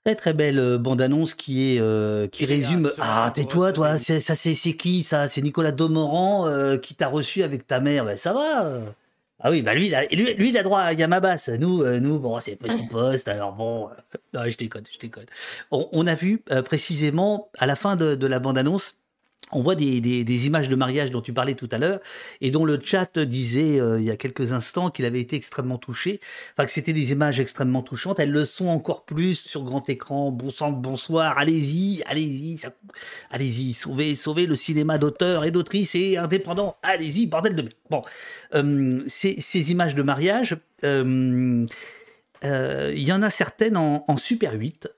Très 0.06 0.16
très 0.16 0.34
belle 0.34 0.60
euh, 0.60 0.78
bande-annonce 0.78 1.34
qui 1.34 1.76
est 1.76 1.80
euh, 1.80 2.28
qui 2.28 2.44
résume. 2.46 2.92
Ah 3.00 3.32
tais-toi 3.34 3.72
toi, 3.72 3.98
c'est- 3.98 4.20
ça 4.20 4.36
c'est 4.36 4.54
c'est 4.54 4.74
qui 4.74 5.02
ça? 5.02 5.30
C'est 5.30 5.42
Nicolas 5.42 5.72
Domoran 5.72 6.46
euh, 6.48 6.78
qui 6.78 6.94
t'a 6.94 7.08
reçu 7.08 7.42
avec 7.42 7.66
ta 7.66 7.80
mère. 7.80 8.04
Ben, 8.04 8.18
ça 8.18 8.34
va. 8.34 8.82
Ah 9.40 9.50
oui, 9.50 9.62
bah 9.62 9.74
lui, 9.74 9.88
il 9.88 9.96
a, 9.96 10.06
lui, 10.08 10.34
lui, 10.36 10.50
il 10.50 10.58
a 10.58 10.64
droit 10.64 10.82
à 10.82 10.94
Yamabas. 10.94 11.50
Nous, 11.58 11.82
euh, 11.84 12.00
nous, 12.00 12.20
bon, 12.20 12.40
c'est 12.40 12.56
petit 12.58 12.86
poste, 12.88 13.28
alors 13.30 13.54
bon. 13.54 13.90
non, 14.34 14.42
je 14.48 14.58
déconne, 14.58 14.84
je 14.94 15.00
déconne. 15.00 15.26
On, 15.72 15.88
on 15.94 16.06
a 16.08 16.16
vu 16.16 16.44
précisément 16.66 17.50
à 17.58 17.66
la 17.66 17.76
fin 17.78 17.96
de, 17.96 18.16
de 18.16 18.28
la 18.28 18.40
bande-annonce. 18.40 18.96
On 19.54 19.62
voit 19.62 19.76
des, 19.76 20.46
images 20.48 20.68
de 20.68 20.76
mariage 20.76 21.12
dont 21.12 21.22
tu 21.22 21.32
parlais 21.32 21.54
tout 21.54 21.70
à 21.72 21.78
l'heure 21.78 22.00
et 22.42 22.52
dont 22.52 22.66
le 22.66 22.80
chat 22.84 23.20
disait 23.20 23.80
euh, 23.80 24.00
il 24.00 24.06
y 24.06 24.12
a 24.12 24.18
quelques 24.18 24.52
instants 24.52 24.90
qu'il 24.90 25.06
avait 25.06 25.20
été 25.20 25.36
extrêmement 25.36 25.78
touché. 25.78 26.20
Enfin, 26.54 26.66
que 26.66 26.72
c'était 26.72 26.94
des 26.94 27.12
images 27.12 27.40
extrêmement 27.40 27.84
touchantes. 27.84 28.20
Elles 28.20 28.32
le 28.32 28.46
sont 28.46 28.68
encore 28.68 29.06
plus 29.06 29.36
sur 29.36 29.64
grand 29.64 29.88
écran. 29.90 30.32
Bon 30.32 30.50
sang, 30.50 30.72
bonsoir. 30.72 31.38
Allez-y, 31.38 32.02
allez-y, 32.06 32.62
allez-y. 33.30 33.74
Sauvez, 33.74 34.16
sauvez 34.16 34.46
le 34.46 34.56
cinéma 34.56 34.98
d'auteur 34.98 35.46
et 35.46 35.52
d'autrice 35.52 35.94
et 35.96 36.18
indépendant. 36.18 36.78
Allez-y, 36.82 37.28
bordel 37.28 37.56
de 37.56 37.62
merde. 37.62 37.76
Bon, 37.90 38.02
euh, 38.56 39.04
ces, 39.08 39.72
images 39.72 39.94
de 39.94 40.02
mariage, 40.02 40.58
euh, 40.84 41.68
il 42.44 43.04
y 43.04 43.12
en 43.12 43.22
a 43.22 43.30
certaines 43.30 43.78
en, 43.78 44.04
en 44.08 44.18
Super 44.18 44.54
8, 44.54 44.90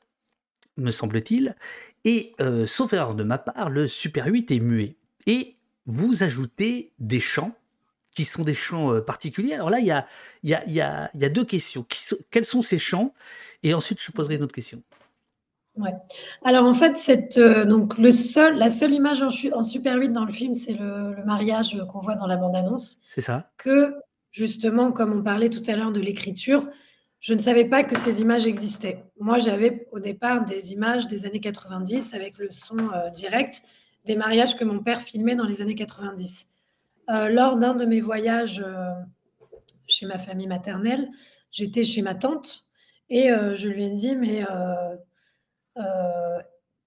me 0.78 0.92
semble-t-il. 0.92 1.56
Et 2.06 2.34
euh, 2.40 2.66
sauf 2.66 2.94
erreur 2.94 3.16
de 3.16 3.24
ma 3.24 3.38
part, 3.38 3.70
le 3.70 3.88
Super 3.88 4.28
8 4.28 4.52
est 4.52 4.60
muet. 4.60 4.96
Et 5.26 5.56
vous 5.86 6.24
ajoutez 6.24 6.94
des 7.00 7.20
chants 7.20 7.52
qui 8.12 8.24
sont 8.24 8.44
des 8.44 8.54
chants 8.54 8.94
euh, 8.94 9.02
particuliers. 9.02 9.56
Alors 9.56 9.70
là, 9.70 9.80
il 9.80 9.86
y 9.88 9.92
a, 9.92 10.08
il 10.44 10.52
y, 10.52 10.54
a, 10.54 10.64
il 10.66 10.74
y, 10.74 10.82
a, 10.82 11.10
il 11.14 11.22
y 11.22 11.26
a 11.26 11.30
deux 11.30 11.44
questions. 11.44 11.84
Qui 11.84 12.02
sont- 12.02 12.18
quels 12.32 12.46
sont 12.46 12.62
ces 12.62 12.80
chants 12.80 13.14
Et 13.64 13.74
ensuite, 13.74 14.02
je 14.02 14.12
poserai 14.12 14.36
une 14.36 14.44
autre 14.44 14.56
question. 14.56 14.82
Ouais. 15.78 15.92
Alors 16.46 16.66
en 16.66 16.74
fait, 16.74 16.98
cette, 16.98 17.38
euh, 17.38 17.66
donc 17.66 17.98
le 17.98 18.14
seul, 18.14 18.58
la 18.58 18.70
seule 18.70 18.94
image 18.94 19.22
en, 19.22 19.64
Super 19.64 19.98
8 19.98 20.10
dans 20.10 20.24
le 20.24 20.32
film, 20.32 20.54
c'est 20.54 20.72
le, 20.74 21.14
le 21.14 21.26
mariage 21.26 21.78
qu'on 21.92 22.00
voit 22.00 22.16
dans 22.16 22.28
la 22.28 22.38
bande-annonce. 22.38 23.02
C'est 23.10 23.20
ça 23.22 23.52
Que 23.58 23.94
justement, 24.32 24.94
comme 24.94 25.12
on 25.12 25.22
parlait 25.22 25.50
tout 25.50 25.64
à 25.68 25.76
l'heure 25.76 25.92
de 25.92 26.00
l'écriture, 26.00 26.66
je 27.20 27.34
ne 27.34 27.40
savais 27.40 27.66
pas 27.66 27.84
que 27.84 27.98
ces 27.98 28.22
images 28.22 28.46
existaient. 28.46 29.04
Moi, 29.20 29.38
j'avais 29.38 29.88
au 29.92 30.00
départ 30.00 30.46
des 30.46 30.74
images 30.74 31.08
des 31.08 31.26
années 31.26 31.40
90 31.40 32.14
avec 32.14 32.38
le 32.38 32.50
son 32.50 32.78
euh, 32.94 33.10
direct 33.10 33.64
des 34.06 34.16
mariages 34.16 34.56
que 34.56 34.64
mon 34.64 34.84
père 34.84 35.02
filmait 35.02 35.36
dans 35.36 35.46
les 35.46 35.62
années 35.62 35.76
90. 35.76 36.48
Euh, 37.10 37.30
lors 37.30 37.58
d'un 37.58 37.74
de 37.74 37.86
mes 37.86 38.00
voyages 38.00 38.64
euh, 38.66 38.92
chez 39.88 40.06
ma 40.06 40.20
famille 40.20 40.48
maternelle, 40.48 41.10
j'étais 41.52 41.84
chez 41.84 42.02
ma 42.02 42.16
tante 42.16 42.66
et 43.10 43.30
je 43.54 43.68
lui 43.68 43.84
ai 43.84 43.90
dit, 43.92 44.16
mais 44.16 44.44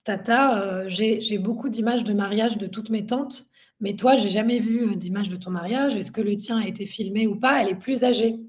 Tata, 0.02 0.88
j'ai 0.88 1.38
beaucoup 1.38 1.68
d'images 1.68 2.02
de 2.02 2.12
mariage 2.12 2.58
de 2.58 2.66
toutes 2.66 2.90
mes 2.90 3.06
tantes, 3.06 3.44
mais 3.80 3.94
toi, 3.94 4.16
j'ai 4.16 4.28
jamais 4.28 4.58
vu 4.58 4.96
d'image 4.96 5.28
de 5.28 5.36
ton 5.36 5.52
mariage. 5.52 5.94
Est-ce 5.94 6.10
que 6.10 6.20
le 6.20 6.34
tien 6.34 6.58
a 6.58 6.66
été 6.66 6.86
filmé 6.86 7.28
ou 7.28 7.36
pas? 7.36 7.62
Elle 7.62 7.68
est 7.68 7.78
plus 7.78 8.02
âgée. 8.02 8.40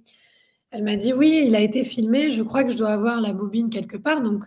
Elle 0.72 0.84
m'a 0.84 0.96
dit 0.96 1.14
oui, 1.14 1.44
il 1.48 1.56
a 1.56 1.62
été 1.62 1.84
filmé. 1.84 2.32
Je 2.32 2.44
crois 2.44 2.64
que 2.64 2.72
je 2.72 2.78
dois 2.78 2.92
avoir 2.92 3.22
la 3.22 3.34
bobine 3.34 3.70
quelque 3.70 3.98
part. 3.98 4.22
Donc, 4.22 4.44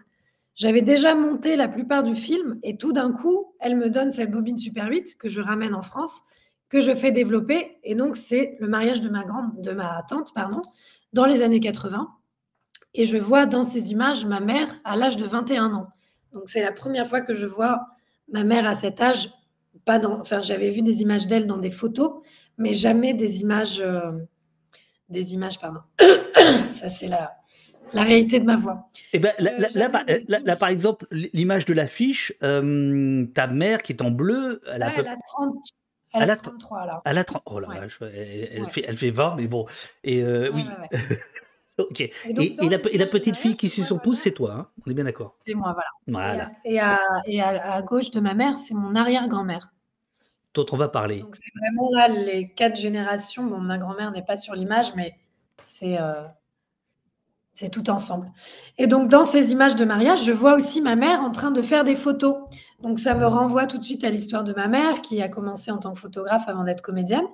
j'avais 0.55 0.83
déjà 0.83 1.15
monté 1.15 1.57
la 1.57 1.69
plupart 1.69 2.03
du 2.03 2.15
film 2.15 2.59
et 2.63 2.77
tout 2.77 2.93
d'un 2.93 3.11
coup, 3.11 3.55
elle 3.59 3.77
me 3.77 3.89
donne 3.89 4.13
cette 4.13 4.31
bobine 4.31 4.59
Super 4.59 4.89
8 4.89 5.17
que 5.19 5.29
je 5.29 5.41
ramène 5.41 5.75
en 5.75 5.83
France, 5.83 6.23
que 6.69 6.81
je 6.81 6.95
fais 6.95 7.11
développer. 7.11 7.79
Et 7.83 7.95
donc, 7.95 8.17
c'est 8.17 8.57
le 8.61 8.69
mariage 8.69 9.01
de 9.01 9.09
ma 9.09 9.25
grande, 9.25 9.61
de 9.61 9.73
ma 9.73 10.03
tante, 10.09 10.33
pardon, 10.35 10.61
dans 11.13 11.25
les 11.25 11.43
années 11.43 11.61
80. 11.61 12.09
Et 12.95 13.07
je 13.07 13.17
vois 13.17 13.47
dans 13.47 13.63
ces 13.63 13.93
images 13.93 14.27
ma 14.27 14.41
mère 14.41 14.69
à 14.85 14.97
l'âge 14.97 15.17
de 15.17 15.25
21 15.25 15.73
ans. 15.73 15.89
Donc, 16.33 16.45
c'est 16.47 16.63
la 16.63 16.73
première 16.73 17.07
fois 17.07 17.21
que 17.21 17.35
je 17.35 17.47
vois 17.47 17.87
ma 18.31 18.45
mère 18.45 18.67
à 18.67 18.75
cet 18.75 19.01
âge. 19.01 19.31
Pas 19.85 19.99
dans, 19.99 20.21
enfin, 20.21 20.43
j'avais 20.43 20.71
vu 20.71 20.83
des 20.83 21.03
images 21.03 21.27
d'elle 21.27 21.47
dans 21.47 21.57
des 21.57 21.71
photos, 21.71 22.21
mais 22.59 22.75
jamais 22.75 23.15
des 23.15 23.41
images, 23.41 23.81
euh, 23.81 24.13
des 25.13 25.35
images, 25.35 25.59
pardon. 25.61 25.81
Ça, 26.75 26.89
c'est 26.89 27.07
la, 27.07 27.37
la 27.93 28.03
réalité 28.03 28.41
de 28.41 28.45
ma 28.45 28.57
voix. 28.57 28.89
Eh 29.13 29.19
ben, 29.19 29.33
là, 29.39 29.53
Euh, 29.53 29.59
là- 29.61 29.69
là, 29.75 29.89
par- 29.91 30.05
des 30.05 30.15
là- 30.15 30.21
là, 30.29 30.39
images. 30.41 30.59
par 30.59 30.69
exemple, 30.71 31.07
l'image 31.11 31.65
de 31.67 31.75
l'affiche, 31.75 32.33
euh, 32.43 33.27
ta 33.35 33.47
mère 33.47 33.83
qui 33.83 33.93
est 33.93 34.03
en 34.03 34.11
bleu, 34.11 34.61
elle 34.73 34.83
a, 34.83 34.89
Ouais, 34.89 34.95
peu- 34.95 35.01
elle 35.03 35.09
a 35.09 35.17
30, 35.27 35.55
elle 36.15 36.23
Elle 36.23 36.31
a 36.31 36.33
a 36.33 36.37
33 36.37 36.87
là. 36.87 37.03
elle 37.05 37.19
a 37.19 37.25
30 37.25 37.43
oh 37.47 37.61
la 37.61 37.69
Ouais. 37.69 37.79
vache, 37.81 37.99
elle, 38.03 38.49
elle 38.53 38.63
Ouais. 38.65 38.69
fait, 38.69 38.85
elle 38.89 38.97
fait 38.97 39.11
20, 39.11 39.37
mais 39.37 39.47
bon. 39.47 39.67
Et 40.05 40.23
euh, 40.23 40.51
Ouais, 40.51 40.51
oui, 40.55 40.63
ouais, 40.63 40.99
ouais. 40.99 41.19
ok. 41.79 42.01
Et, 42.01 42.13
Et 42.29 42.33
donc, 42.33 42.45
et 42.45 42.69
la, 42.69 43.05
et 43.05 43.07
petite 43.11 43.37
fille 43.37 43.57
qui 43.57 43.69
suit 43.69 43.83
son 43.85 43.99
pouce, 43.99 44.21
c'est 44.21 44.33
toi, 44.33 44.53
hein? 44.53 44.69
On 44.87 44.91
est 44.91 44.95
bien 44.95 45.05
d'accord. 45.05 45.37
C'est 45.47 45.55
moi, 45.55 45.73
voilà. 45.73 45.89
Voilà, 46.35 46.51
Et, 46.65 46.81
à, 46.81 46.99
et 47.27 47.41
à- 47.41 47.49
et 47.53 47.59
à- 47.59 47.73
à 47.75 47.83
gauche 47.83 48.11
de 48.11 48.21
ma 48.21 48.35
mère, 48.35 48.59
c'est 48.59 48.75
mon 48.75 48.95
arrière-grand-mère. 48.95 49.73
Dont 50.55 50.67
on 50.71 50.77
va 50.77 50.89
parler. 50.89 51.25
C'est 51.33 51.59
vraiment 51.59 51.91
là 51.93 52.09
les 52.09 52.53
quatre 52.53 52.77
générations. 52.77 53.45
Bon, 53.45 53.59
ma 53.59 53.79
grand-mère 53.79 54.11
n'est 54.13 54.25
pas 54.25 54.37
sur 54.37 54.55
l'image, 54.55 54.95
mais 54.95 55.17
c'est 55.63 55.99
euh, 56.01 56.23
c'est 57.53 57.71
tout 57.71 57.91
ensemble. 57.91 58.31
Et 58.79 58.87
donc 58.87 59.09
dans 59.09 59.25
ces 59.25 59.53
images 59.53 59.77
de 59.77 59.85
mariage, 59.85 60.25
je 60.25 60.33
vois 60.33 60.55
aussi 60.55 60.81
ma 60.81 60.97
mère 60.97 61.23
en 61.23 61.31
train 61.31 61.51
de 61.51 61.63
faire 61.63 61.85
des 61.85 61.97
photos. 61.97 62.37
Donc 62.83 62.99
ça 62.99 63.15
me 63.15 63.27
renvoie 63.27 63.67
tout 63.67 63.79
de 63.79 63.85
suite 63.85 64.05
à 64.05 64.11
l'histoire 64.11 64.45
de 64.45 64.53
ma 64.53 64.69
mère 64.69 65.03
qui 65.03 65.21
a 65.23 65.29
commencé 65.29 65.71
en 65.71 65.79
tant 65.79 65.93
que 65.93 65.99
photographe 65.99 66.49
avant 66.49 66.65
d'être 66.65 66.83
comédienne. 66.83 67.27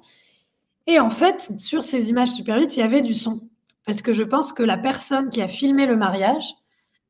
Et 0.87 1.01
en 1.01 1.11
fait, 1.11 1.53
sur 1.59 1.85
ces 1.85 2.11
images 2.11 2.31
Super 2.31 2.59
8, 2.59 2.77
il 2.77 2.81
y 2.81 2.83
avait 2.83 3.03
du 3.03 3.15
son. 3.15 3.41
Parce 3.85 4.03
que 4.03 4.13
je 4.13 4.23
pense 4.23 4.53
que 4.53 4.63
la 4.63 4.77
personne 4.77 5.31
qui 5.31 5.41
a 5.41 5.49
filmé 5.49 5.87
le 5.87 5.97
mariage 5.97 6.55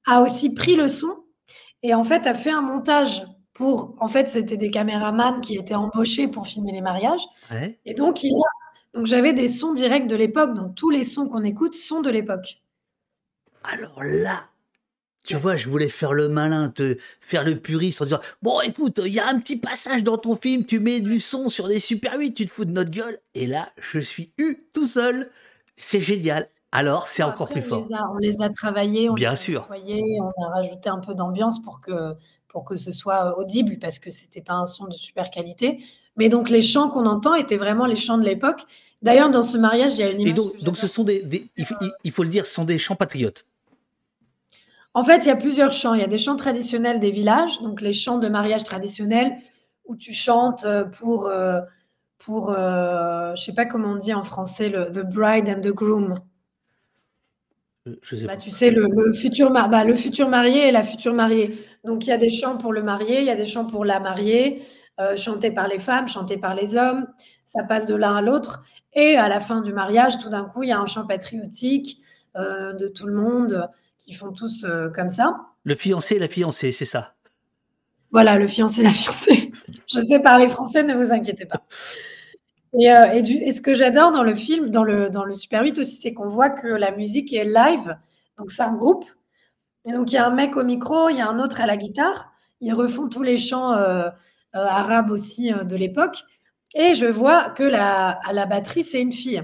a 0.06 0.20
aussi 0.20 0.54
pris 0.54 0.76
le 0.76 0.88
son 0.88 1.24
et 1.82 1.94
en 1.94 2.04
fait 2.04 2.26
a 2.26 2.34
fait 2.34 2.50
un 2.50 2.60
montage 2.60 3.24
pour. 3.58 3.94
En 4.00 4.08
fait, 4.08 4.28
c'était 4.28 4.56
des 4.56 4.70
caméramans 4.70 5.40
qui 5.40 5.56
étaient 5.56 5.74
embauchés 5.74 6.28
pour 6.28 6.46
filmer 6.46 6.72
les 6.72 6.80
mariages. 6.80 7.22
Ouais. 7.50 7.78
Et 7.84 7.94
donc, 7.94 8.22
il 8.24 8.34
a- 8.34 8.98
donc 8.98 9.06
j'avais 9.06 9.32
des 9.34 9.48
sons 9.48 9.74
directs 9.74 10.06
de 10.08 10.16
l'époque. 10.16 10.54
Donc 10.54 10.74
tous 10.74 10.90
les 10.90 11.04
sons 11.04 11.28
qu'on 11.28 11.44
écoute 11.44 11.74
sont 11.74 12.00
de 12.00 12.10
l'époque. 12.10 12.62
Alors 13.64 14.02
là, 14.02 14.44
tu 15.26 15.36
vois, 15.36 15.56
je 15.56 15.68
voulais 15.68 15.88
faire 15.90 16.14
le 16.14 16.28
malin, 16.28 16.70
te 16.70 16.98
faire 17.20 17.44
le 17.44 17.58
puriste 17.60 18.00
en 18.02 18.04
disant 18.06 18.20
Bon, 18.42 18.60
écoute, 18.62 19.00
il 19.04 19.12
y 19.12 19.20
a 19.20 19.28
un 19.28 19.38
petit 19.40 19.58
passage 19.58 20.02
dans 20.04 20.18
ton 20.18 20.36
film, 20.36 20.64
tu 20.64 20.80
mets 20.80 21.00
du 21.00 21.20
son 21.20 21.48
sur 21.48 21.68
des 21.68 21.80
Super 21.80 22.18
8, 22.18 22.34
tu 22.34 22.46
te 22.46 22.50
fous 22.50 22.64
de 22.64 22.72
notre 22.72 22.90
gueule. 22.90 23.20
Et 23.34 23.46
là, 23.46 23.70
je 23.80 24.00
suis 24.00 24.32
eu 24.38 24.68
tout 24.72 24.86
seul. 24.86 25.30
C'est 25.76 26.00
génial. 26.00 26.48
Alors, 26.72 27.06
c'est 27.08 27.22
encore 27.22 27.48
Après, 27.48 27.60
plus 27.62 27.72
on 27.72 27.84
fort. 27.84 27.88
Les 27.88 27.94
a, 27.96 28.10
on 28.12 28.16
les 28.18 28.42
a 28.42 28.50
travaillés, 28.50 29.10
on 29.10 29.14
Bien 29.14 29.30
les 29.30 29.34
a 29.34 29.36
sûr. 29.36 29.60
nettoyés, 29.62 30.18
on 30.20 30.44
a 30.44 30.48
rajouté 30.50 30.88
un 30.90 30.98
peu 30.98 31.14
d'ambiance 31.14 31.62
pour 31.62 31.78
que, 31.80 32.14
pour 32.48 32.64
que 32.64 32.76
ce 32.76 32.92
soit 32.92 33.38
audible 33.38 33.78
parce 33.78 33.98
que 33.98 34.10
c'était 34.10 34.40
pas 34.42 34.54
un 34.54 34.66
son 34.66 34.86
de 34.86 34.94
super 34.96 35.30
qualité. 35.30 35.80
Mais 36.16 36.28
donc 36.28 36.50
les 36.50 36.62
chants 36.62 36.88
qu'on 36.90 37.06
entend 37.06 37.34
étaient 37.34 37.56
vraiment 37.58 37.86
les 37.86 37.96
chants 37.96 38.18
de 38.18 38.24
l'époque. 38.24 38.62
D'ailleurs, 39.02 39.30
dans 39.30 39.42
ce 39.42 39.56
mariage, 39.56 39.94
il 39.94 40.00
y 40.00 40.02
a 40.02 40.10
une 40.10 40.18
Et 40.20 40.22
image. 40.24 40.34
donc, 40.34 40.62
donc 40.62 40.76
ce 40.76 40.86
sont 40.88 41.04
des, 41.04 41.22
des- 41.22 41.46
il, 41.56 41.64
faut, 41.64 41.74
il- 42.04 42.10
faut 42.10 42.24
le 42.24 42.28
dire, 42.28 42.46
ce 42.46 42.52
sont 42.54 42.64
des 42.64 42.78
chants 42.78 42.96
patriotes. 42.96 43.46
En 44.94 45.02
fait, 45.04 45.18
il 45.18 45.26
y 45.28 45.30
a 45.30 45.36
plusieurs 45.36 45.70
chants. 45.72 45.94
Il 45.94 46.00
y 46.00 46.04
a 46.04 46.08
des 46.08 46.18
chants 46.18 46.36
traditionnels 46.36 46.98
des 46.98 47.10
villages, 47.10 47.60
donc 47.62 47.80
les 47.80 47.92
chants 47.92 48.18
de 48.18 48.28
mariage 48.28 48.64
traditionnels, 48.64 49.36
où 49.84 49.96
tu 49.96 50.12
chantes 50.12 50.64
euh, 50.64 50.84
pour, 50.84 51.26
euh, 51.28 51.60
pour 52.18 52.50
euh, 52.50 53.34
je 53.36 53.42
sais 53.44 53.54
pas 53.54 53.66
comment 53.66 53.92
on 53.92 53.96
dit 53.96 54.14
en 54.14 54.24
français, 54.24 54.68
le 54.68 54.86
the 54.90 55.04
bride 55.06 55.48
and 55.48 55.60
the 55.60 55.68
groom. 55.72 56.18
Je 58.02 58.16
sais 58.16 58.26
Bah, 58.26 58.34
pas. 58.34 58.40
tu 58.42 58.50
sais, 58.50 58.70
le, 58.70 58.86
le 58.88 59.12
futur, 59.14 59.50
bah, 59.50 59.84
le 59.84 59.94
futur 59.94 60.28
marié 60.28 60.68
et 60.68 60.72
la 60.72 60.82
future 60.82 61.14
mariée. 61.14 61.58
Donc, 61.84 62.06
il 62.06 62.10
y 62.10 62.12
a 62.12 62.16
des 62.18 62.30
chants 62.30 62.56
pour 62.58 62.72
le 62.72 62.82
marié, 62.82 63.20
il 63.20 63.26
y 63.26 63.30
a 63.30 63.36
des 63.36 63.44
chants 63.44 63.66
pour 63.66 63.84
la 63.84 64.00
mariée, 64.00 64.62
euh, 65.00 65.16
chantés 65.16 65.50
par 65.50 65.68
les 65.68 65.78
femmes, 65.78 66.08
chantés 66.08 66.36
par 66.36 66.54
les 66.54 66.76
hommes. 66.76 67.06
Ça 67.44 67.64
passe 67.64 67.86
de 67.86 67.94
l'un 67.94 68.16
à 68.16 68.22
l'autre. 68.22 68.64
Et 68.94 69.16
à 69.16 69.28
la 69.28 69.40
fin 69.40 69.60
du 69.60 69.72
mariage, 69.72 70.18
tout 70.18 70.28
d'un 70.28 70.44
coup, 70.44 70.62
il 70.64 70.70
y 70.70 70.72
a 70.72 70.78
un 70.80 70.86
chant 70.86 71.06
patriotique 71.06 72.00
euh, 72.36 72.72
de 72.72 72.88
tout 72.88 73.06
le 73.06 73.14
monde 73.14 73.68
qui 73.98 74.12
font 74.12 74.32
tous 74.32 74.64
euh, 74.64 74.88
comme 74.90 75.10
ça. 75.10 75.36
Le 75.64 75.74
fiancé 75.74 76.16
et 76.16 76.18
la 76.18 76.28
fiancée, 76.28 76.72
c'est 76.72 76.84
ça? 76.84 77.14
Voilà, 78.10 78.36
le 78.38 78.46
fiancé, 78.46 78.82
la 78.82 78.90
fiancée. 78.90 79.52
Je 79.86 80.00
sais 80.00 80.20
parler 80.20 80.48
français, 80.48 80.82
ne 80.82 80.94
vous 80.94 81.12
inquiétez 81.12 81.46
pas. 81.46 81.62
Et, 82.78 82.90
euh, 82.92 83.12
et 83.12 83.22
du- 83.22 83.36
et 83.36 83.52
ce 83.52 83.60
que 83.60 83.74
j'adore 83.74 84.10
dans 84.12 84.22
le 84.22 84.34
film, 84.34 84.70
dans 84.70 84.84
le, 84.84 85.08
dans 85.10 85.24
le 85.24 85.34
Super 85.34 85.62
8 85.62 85.78
aussi, 85.78 85.96
c'est 85.96 86.12
qu'on 86.12 86.28
voit 86.28 86.50
que 86.50 86.68
la 86.68 86.90
musique 86.90 87.32
est 87.32 87.44
live. 87.44 87.96
Donc, 88.36 88.50
c'est 88.50 88.62
un 88.62 88.74
groupe. 88.74 89.04
Et 89.84 89.92
donc, 89.92 90.10
il 90.12 90.14
y 90.14 90.18
a 90.18 90.26
un 90.26 90.34
mec 90.34 90.56
au 90.56 90.64
micro, 90.64 91.08
il 91.08 91.16
y 91.16 91.20
a 91.20 91.28
un 91.28 91.38
autre 91.38 91.60
à 91.60 91.66
la 91.66 91.76
guitare. 91.76 92.32
Ils 92.60 92.74
refont 92.74 93.08
tous 93.08 93.22
les 93.22 93.38
chants 93.38 93.72
euh, 93.74 94.08
euh, 94.08 94.10
arabes 94.52 95.10
aussi 95.10 95.52
euh, 95.52 95.64
de 95.64 95.76
l'époque. 95.76 96.24
Et 96.74 96.94
je 96.94 97.06
vois 97.06 97.50
que 97.50 97.62
la, 97.62 98.10
à 98.10 98.32
la 98.32 98.46
batterie, 98.46 98.84
c'est 98.84 99.00
une 99.00 99.12
fille. 99.12 99.42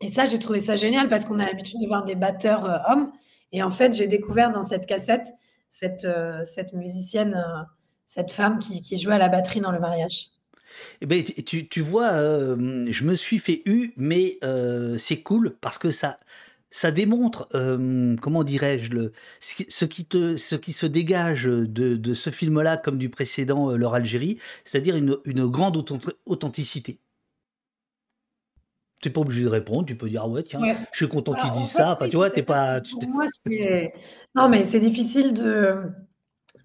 Et 0.00 0.08
ça, 0.08 0.26
j'ai 0.26 0.38
trouvé 0.38 0.60
ça 0.60 0.76
génial 0.76 1.08
parce 1.08 1.24
qu'on 1.24 1.38
a 1.38 1.44
l'habitude 1.44 1.80
de 1.80 1.86
voir 1.86 2.04
des 2.04 2.14
batteurs 2.14 2.82
hommes. 2.88 3.12
Et 3.52 3.62
en 3.62 3.70
fait, 3.70 3.94
j'ai 3.94 4.08
découvert 4.08 4.50
dans 4.50 4.62
cette 4.62 4.86
cassette 4.86 5.28
cette, 5.68 6.06
cette 6.44 6.72
musicienne, 6.72 7.44
cette 8.06 8.32
femme 8.32 8.58
qui, 8.58 8.80
qui 8.80 8.96
jouait 8.96 9.14
à 9.14 9.18
la 9.18 9.28
batterie 9.28 9.60
dans 9.60 9.70
le 9.70 9.78
mariage. 9.78 10.30
Eh 11.00 11.06
ben, 11.06 11.22
tu- 11.22 11.68
tu, 11.68 11.80
vois, 11.80 12.10
je 12.12 13.04
me 13.04 13.14
suis 13.14 13.38
fait 13.38 13.62
eu, 13.66 13.92
mais 13.96 14.40
c'est 14.98 15.22
cool 15.22 15.56
parce 15.60 15.78
que 15.78 15.90
ça, 15.90 16.18
ça 16.70 16.90
démontre, 16.90 17.48
euh, 17.54 18.16
comment 18.20 18.44
dirais-je, 18.44 18.90
le, 18.90 19.12
ce 19.40 19.84
qui, 19.84 20.04
te, 20.04 20.36
ce 20.36 20.54
qui 20.54 20.72
se 20.72 20.86
dégage 20.86 21.44
de, 21.44 21.96
de 21.96 22.14
ce 22.14 22.30
film-là 22.30 22.76
comme 22.76 22.98
du 22.98 23.08
précédent, 23.10 23.76
Leur 23.76 23.94
Algérie, 23.94 24.38
c'est-à-dire 24.64 24.96
une, 24.96 25.18
une 25.24 25.46
grande 25.46 25.76
authent- 25.76 26.12
authenticité. 26.26 27.00
Tu 29.00 29.08
n'es 29.08 29.12
pas 29.14 29.22
obligé 29.22 29.42
de 29.42 29.48
répondre, 29.48 29.86
tu 29.86 29.96
peux 29.96 30.08
dire, 30.10 30.22
ah 30.24 30.28
ouais, 30.28 30.42
tiens, 30.42 30.60
Ouais. 30.60 30.76
je 30.92 30.96
suis 30.98 31.08
content 31.08 31.32
qu'ils 31.34 31.50
disent 31.52 31.70
ça. 31.72 31.92
Enfin, 31.94 32.08
tu 32.08 32.16
vois, 32.16 32.28
c'est- 32.28 32.34
t'es 32.34 32.42
pas. 32.42 32.80
Pour 32.82 33.08
moi. 33.08 33.24
Non, 34.34 34.48
mais 34.48 34.64
c'est 34.64 34.80
difficile 34.80 35.32
de 35.32 35.76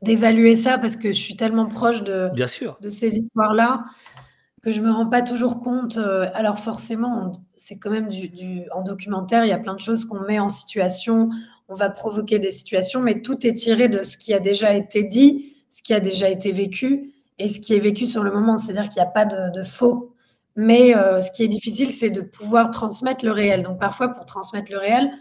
d'évaluer 0.01 0.55
ça 0.55 0.77
parce 0.77 0.97
que 0.97 1.07
je 1.11 1.17
suis 1.17 1.35
tellement 1.37 1.65
proche 1.67 2.03
de, 2.03 2.29
Bien 2.33 2.47
sûr. 2.47 2.77
de 2.81 2.89
ces 2.89 3.15
histoires-là 3.15 3.85
que 4.65 4.71
je 4.71 4.81
me 4.81 4.91
rends 4.91 5.05
pas 5.07 5.21
toujours 5.21 5.59
compte. 5.59 5.97
euh, 5.97 6.27
Alors 6.33 6.57
forcément, 6.57 7.33
c'est 7.55 7.77
quand 7.77 7.91
même 7.91 8.09
du, 8.09 8.63
en 8.73 8.81
documentaire, 8.81 9.45
il 9.45 9.49
y 9.49 9.53
a 9.53 9.59
plein 9.59 9.75
de 9.75 9.79
choses 9.79 10.05
qu'on 10.05 10.21
met 10.21 10.39
en 10.39 10.49
situation, 10.49 11.29
on 11.69 11.75
va 11.75 11.91
provoquer 11.91 12.39
des 12.39 12.49
situations, 12.49 12.99
mais 13.01 13.21
tout 13.21 13.45
est 13.45 13.53
tiré 13.53 13.89
de 13.89 14.01
ce 14.01 14.17
qui 14.17 14.33
a 14.33 14.39
déjà 14.39 14.73
été 14.73 15.03
dit, 15.03 15.53
ce 15.69 15.83
qui 15.83 15.93
a 15.93 15.99
déjà 15.99 16.29
été 16.29 16.51
vécu 16.51 17.13
et 17.37 17.47
ce 17.47 17.59
qui 17.59 17.75
est 17.75 17.79
vécu 17.79 18.07
sur 18.07 18.23
le 18.23 18.31
moment. 18.31 18.57
C'est-à-dire 18.57 18.89
qu'il 18.89 19.01
n'y 19.03 19.07
a 19.07 19.11
pas 19.11 19.25
de, 19.25 19.51
de 19.55 19.63
faux. 19.63 20.15
Mais 20.55 20.95
euh, 20.95 21.21
ce 21.21 21.31
qui 21.31 21.43
est 21.43 21.47
difficile, 21.47 21.91
c'est 21.91 22.09
de 22.09 22.21
pouvoir 22.21 22.71
transmettre 22.71 23.23
le 23.23 23.31
réel. 23.31 23.61
Donc 23.61 23.79
parfois, 23.79 24.07
pour 24.09 24.25
transmettre 24.25 24.71
le 24.71 24.79
réel, 24.79 25.11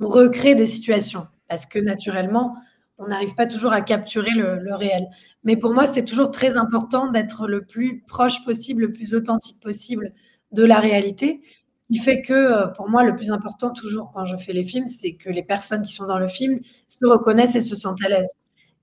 on 0.00 0.08
recrée 0.08 0.56
des 0.56 0.66
situations 0.66 1.26
parce 1.48 1.66
que 1.66 1.78
naturellement, 1.78 2.56
on 3.00 3.08
n'arrive 3.08 3.34
pas 3.34 3.46
toujours 3.46 3.72
à 3.72 3.80
capturer 3.80 4.30
le, 4.30 4.74
réel. 4.74 5.08
Mais 5.42 5.56
pour 5.56 5.72
moi, 5.72 5.86
c'était 5.86 6.04
toujours 6.04 6.30
très 6.30 6.56
important 6.56 7.10
d'être 7.10 7.48
le 7.48 7.64
plus 7.64 8.02
proche 8.06 8.44
possible, 8.44 8.82
le 8.82 8.92
plus 8.92 9.14
authentique 9.14 9.58
possible 9.60 10.12
de 10.52 10.62
la 10.62 10.78
réalité. 10.78 11.40
Ce 11.90 11.94
qui 11.94 11.98
fait 11.98 12.22
que, 12.22 12.32
euh, 12.32 12.66
pour 12.68 12.88
moi, 12.88 13.02
le 13.04 13.16
plus 13.16 13.32
important, 13.32 13.70
toujours 13.70 14.10
quand 14.12 14.26
je 14.26 14.36
fais 14.36 14.52
les 14.52 14.64
films, 14.64 14.86
c'est 14.86 15.14
que 15.14 15.30
les 15.30 15.42
personnes 15.42 15.82
qui 15.82 15.92
sont 15.92 16.04
dans 16.04 16.18
le 16.18 16.28
film 16.28 16.60
se 16.88 17.06
reconnaissent 17.06 17.56
et 17.56 17.62
se 17.62 17.74
sentent 17.74 18.04
à 18.04 18.08
l'aise. 18.08 18.30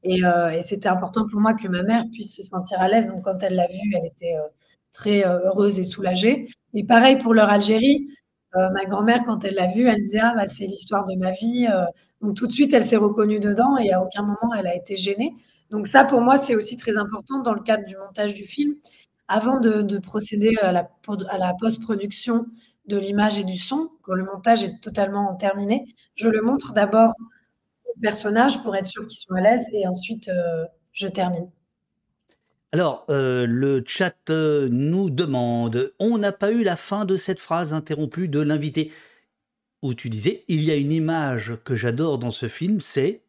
Et, 0.03 0.25
euh, 0.25 0.59
c'était 0.61 0.89
important 0.89 1.27
pour 1.27 1.39
moi 1.39 1.53
que 1.53 1.67
ma 1.67 1.83
mère 1.83 2.03
puisse 2.11 2.35
se 2.35 2.43
sentir 2.43 2.81
à 2.81 2.87
l'aise. 2.87 3.07
Donc, 3.07 3.23
quand 3.23 3.41
elle 3.43 3.55
l'a 3.55 3.67
vu, 3.67 3.93
elle 3.95 4.07
était 4.07 4.35
euh, 4.35 4.47
très 4.93 5.25
heureuse 5.25 5.79
et 5.79 5.83
soulagée. 5.83 6.47
Et 6.73 6.83
pareil 6.83 7.17
pour 7.17 7.33
leur 7.33 7.49
Algérie. 7.49 8.07
Ma 8.55 8.85
grand-mère, 8.85 9.23
quand 9.23 9.45
elle 9.45 9.53
l'a 9.53 9.67
vu, 9.67 9.87
elle 9.87 10.01
disait 10.01 10.19
Ah, 10.19 10.33
bah, 10.35 10.47
c'est 10.47 10.65
l'histoire 10.65 11.05
de 11.05 11.15
ma 11.15 11.29
vie. 11.29 11.67
Donc, 12.21 12.35
tout 12.35 12.47
de 12.47 12.51
suite, 12.51 12.73
elle 12.73 12.83
s'est 12.83 12.97
reconnue 12.97 13.39
dedans 13.39 13.77
et 13.77 13.91
à 13.91 14.01
aucun 14.01 14.21
moment, 14.23 14.53
elle 14.57 14.67
a 14.67 14.75
été 14.75 14.95
gênée. 14.95 15.35
Donc, 15.69 15.87
ça, 15.87 16.03
pour 16.03 16.21
moi, 16.21 16.37
c'est 16.37 16.55
aussi 16.55 16.77
très 16.77 16.97
important 16.97 17.39
dans 17.41 17.53
le 17.53 17.61
cadre 17.61 17.85
du 17.85 17.95
montage 17.97 18.33
du 18.33 18.45
film. 18.45 18.75
Avant 19.27 19.59
de, 19.59 19.81
de 19.81 19.97
procéder 19.97 20.55
à 20.61 20.71
la, 20.71 20.83
pod- 20.83 21.27
à 21.29 21.37
la 21.37 21.53
post-production 21.59 22.45
de 22.85 22.97
l'image 22.97 23.37
et 23.37 23.43
du 23.43 23.57
son, 23.57 23.89
quand 24.01 24.13
le 24.13 24.23
montage 24.23 24.63
est 24.63 24.79
totalement 24.79 25.35
terminé, 25.35 25.93
je 26.15 26.29
le 26.29 26.41
montre 26.41 26.73
d'abord 26.73 27.13
au 27.85 27.99
personnage 28.01 28.63
pour 28.63 28.75
être 28.75 28.85
sûr 28.85 29.05
qu'ils 29.05 29.17
sont 29.17 29.35
à 29.35 29.41
l'aise 29.41 29.67
et 29.73 29.85
ensuite, 29.85 30.29
euh, 30.29 30.65
je 30.93 31.07
termine. 31.07 31.49
Alors, 32.71 33.05
euh, 33.09 33.45
le 33.45 33.83
chat 33.85 34.29
euh, 34.29 34.67
nous 34.71 35.09
demande, 35.09 35.93
on 35.99 36.17
n'a 36.17 36.31
pas 36.31 36.51
eu 36.51 36.63
la 36.63 36.75
fin 36.75 37.05
de 37.05 37.15
cette 37.15 37.39
phrase 37.39 37.73
interrompue 37.73 38.27
de 38.27 38.39
l'invité, 38.39 38.91
où 39.81 39.93
tu 39.93 40.09
disais, 40.09 40.43
il 40.47 40.63
y 40.63 40.71
a 40.71 40.75
une 40.75 40.91
image 40.91 41.53
que 41.63 41.75
j'adore 41.75 42.17
dans 42.17 42.31
ce 42.31 42.47
film, 42.47 42.81
c'est 42.81 43.21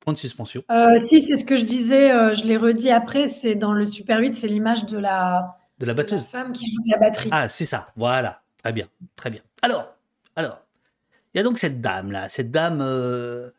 point 0.00 0.12
de 0.12 0.18
suspension. 0.18 0.62
Euh, 0.70 1.00
si, 1.00 1.22
c'est 1.22 1.36
ce 1.36 1.44
que 1.44 1.56
je 1.56 1.64
disais, 1.64 2.10
euh, 2.12 2.34
je 2.34 2.44
l'ai 2.44 2.56
redit 2.56 2.90
après, 2.90 3.26
c'est 3.28 3.54
dans 3.54 3.72
le 3.72 3.84
Super 3.86 4.18
8, 4.20 4.34
c'est 4.34 4.48
l'image 4.48 4.84
de 4.86 4.98
la, 4.98 5.56
De 5.78 5.86
la 5.86 5.94
de 5.94 5.98
la 5.98 6.02
batteuse. 6.02 6.24
femme 6.24 6.52
qui 6.52 6.70
joue 6.70 6.82
de 6.84 6.90
la 6.90 6.98
batterie. 6.98 7.28
Ah, 7.32 7.48
c'est 7.48 7.64
ça, 7.64 7.88
voilà, 7.96 8.42
très 8.62 8.72
bien, 8.72 8.86
très 9.16 9.30
bien. 9.30 9.40
Alors, 9.62 9.94
alors, 10.36 10.60
il 11.32 11.38
y 11.38 11.40
a 11.40 11.42
donc 11.42 11.58
cette 11.58 11.80
dame 11.80 12.10
là, 12.12 12.28
cette 12.28 12.50
dame 12.50 12.80
euh, 12.82 13.50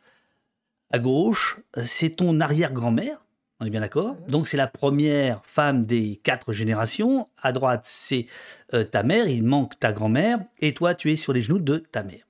à 0.92 1.00
gauche, 1.00 1.60
c'est 1.86 2.12
ton 2.18 2.40
arrière-grand-mère, 2.40 3.25
on 3.60 3.66
est 3.66 3.70
bien 3.70 3.82
d'accord? 3.82 4.16
Donc 4.28 4.48
c'est 4.48 4.58
la 4.58 4.68
première 4.68 5.44
femme 5.46 5.86
des 5.86 6.20
quatre 6.24 6.52
générations. 6.52 7.30
À 7.42 7.52
droite, 7.52 7.86
c'est 7.86 8.28
euh, 8.74 8.84
ta 8.84 9.04
mère, 9.04 9.28
il 9.28 9.44
manque 9.44 9.80
ta 9.80 9.94
grand-mère, 9.94 10.40
et 10.60 10.74
toi, 10.74 10.96
tu 10.96 11.12
es 11.12 11.16
sur 11.16 11.34
les 11.34 11.42
genoux 11.42 11.60
de 11.60 11.78
ta 11.78 12.04
mère. 12.04 12.26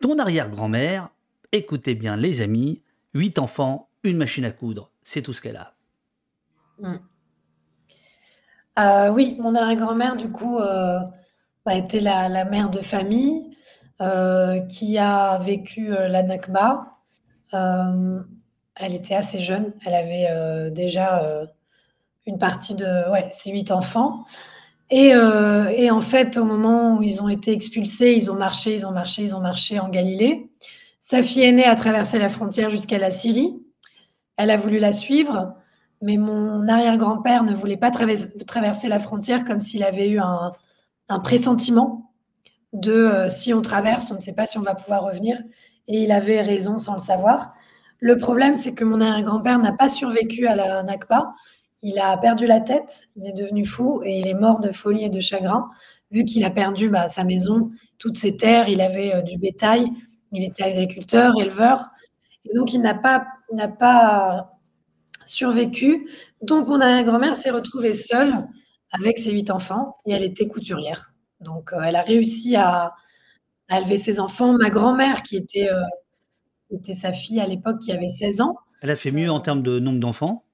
Ton 0.00 0.18
arrière-grand-mère, 0.18 1.08
écoutez 1.52 1.94
bien 1.94 2.16
les 2.16 2.40
amis, 2.42 2.82
huit 3.14 3.38
enfants, 3.38 3.88
une 4.02 4.16
machine 4.16 4.44
à 4.44 4.50
coudre, 4.50 4.90
c'est 5.04 5.22
tout 5.22 5.32
ce 5.32 5.40
qu'elle 5.42 5.56
a. 5.56 5.74
Euh, 8.78 9.10
oui, 9.10 9.36
mon 9.40 9.54
arrière-grand-mère, 9.54 10.16
du 10.16 10.30
coup, 10.30 10.58
euh, 10.58 11.00
a 11.64 11.74
été 11.74 12.00
la, 12.00 12.28
la 12.28 12.44
mère 12.44 12.70
de 12.70 12.80
famille 12.80 13.56
qui 14.68 14.96
a 14.96 15.38
vécu 15.38 15.88
la 15.88 16.22
Nakba. 16.22 16.98
Elle 18.78 18.94
était 18.94 19.14
assez 19.14 19.40
jeune, 19.40 19.72
elle 19.84 19.94
avait 19.94 20.28
euh, 20.30 20.70
déjà 20.70 21.22
euh, 21.22 21.46
une 22.26 22.38
partie 22.38 22.74
de 22.74 23.10
ouais, 23.10 23.26
ses 23.30 23.50
huit 23.50 23.70
enfants. 23.70 24.24
Et, 24.90 25.14
euh, 25.14 25.68
et 25.68 25.90
en 25.90 26.00
fait, 26.00 26.38
au 26.38 26.44
moment 26.44 26.96
où 26.96 27.02
ils 27.02 27.22
ont 27.22 27.28
été 27.28 27.52
expulsés, 27.52 28.12
ils 28.12 28.30
ont 28.30 28.36
marché, 28.36 28.74
ils 28.74 28.86
ont 28.86 28.92
marché, 28.92 29.22
ils 29.22 29.34
ont 29.34 29.40
marché 29.40 29.80
en 29.80 29.88
Galilée. 29.88 30.48
Sa 31.00 31.22
fille 31.22 31.42
aînée 31.42 31.64
a 31.64 31.74
traversé 31.74 32.18
la 32.18 32.28
frontière 32.28 32.70
jusqu'à 32.70 32.98
la 32.98 33.10
Syrie. 33.10 33.54
Elle 34.36 34.50
a 34.50 34.56
voulu 34.56 34.78
la 34.78 34.92
suivre. 34.92 35.54
Mais 36.00 36.16
mon 36.16 36.68
arrière-grand-père 36.68 37.42
ne 37.42 37.52
voulait 37.52 37.76
pas 37.76 37.90
traverser, 37.90 38.88
la 38.88 39.00
frontière 39.00 39.44
comme 39.44 39.58
s'il 39.58 39.82
avait 39.82 40.08
eu 40.08 40.20
un, 40.20 40.52
pressentiment 41.24 42.12
de 42.72 43.26
si 43.28 43.52
on 43.52 43.62
traverse, 43.62 44.10
on 44.12 44.14
ne 44.14 44.20
sait 44.20 44.34
pas 44.34 44.46
si 44.46 44.58
on 44.58 44.62
va 44.62 44.76
pouvoir 44.76 45.02
revenir. 45.02 45.42
Et 45.88 46.02
il 46.02 46.12
avait 46.12 46.40
raison 46.40 46.78
sans 46.78 46.94
le 46.94 47.00
savoir. 47.00 47.52
Le 48.00 48.16
problème, 48.16 48.54
c'est 48.54 48.74
que 48.74 48.84
mon 48.84 49.00
arrière-grand-père 49.00 49.58
n'a 49.58 49.72
pas 49.72 49.88
survécu 49.88 50.46
à 50.46 50.54
la 50.54 50.82
Nakba. 50.82 51.32
Il 51.82 51.98
a 51.98 52.16
perdu 52.16 52.46
la 52.46 52.60
tête, 52.60 53.08
il 53.16 53.26
est 53.26 53.32
devenu 53.32 53.64
fou 53.66 54.02
et 54.04 54.18
il 54.18 54.26
est 54.26 54.34
mort 54.34 54.60
de 54.60 54.70
folie 54.70 55.04
et 55.04 55.10
de 55.10 55.20
chagrin, 55.20 55.68
vu 56.10 56.24
qu'il 56.24 56.44
a 56.44 56.50
perdu 56.50 56.88
bah, 56.88 57.08
sa 57.08 57.24
maison, 57.24 57.70
toutes 57.98 58.16
ses 58.16 58.36
terres, 58.36 58.68
il 58.68 58.80
avait 58.80 59.14
euh, 59.14 59.22
du 59.22 59.38
bétail, 59.38 59.86
il 60.32 60.44
était 60.44 60.64
agriculteur, 60.64 61.34
éleveur. 61.40 61.88
Et 62.44 62.54
donc, 62.54 62.72
il 62.72 62.80
n'a 62.80 62.94
pas, 62.94 64.54
survécu. 65.24 66.08
Donc, 66.40 66.68
mon 66.68 66.80
arrière-grand-mère 66.80 67.36
s'est 67.36 67.50
retrouvée 67.50 67.92
seule 67.92 68.46
avec 68.92 69.18
ses 69.18 69.30
huit 69.32 69.50
enfants 69.50 69.98
et 70.06 70.12
elle 70.12 70.24
était 70.24 70.48
couturière. 70.48 71.12
Donc, 71.40 71.72
euh, 71.72 71.82
elle 71.82 71.96
a 71.96 72.02
réussi 72.02 72.56
à, 72.56 72.94
à 73.68 73.78
élever 73.78 73.98
ses 73.98 74.20
enfants. 74.20 74.54
Ma 74.54 74.70
grand-mère, 74.70 75.22
qui 75.22 75.36
était, 75.36 75.68
euh, 75.70 75.82
était 76.76 76.94
sa 76.94 77.12
fille 77.12 77.40
à 77.40 77.46
l'époque, 77.46 77.78
qui 77.80 77.92
avait 77.92 78.08
16 78.08 78.40
ans, 78.40 78.56
Elle 78.80 78.90
a 78.90 78.96
fait 78.96 79.10
mieux 79.10 79.30
en 79.30 79.40
termes 79.40 79.62
de 79.62 79.78
nombre 79.78 80.00
d'enfants? 80.00 80.44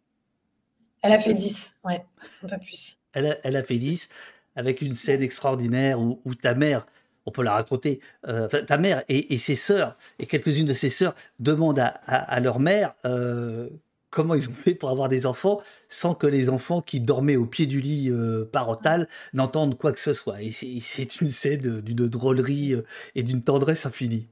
elle 1.04 1.12
a 1.12 1.18
fait 1.18 1.34
10, 1.34 1.74
ouais, 1.84 2.02
un 2.42 2.48
peu 2.48 2.56
plus. 2.58 2.96
Elle 3.12 3.26
a, 3.26 3.36
elle 3.44 3.56
a 3.56 3.62
fait 3.62 3.76
10 3.76 4.08
avec 4.56 4.80
une 4.80 4.94
scène 4.94 5.22
extraordinaire 5.22 6.00
où, 6.00 6.22
où 6.24 6.34
ta 6.34 6.54
mère, 6.54 6.86
on 7.26 7.30
peut 7.30 7.42
la 7.42 7.52
raconter. 7.52 8.00
Euh, 8.26 8.48
ta 8.48 8.78
mère 8.78 9.04
et, 9.08 9.36
ses 9.36 9.56
sœurs, 9.56 9.98
et 10.18 10.26
quelques-unes 10.26 10.66
de 10.66 10.72
ses 10.72 10.88
sœurs, 10.88 11.14
demandent 11.40 11.78
à, 11.78 12.40
leur 12.40 12.58
mère 12.58 12.94
euh, 13.04 13.68
comment 14.08 14.34
ils 14.34 14.48
ont 14.48 14.54
fait 14.54 14.74
pour 14.74 14.88
avoir 14.88 15.10
des 15.10 15.26
enfants 15.26 15.60
sans 15.90 16.14
que 16.14 16.26
les 16.26 16.48
enfants 16.48 16.80
qui 16.80 17.00
dormaient 17.00 17.36
au 17.36 17.46
pied 17.46 17.66
du 17.66 17.80
lit 17.82 18.08
euh, 18.10 18.44
parental 18.50 19.06
n'entendent 19.34 19.76
quoi 19.76 19.92
que 19.92 20.00
ce 20.00 20.14
soit. 20.14 20.42
Et 20.42 20.50
c'est 20.50 21.20
une 21.20 21.30
scène 21.30 21.80
d'une 21.80 22.08
drôlerie 22.08 22.74
et 23.14 23.22
d'une 23.22 23.42
tendresse 23.42 23.84
infinie. 23.84 24.28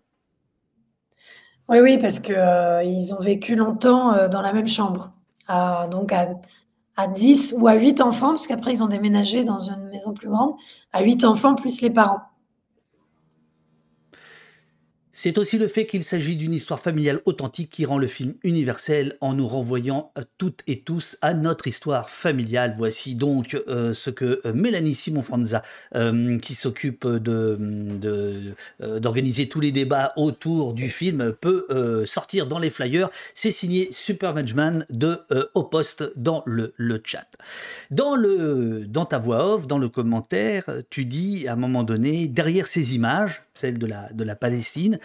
Oui, 1.73 1.81
oui, 1.81 1.99
parce 1.99 2.21
qu'ils 2.21 3.15
ont 3.15 3.21
vécu 3.21 3.57
longtemps 3.57 4.29
dans 4.29 4.43
la 4.43 4.53
même 4.53 4.69
chambre. 4.69 5.11
donc 5.91 6.13
à, 6.13 6.29
à 6.97 7.09
10 7.09 7.55
ou 7.59 7.67
à 7.67 7.75
8 7.75 8.01
enfants, 8.03 8.31
parce 8.31 8.47
qu'après 8.47 8.73
ils 8.75 8.83
ont 8.83 8.89
déménagé 8.89 9.45
dans 9.45 9.59
une 9.59 9.89
maison 9.89 10.13
plus 10.13 10.29
grande, 10.29 10.55
à 10.93 11.03
8 11.03 11.25
enfants 11.25 11.55
plus 11.55 11.81
les 11.81 11.91
parents. 11.91 12.21
C'est 15.15 15.37
aussi 15.37 15.59
le 15.59 15.69
fait 15.69 15.85
qu'il 15.85 16.05
s'agit 16.05 16.37
d'une 16.37 16.55
histoire 16.55 16.81
familiale 16.81 17.21
authentique 17.27 17.69
qui 17.69 17.85
rend 17.85 17.99
le 17.99 18.07
film 18.07 18.33
universel 18.43 19.19
en 19.21 19.35
nous 19.35 19.47
renvoyant 19.47 20.11
toutes 20.39 20.63
et 20.67 20.81
tous 20.81 21.19
à 21.21 21.35
notre 21.35 21.67
histoire 21.67 22.09
familiale. 22.09 22.75
Voici 22.79 23.15
donc 23.15 23.55
euh, 23.69 23.93
ce 23.93 24.09
que 24.09 24.41
euh, 24.47 24.55
Mélanie 24.55 24.95
Simon-Franza, 24.95 25.63
euh, 25.95 26.39
qui 26.39 26.55
s'occupe 26.55 27.07
d'organiser 28.81 29.51
tous 29.51 29.61
les 29.61 29.71
débats 29.71 30.15
autour 30.17 30.73
du 30.73 30.89
film, 30.89 31.35
peut 31.39 31.67
sortir 32.07 32.47
dans 32.47 32.59
les 32.59 32.71
flyers. 32.71 33.11
C'est 33.35 33.51
signé 33.51 33.89
Supermanagement 33.93 34.79
de 34.89 35.19
Au 35.55 35.65
Poste 35.65 36.05
dans 36.17 36.43
le, 36.47 36.73
le 36.77 37.03
chat. 37.05 37.27
Dans, 37.91 38.17
le, 38.17 38.87
dans 38.87 39.05
ta 39.05 39.19
voix 39.19 39.55
off, 39.55 39.67
dans 39.67 39.79
le 39.79 39.91
commentaire, 39.91 40.65
tu 40.89 41.05
dis 41.05 41.47
à 41.49 41.53
un 41.53 41.57
moment 41.57 41.83
donné, 41.83 42.29
derrière 42.29 42.67
ces 42.67 42.95
images, 42.95 43.43
celles 43.55 43.79
de 43.79 43.87
la, 43.87 44.09
de 44.13 44.25
la 44.25 44.37
Palestine, 44.37 44.99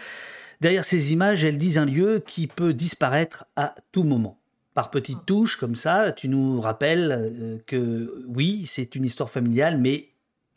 Derrière 0.60 0.84
ces 0.84 1.12
images, 1.12 1.44
elles 1.44 1.58
disent 1.58 1.78
un 1.78 1.84
lieu 1.84 2.22
qui 2.24 2.46
peut 2.46 2.74
disparaître 2.74 3.44
à 3.56 3.74
tout 3.92 4.02
moment. 4.02 4.38
Par 4.74 4.90
petites 4.90 5.24
touches 5.26 5.56
comme 5.56 5.76
ça, 5.76 6.12
tu 6.12 6.28
nous 6.28 6.60
rappelles 6.60 7.12
euh, 7.12 7.58
que 7.66 8.24
oui, 8.28 8.64
c'est 8.66 8.94
une 8.94 9.04
histoire 9.04 9.30
familiale, 9.30 9.78
mais 9.78 10.08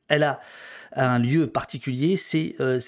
elle 0.07 0.23
a 0.23 0.39
un 0.93 1.19
lieu 1.19 1.47
particulier, 1.47 2.17
c'est 2.17 2.55
euh, 2.59 2.79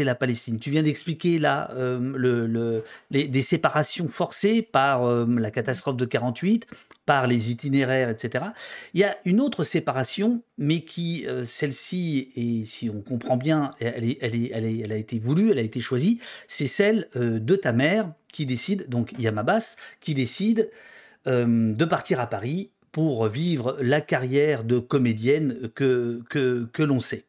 la 0.00 0.14
Palestine. 0.14 0.58
Tu 0.58 0.70
viens 0.70 0.82
d'expliquer 0.82 1.38
là 1.38 1.70
euh, 1.72 1.98
le, 2.16 2.84
les, 3.10 3.28
des 3.28 3.42
séparations 3.42 4.08
forcées 4.08 4.62
par 4.62 5.26
la 5.26 5.50
catastrophe 5.50 5.96
de 5.96 6.04
48, 6.04 6.66
par 7.06 7.26
les 7.26 7.50
itinéraires, 7.50 8.08
etc. 8.08 8.46
Il 8.94 9.00
y 9.00 9.04
a 9.04 9.16
une 9.24 9.40
autre 9.40 9.64
séparation, 9.64 10.42
mais 10.58 10.80
qui, 10.80 11.26
euh, 11.26 11.44
celle-ci, 11.44 12.30
et 12.36 12.64
si 12.64 12.88
on 12.88 13.02
comprend 13.02 13.36
bien, 13.36 13.72
elle, 13.78 14.04
est, 14.04 14.18
elle, 14.20 14.34
est, 14.34 14.50
elle, 14.52 14.64
est, 14.64 14.78
elle, 14.78 14.92
a 14.92 14.96
été 14.96 15.18
voulue, 15.18 15.50
elle 15.50 15.58
a 15.58 15.62
été 15.62 15.80
choisie, 15.80 16.18
c'est 16.48 16.66
celle 16.66 17.08
euh, 17.16 17.38
de 17.38 17.56
ta 17.56 17.72
mère 17.72 18.12
qui 18.32 18.46
décide, 18.46 18.88
donc 18.88 19.12
Yamabas, 19.18 19.76
qui 20.00 20.14
décide 20.14 20.70
euh, 21.26 21.74
de 21.74 21.84
partir 21.84 22.20
à 22.20 22.26
Paris 22.26 22.70
pour 22.90 23.28
vivre 23.28 23.76
la 23.80 24.00
carrière 24.00 24.64
de 24.64 24.78
comédienne 24.78 25.68
que, 25.74 26.22
que, 26.30 26.68
que 26.72 26.82
l'on 26.82 27.00
sait. 27.00 27.24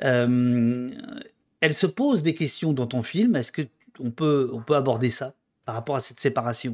Elle 0.00 1.74
se 1.74 1.86
pose 1.86 2.22
des 2.22 2.34
questions 2.34 2.72
dans 2.72 2.86
ton 2.86 3.02
film, 3.02 3.36
est-ce 3.36 3.52
qu'on 3.52 4.10
peut, 4.10 4.50
on 4.52 4.60
peut 4.60 4.74
aborder 4.74 5.10
ça 5.10 5.34
par 5.64 5.74
rapport 5.74 5.96
à 5.96 6.00
cette 6.00 6.20
séparation? 6.20 6.72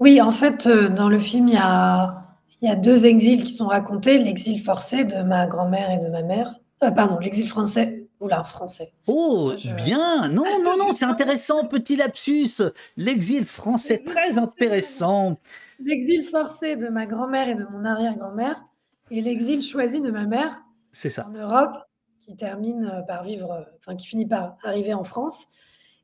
Oui, 0.00 0.20
en 0.20 0.32
fait, 0.32 0.66
euh, 0.66 0.88
dans 0.88 1.08
le 1.08 1.18
film, 1.18 1.48
il 1.48 1.54
y 1.54 1.60
a, 1.60 2.22
il 2.60 2.68
y 2.68 2.70
a 2.70 2.74
deux 2.74 3.06
exils 3.06 3.44
qui 3.44 3.52
sont 3.52 3.68
racontés. 3.68 4.18
L'exil 4.18 4.60
forcé 4.62 5.04
de 5.04 5.22
ma 5.22 5.46
grand-mère 5.46 5.90
et 5.90 6.04
de 6.04 6.10
ma 6.10 6.22
mère. 6.22 6.56
Euh, 6.82 6.90
pardon, 6.90 7.18
l'exil 7.18 7.48
français. 7.48 8.06
Oula, 8.20 8.42
français. 8.44 8.92
Oh, 9.06 9.52
bien. 9.76 10.28
Non, 10.28 10.44
non, 10.62 10.76
non, 10.78 10.92
c'est 10.94 11.04
intéressant, 11.04 11.66
petit 11.66 11.96
lapsus. 11.96 12.62
L'exil 12.96 13.44
français, 13.44 14.02
très 14.04 14.38
intéressant. 14.38 15.38
L'exil 15.84 16.24
forcé 16.24 16.76
de 16.76 16.88
ma 16.88 17.06
grand-mère 17.06 17.48
et 17.48 17.54
de 17.54 17.64
mon 17.70 17.84
arrière-grand-mère 17.84 18.64
et 19.10 19.20
l'exil 19.20 19.62
choisi 19.62 20.00
de 20.00 20.10
ma 20.10 20.24
mère 20.24 20.63
C'est 20.94 21.10
ça. 21.10 21.26
en 21.28 21.32
Europe, 21.32 21.76
qui 22.18 22.34
termine 22.34 22.86
euh, 22.86 23.02
par 23.02 23.22
vivre, 23.22 23.66
enfin, 23.80 23.94
qui 23.94 24.06
finit 24.06 24.26
par 24.26 24.56
arriver 24.62 24.94
en 24.94 25.04
France. 25.04 25.46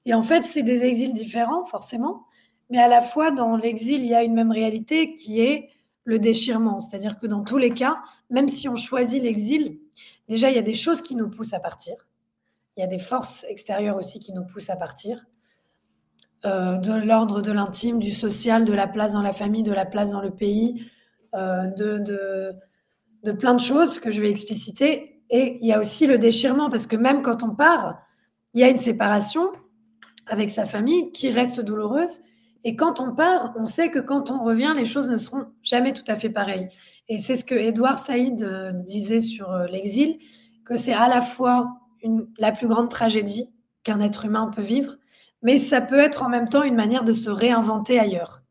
Et 0.05 0.13
en 0.13 0.23
fait, 0.23 0.43
c'est 0.43 0.63
des 0.63 0.85
exils 0.85 1.15
différents, 1.15 1.65
forcément 1.65 2.27
mais 2.71 2.79
à 2.79 2.89
la 2.89 3.01
fois 3.01 3.33
dans 3.33 3.57
l'exil, 3.57 4.01
il 4.01 4.07
y 4.07 4.15
a 4.15 4.23
une 4.23 4.35
même 4.35 4.53
réalité 4.53 5.15
qui 5.15 5.41
est 5.41 5.71
le 6.05 6.19
déchirement. 6.19 6.79
C'est-à-dire 6.79 7.19
que 7.19 7.27
dans 7.27 7.43
tous 7.43 7.59
les 7.59 7.75
cas, 7.75 7.99
même 8.31 8.49
si 8.49 8.69
on 8.69 8.77
choisit 8.77 9.23
l'exil, 9.23 9.81
déjà, 10.29 10.49
il 10.49 10.57
y 10.57 10.59
a 10.59 10.63
des 10.63 10.75
choses 10.75 11.03
qui 11.03 11.17
nous 11.17 11.29
poussent 11.29 11.53
à 11.53 11.61
partir. 11.61 11.95
Il 12.77 12.81
y 12.81 12.85
a 12.85 12.87
des 12.87 13.01
forces 13.01 13.45
extérieures 13.49 13.97
aussi 13.97 14.21
qui 14.21 14.33
nous 14.33 14.45
poussent 14.45 14.71
à 14.71 14.77
partir. 14.77 15.27
Euh, 16.47 16.79
de 16.79 16.93
l'ordre 16.93 17.43
de 17.43 17.53
l'intime, 17.53 17.99
du 17.99 18.13
social, 18.13 18.65
de 18.65 18.73
la 18.73 18.87
place 18.87 19.13
dans 19.13 19.23
la 19.23 19.33
famille, 19.33 19.65
de 19.65 19.73
la 19.73 19.85
place 19.85 20.13
dans 20.13 20.23
le 20.23 20.31
pays, 20.31 20.87
euh, 21.35 21.67
de, 21.67 21.99
de, 21.99 22.55
de 23.23 23.33
plein 23.33 23.55
de 23.55 23.61
choses 23.61 23.99
que 23.99 24.11
je 24.11 24.21
vais 24.21 24.31
expliciter. 24.31 25.23
Et 25.31 25.59
il 25.61 25.67
y 25.67 25.73
a 25.73 25.79
aussi 25.79 26.07
le 26.07 26.19
déchirement, 26.19 26.71
parce 26.71 26.87
que 26.87 26.97
même 26.97 27.23
quand 27.23 27.43
on 27.43 27.55
part, 27.55 27.99
il 28.55 28.61
y 28.61 28.65
a 28.65 28.69
une 28.69 28.79
séparation 28.79 29.53
avec 30.27 30.51
sa 30.51 30.65
famille 30.65 31.11
qui 31.13 31.31
reste 31.31 31.61
douloureuse, 31.61 32.21
et 32.65 32.77
quand 32.77 33.01
on 33.01 33.15
part, 33.15 33.55
on 33.57 33.65
sait 33.65 33.91
que 33.91 33.99
quand 33.99 34.31
on 34.31 34.43
revient, 34.43 34.75
les 34.77 34.85
choses 34.85 35.09
ne 35.09 35.17
seront 35.17 35.47
jamais 35.63 35.93
tout 35.93 36.05
à 36.09 36.17
fait 36.17 36.29
pareilles. 36.29 36.69
Et 37.09 37.19
c'est 37.19 37.37
ce 37.37 37.45
que 37.45 37.55
Édouard 37.55 37.99
Saïd 37.99 38.43
euh, 38.43 38.73
disait 38.73 39.21
sur 39.21 39.51
euh, 39.51 39.67
l'exil, 39.67 40.19
que 40.65 40.77
c'est 40.77 40.93
à 40.93 41.09
la 41.09 41.23
fois 41.23 41.81
la 42.39 42.53
plus 42.53 42.69
grande 42.69 42.89
tragédie 42.89 43.51
qu'un 43.83 44.01
être 44.01 44.25
humain 44.25 44.51
peut 44.55 44.63
vivre, 44.63 44.97
mais 45.43 45.59
ça 45.59 45.81
peut 45.81 45.99
être 45.99 46.23
en 46.23 46.29
même 46.29 46.49
temps 46.49 46.63
une 46.63 46.75
manière 46.75 47.05
de 47.05 47.13
se 47.13 47.31
réinventer 47.31 47.99
ailleurs, 47.99 48.43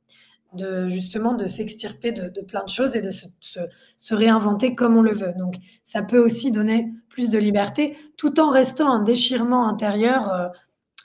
de 0.54 0.88
justement 0.88 1.34
de 1.34 1.46
s'extirper 1.46 2.12
de, 2.12 2.42
plein 2.42 2.64
de 2.64 2.70
choses 2.70 2.96
et 2.96 3.02
de 3.02 3.12
se, 3.12 3.28
se, 3.40 4.14
réinventer 4.14 4.74
comme 4.76 4.98
on 4.98 5.02
le 5.02 5.14
veut. 5.14 5.34
Donc 5.38 5.56
ça 5.84 6.02
peut 6.02 6.18
aussi 6.18 6.52
donner 6.52 6.92
plus 7.10 7.30
de 7.30 7.38
liberté, 7.38 7.98
tout 8.18 8.40
en 8.40 8.50
restant 8.50 8.92
un 8.92 9.04
déchirement 9.04 9.68
intérieur 9.68 10.32
euh, 10.32 10.48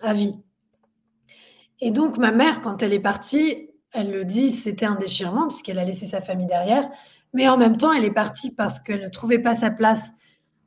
à 0.03 0.15
vie. 0.15 0.37
Et 1.81 1.91
donc, 1.91 2.17
ma 2.19 2.33
mère, 2.33 2.61
quand 2.63 2.83
elle 2.83 2.93
est 2.93 3.01
partie, 3.01 3.69
elle 3.93 4.11
le 4.11 4.25
dit, 4.25 4.51
c'était 4.53 4.87
un 4.87 4.95
déchirement 4.95 5.49
puisqu'elle 5.49 5.79
a 5.79 5.85
laissé 5.85 6.07
sa 6.07 6.21
famille 6.21 6.47
derrière. 6.47 6.89
Mais 7.33 7.49
en 7.49 7.57
même 7.57 7.77
temps, 7.77 7.93
elle 7.93 8.05
est 8.05 8.13
partie 8.13 8.51
parce 8.51 8.81
qu'elle 8.81 9.03
ne 9.03 9.09
trouvait 9.09 9.39
pas 9.39 9.55
sa 9.55 9.71
place 9.71 10.11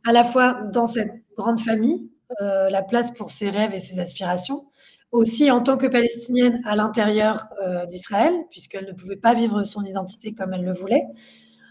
à 0.05 0.11
la 0.11 0.23
fois 0.23 0.61
dans 0.73 0.85
cette 0.85 1.11
grande 1.35 1.59
famille, 1.59 2.09
euh, 2.41 2.69
la 2.69 2.83
place 2.83 3.11
pour 3.11 3.29
ses 3.31 3.49
rêves 3.49 3.73
et 3.73 3.79
ses 3.79 3.99
aspirations, 3.99 4.67
aussi 5.11 5.49
en 5.51 5.61
tant 5.61 5.77
que 5.77 5.87
palestinienne 5.87 6.61
à 6.65 6.75
l'intérieur 6.75 7.47
euh, 7.63 7.85
d'Israël, 7.85 8.33
puisqu'elle 8.49 8.85
ne 8.85 8.93
pouvait 8.93 9.17
pas 9.17 9.33
vivre 9.33 9.63
son 9.63 9.83
identité 9.83 10.33
comme 10.33 10.53
elle 10.53 10.65
le 10.65 10.73
voulait, 10.73 11.03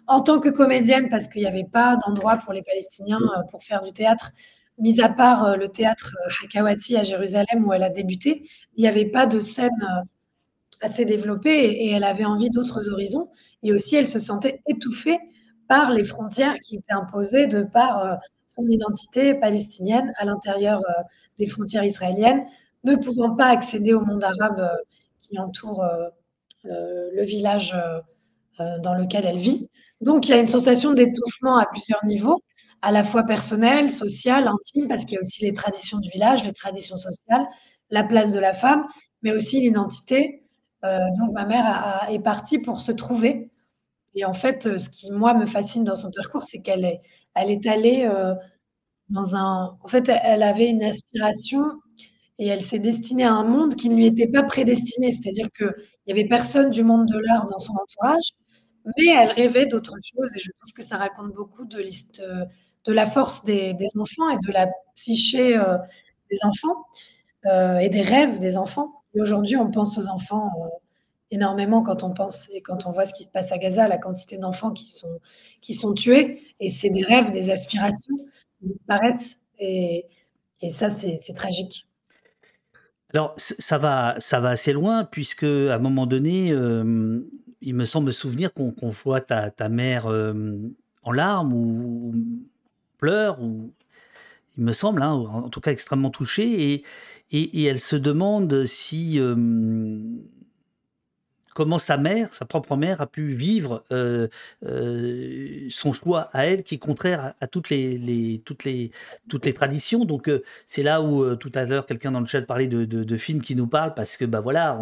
en 0.07 0.23
tant 0.23 0.41
que 0.41 0.49
comédienne, 0.49 1.09
parce 1.09 1.29
qu'il 1.29 1.43
n'y 1.43 1.49
avait 1.49 1.69
pas 1.71 1.97
d'endroit 1.97 2.37
pour 2.39 2.53
les 2.53 2.63
Palestiniens 2.63 3.21
euh, 3.21 3.43
pour 3.51 3.63
faire 3.63 3.83
du 3.83 3.93
théâtre 3.93 4.33
mis 4.79 5.01
à 5.01 5.09
part 5.09 5.45
euh, 5.45 5.57
le 5.57 5.69
théâtre 5.69 6.17
Hakawati 6.43 6.97
à 6.97 7.03
Jérusalem 7.03 7.65
où 7.67 7.73
elle 7.73 7.83
a 7.83 7.91
débuté, 7.91 8.49
il 8.77 8.83
n'y 8.83 8.89
avait 8.89 9.07
pas 9.07 9.27
de 9.27 9.41
scène 9.41 9.71
assez 10.83 11.07
développée 11.07 11.65
et, 11.71 11.93
elle 11.93 12.05
avait 12.05 12.27
envie 12.27 12.51
d'autres 12.51 12.91
horizons. 12.91 13.31
Et 13.63 13.73
aussi, 13.73 13.97
elle 13.97 14.09
se 14.09 14.19
sentait 14.19 14.61
étouffée 14.69 15.19
par 15.67 15.91
les 15.93 16.05
frontières 16.05 16.59
qui 16.61 16.77
étaient 16.77 16.93
imposées 16.93 17.47
de 17.47 17.63
par 17.63 18.19
son 18.47 18.67
identité 18.69 19.35
palestinienne 19.35 20.13
à 20.19 20.27
l'intérieur 20.27 20.83
des 21.39 21.47
frontières 21.47 21.85
israéliennes, 21.85 22.45
ne 22.85 22.97
pouvant 22.97 23.35
pas 23.35 23.47
accéder 23.47 23.93
au 23.95 24.05
monde 24.05 24.25
arabe 24.25 24.71
qui 25.21 25.39
entoure 25.39 25.85
le 26.65 27.23
village 27.23 27.77
dans 28.59 28.95
lequel 28.95 29.27
elle 29.27 29.39
vit. 29.39 29.69
Donc, 30.01 30.29
il 30.29 30.33
y 30.33 30.35
a 30.35 30.39
une 30.41 30.47
sensation 30.47 30.93
d'étouffement 30.93 31.59
à 31.59 31.67
plusieurs 31.67 32.05
niveaux 32.05 32.43
à 32.83 32.93
la 32.93 33.05
fois 33.05 33.25
personnel, 33.25 33.91
social, 33.91 34.47
intime, 34.49 34.89
parce 34.89 35.05
qu'il 35.05 35.15
y 35.15 35.17
a 35.17 35.21
aussi 35.21 35.45
les 35.45 35.55
traditions 35.55 35.99
du 35.99 36.11
village, 36.11 36.45
les 36.45 36.53
traditions 36.53 36.97
sociales, 36.97 37.47
la 37.91 38.05
place 38.05 38.33
de 38.33 38.39
la 38.39 38.55
femme, 38.55 38.85
mais 39.23 39.33
aussi 39.33 39.61
l'identité. 39.61 40.45
Euh, 40.85 40.99
donc 41.19 41.33
ma 41.33 41.47
mère 41.47 42.07
est 42.11 42.19
partie 42.21 42.59
pour 42.61 42.81
se 42.81 42.93
trouver. 42.93 43.51
Et 44.15 44.25
en 44.25 44.35
fait, 44.35 44.67
euh, 44.67 44.79
ce 44.79 44.89
qui 44.91 45.11
moi 45.13 45.35
me 45.35 45.47
fascine 45.47 45.85
dans 45.85 45.95
son 45.95 46.11
parcours, 46.11 46.43
c'est 46.43 46.61
qu'elle 46.61 46.85
est, 46.85 47.01
elle 47.35 47.51
est 47.51 47.67
allée 47.67 48.09
euh, 48.11 48.35
dans 49.11 49.37
un. 49.37 49.79
En 49.83 49.89
fait, 49.89 50.09
elle 50.09 50.43
avait 50.43 50.69
une 50.69 50.85
aspiration 50.85 51.65
et 52.39 52.49
elle 52.49 52.61
s'est 52.61 52.79
destinée 52.79 53.25
à 53.25 53.33
un 53.33 53.45
monde 53.45 53.75
qui 53.77 53.89
ne 53.89 53.97
lui 53.97 54.07
était 54.07 54.27
pas 54.27 54.43
prédestiné. 54.43 55.11
C'est-à-dire 55.13 55.51
qu'il 55.51 55.75
n'y 56.07 56.13
avait 56.13 56.29
personne 56.29 56.71
du 56.71 56.83
monde 56.83 57.07
de 57.07 57.19
l'art 57.19 57.47
dans 57.49 57.59
son 57.59 57.73
entourage, 57.73 58.31
mais 58.99 59.07
elle 59.07 59.31
rêvait 59.31 59.67
d'autres 59.67 59.97
choses. 60.03 60.37
Et 60.37 60.39
je 60.39 60.51
trouve 60.59 60.73
que 60.73 60.83
ça 60.83 60.97
raconte 60.97 61.33
beaucoup 61.33 61.65
de 61.65 61.79
l'histoire 61.79 62.47
de 62.87 62.93
la 62.93 63.07
force 63.07 63.45
des, 63.45 63.77
enfants 63.99 64.31
et 64.31 64.39
de 64.47 64.53
la 64.53 64.69
psyché 64.95 65.57
euh, 65.57 65.77
des 66.31 66.39
enfants 66.45 66.87
euh, 67.47 67.79
et 67.79 67.89
des 67.89 68.03
rêves 68.03 68.39
des 68.39 68.57
enfants. 68.57 69.03
Aujourd'hui, 69.19 69.57
on 69.57 69.71
pense 69.71 69.99
aux 69.99 70.07
enfants 70.09 70.51
euh, 70.63 70.69
énormément 71.31 71.83
quand 71.83 72.05
on 72.05 72.15
pense 72.15 72.49
et 72.55 72.61
quand 72.63 72.87
on 72.87 72.91
voit 72.91 73.05
ce 73.05 73.15
qui 73.15 73.25
se 73.25 73.31
passe 73.31 73.51
à 73.53 73.59
Gaza, 73.59 73.89
la 73.89 73.99
quantité 73.99 74.39
d'enfants 74.39 74.71
qui 74.71 74.89
sont, 74.89 75.21
qui 75.61 75.75
sont 75.75 75.95
tués. 75.95 76.43
Et 76.61 76.71
c'est 76.71 76.91
des 76.91 77.03
rêves, 77.03 77.31
des 77.31 77.51
aspirations. 77.51 78.17
disparaissent. 78.61 79.39
Et, 79.59 80.07
et 80.61 80.71
ça, 80.71 80.89
c'est 80.91 81.35
tragique. 81.35 81.86
Alors, 83.13 83.35
ça 83.37 83.79
va, 83.79 84.17
ça 84.21 84.41
va 84.41 84.51
assez 84.51 84.73
loin, 84.73 85.05
puisque 85.05 85.45
à 85.45 85.75
un 85.75 85.79
moment 85.79 86.07
donné, 86.07 86.49
il 86.49 87.75
me 87.75 87.85
semble 87.85 88.13
souvenir 88.13 88.53
qu'on 88.53 88.91
voit 88.91 89.21
ta, 89.21 89.51
ta 89.51 89.69
mère 89.69 90.07
en 90.07 91.13
larmes 91.13 91.53
ou, 91.53 92.15
pleure, 92.99 93.41
ou 93.41 93.73
il 94.59 94.65
me 94.65 94.73
semble, 94.73 95.03
hein, 95.03 95.13
en 95.13 95.49
tout 95.49 95.61
cas 95.61 95.71
extrêmement 95.71 96.11
touchée, 96.11 96.85
et, 97.31 97.65
elle 97.65 97.81
se 97.81 97.97
demande 97.97 98.67
si 98.67 99.21
comment 101.57 101.79
sa 101.79 101.97
mère, 101.97 102.35
sa 102.35 102.45
propre 102.45 102.77
mère, 102.77 103.01
a 103.01 103.07
pu 103.07 103.33
vivre 103.33 103.83
euh, 103.91 104.29
euh, 104.67 105.67
son 105.71 105.95
choix 105.95 106.29
à 106.35 106.45
elle, 106.45 106.63
qui 106.63 106.75
est 106.75 106.79
contraire 106.79 107.33
à, 107.41 107.47
toutes, 107.47 107.71
les, 107.71 108.43
toutes, 108.45 108.65
les, 108.65 108.91
toutes 109.31 109.47
les 109.47 109.55
traditions. 109.55 110.05
Donc 110.05 110.29
euh, 110.29 110.43
c'est 110.67 110.83
là 110.83 111.01
où 111.01 111.35
tout 111.37 111.51
à 111.55 111.65
l'heure 111.65 111.87
quelqu'un 111.87 112.13
dans 112.13 112.21
le 112.21 112.27
chat 112.27 112.43
parlait 112.43 112.67
de, 112.67 112.85
de, 112.85 113.17
films 113.17 113.41
qui 113.41 113.57
nous 113.57 113.67
parlent, 113.67 113.95
parce 113.95 114.19
que 114.19 114.27
bah 114.27 114.43
voilà, 114.43 114.79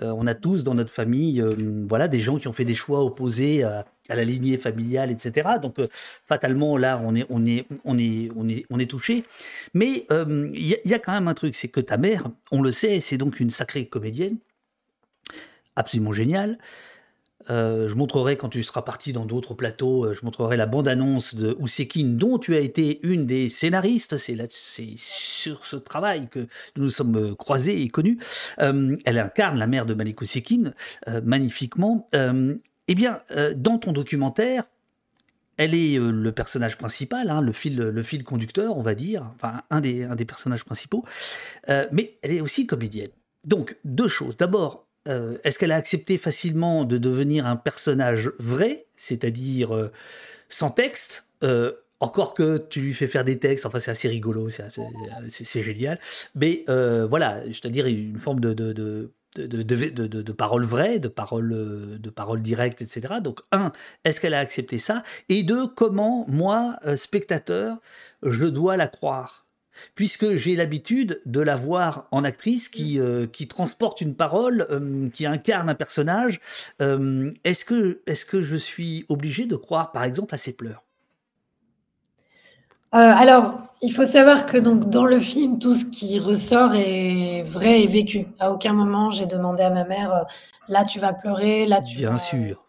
on, 0.00 0.26
a 0.26 0.34
tous 0.34 0.64
dans 0.64 0.74
notre 0.74 0.90
famille, 0.90 1.44
voilà, 1.86 2.08
des 2.08 2.20
gens 2.20 2.38
qui 2.38 2.48
ont 2.48 2.54
fait 2.54 2.64
des 2.64 2.74
choix 2.74 3.04
opposés 3.04 3.62
à, 3.62 3.84
la 4.08 4.24
lignée 4.24 4.56
familiale, 4.56 5.10
etc. 5.10 5.50
Donc 5.60 5.76
fatalement 6.24 6.78
là, 6.78 6.98
on 7.04 7.14
est, 7.14 7.26
on 7.28 7.44
est, 7.44 7.66
on 7.84 7.98
est, 7.98 8.30
on 8.34 8.48
est, 8.48 8.64
on 8.70 8.78
est 8.78 8.88
touché. 8.88 9.24
Mais 9.74 10.06
il 10.10 10.66
y, 10.66 10.76
y, 10.82 10.94
a 10.94 10.98
quand 10.98 11.12
même 11.12 11.28
un 11.28 11.34
truc, 11.34 11.54
c'est 11.54 11.68
que 11.68 11.80
ta 11.80 11.98
mère, 11.98 12.30
on 12.50 12.62
le 12.62 12.72
sait, 12.72 13.00
c'est 13.00 13.18
donc 13.18 13.38
une 13.38 13.50
sacrée 13.50 13.86
comédienne 13.86 14.38
absolument 15.76 16.12
génial. 16.12 16.58
Euh, 17.50 17.88
je 17.88 17.94
montrerai 17.94 18.36
quand 18.36 18.48
tu 18.48 18.62
seras 18.62 18.82
parti 18.82 19.12
dans 19.12 19.24
d'autres 19.24 19.54
plateaux, 19.54 20.06
euh, 20.06 20.12
je 20.12 20.24
montrerai 20.24 20.56
la 20.56 20.66
bande-annonce 20.66 21.34
de 21.34 21.56
Ousekine 21.60 22.16
dont 22.16 22.38
tu 22.38 22.56
as 22.56 22.60
été 22.60 22.98
une 23.06 23.26
des 23.26 23.48
scénaristes. 23.48 24.16
C'est 24.16 24.36
sur 24.96 25.64
ce 25.64 25.76
travail 25.76 26.28
que 26.28 26.40
nous 26.76 26.84
nous 26.84 26.90
sommes 26.90 27.16
euh, 27.16 27.34
croisés 27.34 27.82
et 27.82 27.88
connus. 27.88 28.18
elle 28.58 29.18
incarne 29.18 29.58
la 29.58 29.66
mère 29.66 29.86
de 29.86 29.94
Malik 29.94 30.20
Ousekine 30.20 30.74
magnifiquement. 31.24 32.06
eh 32.12 32.94
bien, 32.94 33.20
dans 33.56 33.78
ton 33.78 33.92
documentaire, 33.92 34.64
elle 35.56 35.74
est 35.74 35.98
le 35.98 36.32
personnage 36.32 36.76
principal, 36.76 37.30
hein, 37.30 37.40
le, 37.40 37.52
fil, 37.52 37.76
le 37.76 38.02
fil 38.02 38.24
conducteur, 38.24 38.76
on 38.76 38.82
va 38.82 38.94
dire, 38.94 39.30
enfin 39.34 39.62
un 39.70 39.80
des, 39.80 40.04
un 40.04 40.14
des 40.14 40.24
personnages 40.24 40.64
principaux, 40.64 41.04
mais 41.68 42.18
elle 42.22 42.32
est 42.32 42.40
aussi 42.40 42.66
comédienne. 42.66 43.10
Donc, 43.44 43.76
deux 43.84 44.08
choses. 44.08 44.36
D'abord, 44.36 44.85
euh, 45.06 45.38
est-ce 45.44 45.58
qu'elle 45.58 45.72
a 45.72 45.76
accepté 45.76 46.18
facilement 46.18 46.84
de 46.84 46.98
devenir 46.98 47.46
un 47.46 47.56
personnage 47.56 48.30
vrai, 48.38 48.86
c'est-à-dire 48.96 49.74
euh, 49.74 49.92
sans 50.48 50.70
texte 50.70 51.26
euh, 51.42 51.72
encore 52.00 52.34
que 52.34 52.58
tu 52.58 52.80
lui 52.80 52.94
fais 52.94 53.08
faire 53.08 53.24
des 53.24 53.38
textes, 53.38 53.64
enfin 53.66 53.80
c'est 53.80 53.90
assez 53.90 54.08
rigolo, 54.08 54.50
c'est 54.50 55.62
génial. 55.62 55.98
Mais 56.34 56.64
voilà, 56.66 57.42
c'est-à-dire 57.46 57.86
une 57.86 58.20
forme 58.20 58.40
de, 58.40 58.52
de, 58.52 58.72
de 58.72 59.10
de, 59.36 59.62
de, 59.62 60.06
de, 60.06 60.32
paroles 60.32 60.64
vraies, 60.64 60.98
de 60.98 61.08
paroles, 61.08 61.98
de 62.00 62.10
paroles 62.10 62.40
directes, 62.40 62.80
etc. 62.80 63.16
Donc, 63.22 63.40
un, 63.52 63.70
est-ce 64.04 64.18
qu'elle 64.18 64.32
a 64.32 64.38
accepté 64.38 64.78
ça? 64.78 65.02
Et 65.28 65.42
deux, 65.42 65.66
comment, 65.66 66.24
moi, 66.26 66.78
spectateur, 66.96 67.76
je 68.22 68.46
dois 68.46 68.78
la 68.78 68.88
croire? 68.88 69.45
Puisque 69.94 70.34
j'ai 70.34 70.56
l'habitude 70.56 71.20
de 71.26 71.40
la 71.40 71.56
voir 71.56 72.06
en 72.10 72.24
actrice 72.24 72.68
qui, 72.68 72.98
mm. 72.98 73.02
euh, 73.02 73.26
qui 73.26 73.48
transporte 73.48 74.00
une 74.00 74.14
parole, 74.14 74.66
euh, 74.70 75.08
qui 75.10 75.26
incarne 75.26 75.68
un 75.68 75.74
personnage. 75.74 76.40
Euh, 76.80 77.32
est-ce 77.44 77.64
que, 77.64 78.00
est 78.06 78.26
que 78.28 78.42
je 78.42 78.56
suis 78.56 79.04
obligé 79.08 79.46
de 79.46 79.56
croire, 79.56 79.92
par 79.92 80.04
exemple, 80.04 80.34
à 80.34 80.38
ses 80.38 80.54
pleurs? 80.54 80.82
Alors, 82.92 83.58
il 83.82 83.92
faut 83.92 84.06
savoir 84.06 84.46
que 84.46 84.56
donc 84.56 84.88
dans 84.88 85.04
le 85.04 85.18
film, 85.18 85.58
tout 85.58 85.74
ce 85.74 85.84
qui 85.84 86.18
ressort 86.18 86.74
est 86.74 87.42
vrai 87.42 87.82
et 87.82 87.86
vécu. 87.86 88.26
À 88.38 88.50
aucun 88.50 88.72
moment, 88.72 89.10
j'ai 89.10 89.26
demandé 89.26 89.62
à 89.62 89.68
ma 89.68 89.84
mère, 89.84 90.24
là 90.68 90.82
tu 90.86 90.98
vas 90.98 91.12
pleurer, 91.12 91.66
là 91.66 91.82
tu 91.82 91.94
Bien 91.94 92.16
sûr. 92.16 92.64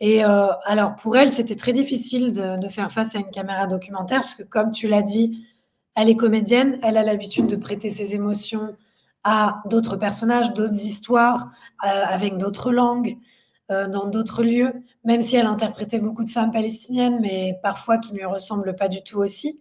Et 0.00 0.24
alors 0.24 0.96
pour 0.96 1.16
elle, 1.16 1.30
c'était 1.30 1.54
très 1.54 1.72
difficile 1.72 2.32
de, 2.32 2.58
de, 2.58 2.66
faire 2.66 2.90
face 2.90 3.14
à 3.14 3.20
une 3.20 3.30
caméra 3.30 3.68
documentaire, 3.68 4.22
parce 4.22 4.34
que 4.34 4.42
comme 4.42 4.72
tu 4.72 4.88
l'as 4.88 5.02
dit, 5.02 5.46
elle 5.98 6.08
est 6.08 6.16
comédienne, 6.16 6.78
elle 6.84 6.96
a 6.96 7.02
l'habitude 7.02 7.48
de 7.48 7.56
prêter 7.56 7.90
ses 7.90 8.14
émotions 8.14 8.76
à 9.24 9.62
d'autres 9.66 9.96
personnages, 9.96 10.54
d'autres 10.54 10.84
histoires, 10.84 11.50
euh, 11.84 12.04
avec 12.08 12.38
d'autres 12.38 12.70
langues, 12.70 13.18
euh, 13.72 13.88
dans 13.88 14.06
d'autres 14.06 14.44
lieux, 14.44 14.72
même 15.02 15.20
si 15.22 15.34
elle 15.34 15.48
interprétait 15.48 15.98
beaucoup 15.98 16.22
de 16.22 16.30
femmes 16.30 16.52
palestiniennes, 16.52 17.18
mais 17.20 17.58
parfois 17.64 17.98
qui 17.98 18.12
ne 18.12 18.18
lui 18.18 18.24
ressemblent 18.26 18.76
pas 18.76 18.86
du 18.86 19.02
tout 19.02 19.18
aussi. 19.18 19.60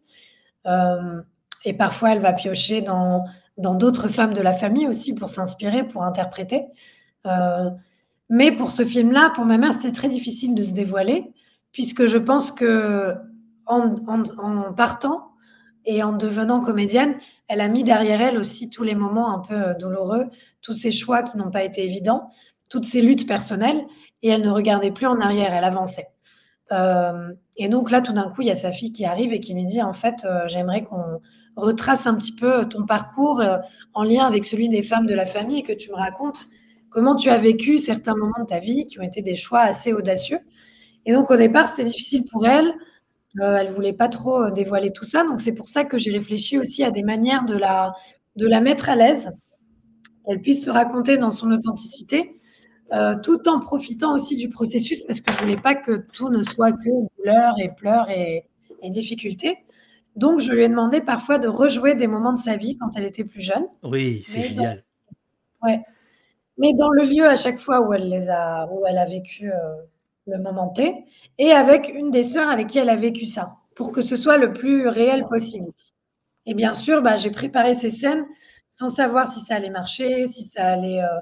Euh, 0.68 1.22
et 1.66 1.74
parfois, 1.74 2.12
elle 2.12 2.20
va 2.20 2.34
piocher 2.34 2.82
dans 2.82 3.26
dans 3.58 3.74
d'autres 3.74 4.08
femmes 4.08 4.36
de 4.36 4.42
la 4.42 4.54
famille 4.54 4.88
aussi 4.88 5.16
pour 5.16 5.30
s'inspirer, 5.30 5.88
pour 5.88 6.04
interpréter. 6.04 6.66
mais 8.30 8.52
pour 8.52 8.70
ce 8.70 8.86
film-là, 8.86 9.32
pour 9.34 9.46
ma 9.46 9.58
mère, 9.58 9.74
c'était 9.74 9.92
très 9.92 10.10
difficile 10.10 10.54
de 10.54 10.62
se 10.62 10.74
dévoiler, 10.74 11.34
puisque 11.72 12.06
je 12.06 12.20
pense 12.20 12.52
que 12.52 13.16
en, 13.66 14.74
partant, 14.74 15.32
et 15.88 16.04
en 16.04 16.12
devenant 16.12 16.62
comédienne, 16.62 17.16
elle 17.48 17.62
a 17.62 17.70
mis 17.70 17.84
derrière 17.84 18.22
elle 18.22 18.38
aussi 18.38 18.70
tous 18.70 18.84
les 18.84 18.94
moments 18.94 19.34
un 19.34 19.40
peu 19.40 19.56
euh, 19.56 19.74
douloureux, 19.74 20.26
tous 20.62 20.74
ces 20.74 20.92
choix 20.92 21.24
qui 21.24 21.38
n'ont 21.38 21.50
pas 21.50 21.64
été 21.64 21.84
évidents, 21.84 22.30
toutes 22.70 22.84
ces 22.84 23.02
luttes 23.02 23.26
personnelles, 23.26 23.86
et 24.22 24.30
elle 24.30 24.42
ne 24.42 24.50
regardait 24.50 24.92
plus 24.92 25.08
en 25.08 25.22
arrière, 25.22 25.54
elle 25.54 25.64
avançait. 25.64 26.10
Euh, 26.74 27.32
et 27.56 27.70
donc 27.70 27.90
là, 27.90 28.02
tout 28.02 28.12
d'un 28.12 28.30
coup, 28.30 28.42
il 28.42 28.50
y 28.50 28.52
a 28.52 28.56
sa 28.56 28.74
fille 28.74 28.92
qui 28.92 29.06
arrive 29.06 29.34
et 29.34 29.40
qui 29.40 29.54
lui 29.54 29.66
dit, 29.66 29.82
en 29.82 29.94
fait, 29.94 30.26
euh, 30.26 30.46
j'aimerais 30.48 30.84
qu'on 30.84 31.22
retrace 31.56 32.06
un 32.06 32.16
petit 32.16 32.36
peu 32.36 32.68
ton 32.68 32.86
parcours 32.86 33.42
en 33.96 34.04
lien 34.04 34.28
avec 34.28 34.46
celui 34.46 34.70
des 34.70 34.84
femmes 34.84 35.08
de 35.08 35.16
la 35.16 35.26
famille 35.26 35.60
et 35.60 35.64
que 35.64 35.74
tu 35.74 35.90
me 35.90 35.96
racontes 35.96 36.50
comment 36.90 37.16
tu 37.16 37.30
as 37.30 37.38
vécu 37.38 37.80
certains 37.80 38.16
moments 38.16 38.42
de 38.42 38.46
ta 38.46 38.60
vie 38.60 38.86
qui 38.86 39.00
ont 39.00 39.04
été 39.04 39.24
des 39.24 39.34
choix 39.36 39.62
assez 39.62 39.92
audacieux. 39.92 40.40
Et 41.08 41.14
donc 41.14 41.32
au 41.32 41.36
départ, 41.36 41.68
c'était 41.68 41.86
difficile 41.86 42.26
pour 42.30 42.46
elle 42.46 42.72
euh, 43.40 43.58
elle 43.58 43.70
voulait 43.70 43.94
pas 43.94 44.10
trop 44.10 44.44
euh, 44.44 44.52
dévoiler 44.52 44.92
tout 44.92 45.06
ça. 45.06 45.24
Donc 45.24 45.42
c'est 45.42 45.54
pour 45.54 45.68
ça 45.68 45.84
que 45.84 45.98
j'ai 45.98 46.12
réfléchi 46.12 46.58
aussi 46.58 46.84
à 46.84 46.92
des 46.92 47.04
manières 47.04 47.46
de 47.46 47.56
la, 47.56 47.94
de 48.36 48.48
la 48.48 48.62
mettre 48.62 48.90
à 48.90 48.96
l'aise, 48.96 49.32
qu'elle 50.26 50.42
puisse 50.42 50.66
se 50.66 50.70
raconter 50.70 51.18
dans 51.18 51.32
son 51.32 51.52
authenticité, 51.52 52.40
euh, 52.94 53.16
tout 53.22 53.48
en 53.50 53.60
profitant 53.60 54.14
aussi 54.14 54.38
du 54.38 54.50
processus, 54.50 55.04
parce 55.04 55.22
que 55.22 55.32
je 55.34 55.38
voulais 55.40 55.62
pas 55.62 55.76
que 55.76 56.06
tout 56.14 56.30
ne 56.30 56.42
soit 56.42 56.72
que 56.72 56.90
douleur 57.18 57.54
et 57.60 57.70
pleurs 57.76 58.10
et, 58.10 58.46
et 58.82 58.90
difficultés. 58.90 59.58
Donc 60.16 60.40
je 60.40 60.52
lui 60.52 60.64
ai 60.64 60.70
demandé 60.70 61.02
parfois 61.02 61.38
de 61.38 61.48
rejouer 61.48 61.94
des 61.96 62.08
moments 62.08 62.34
de 62.34 62.40
sa 62.40 62.56
vie 62.56 62.78
quand 62.78 62.90
elle 62.96 63.06
était 63.06 63.26
plus 63.26 63.42
jeune. 63.42 63.66
Oui, 63.84 64.24
c'est 64.26 64.42
génial. 64.42 64.84
ouais. 65.64 65.82
Mais 66.58 66.74
dans 66.74 66.90
le 66.90 67.04
lieu 67.04 67.28
à 67.28 67.36
chaque 67.36 67.60
fois 67.60 67.82
où 67.82 67.94
elle 67.94 68.10
les 68.10 68.30
a, 68.30 68.68
où 68.72 68.84
elle 68.88 68.98
a 68.98 69.06
vécu 69.06 69.52
le 70.28 70.40
moment 70.40 70.70
T, 70.70 71.06
et 71.38 71.52
avec 71.52 71.90
une 71.90 72.12
des 72.12 72.24
sœurs 72.24 72.50
avec 72.50 72.68
qui 72.68 72.80
elle 72.80 72.90
a 72.90 72.96
vécu 72.96 73.26
ça, 73.26 73.56
pour 73.76 73.92
que 73.92 74.02
ce 74.02 74.16
soit 74.16 74.38
le 74.38 74.54
plus 74.54 74.88
réel 74.88 75.26
possible. 75.26 75.72
Et 76.46 76.54
bien 76.54 76.74
sûr, 76.74 77.02
bah, 77.02 77.16
j'ai 77.18 77.32
préparé 77.32 77.74
ces 77.74 77.92
scènes 77.92 78.26
sans 78.70 78.90
savoir 78.90 79.28
si 79.28 79.42
ça 79.42 79.56
allait 79.56 79.70
marcher, 79.70 80.28
si 80.28 80.44
ça 80.44 80.66
allait 80.66 81.02
euh, 81.02 81.20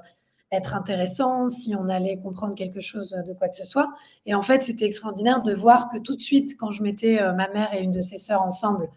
être 0.52 0.74
intéressant, 0.74 1.48
si 1.48 1.74
on 1.74 1.88
allait 1.88 2.18
comprendre 2.18 2.54
quelque 2.54 2.80
chose 2.80 3.10
de 3.26 3.32
quoi 3.34 3.48
que 3.48 3.56
ce 3.56 3.64
soit. 3.64 3.88
Et 4.26 4.34
en 4.34 4.42
fait, 4.42 4.62
c'était 4.62 4.84
extraordinaire 4.84 5.42
de 5.42 5.54
voir 5.54 5.88
que 5.88 5.98
tout 5.98 6.16
de 6.16 6.22
suite, 6.22 6.56
quand 6.56 6.70
je 6.70 6.82
mettais 6.82 7.20
euh, 7.20 7.32
ma 7.32 7.48
mère 7.48 7.74
et 7.74 7.80
une 7.82 7.92
de 7.92 8.00
ses 8.00 8.18
sœurs 8.18 8.42
ensemble 8.42 8.88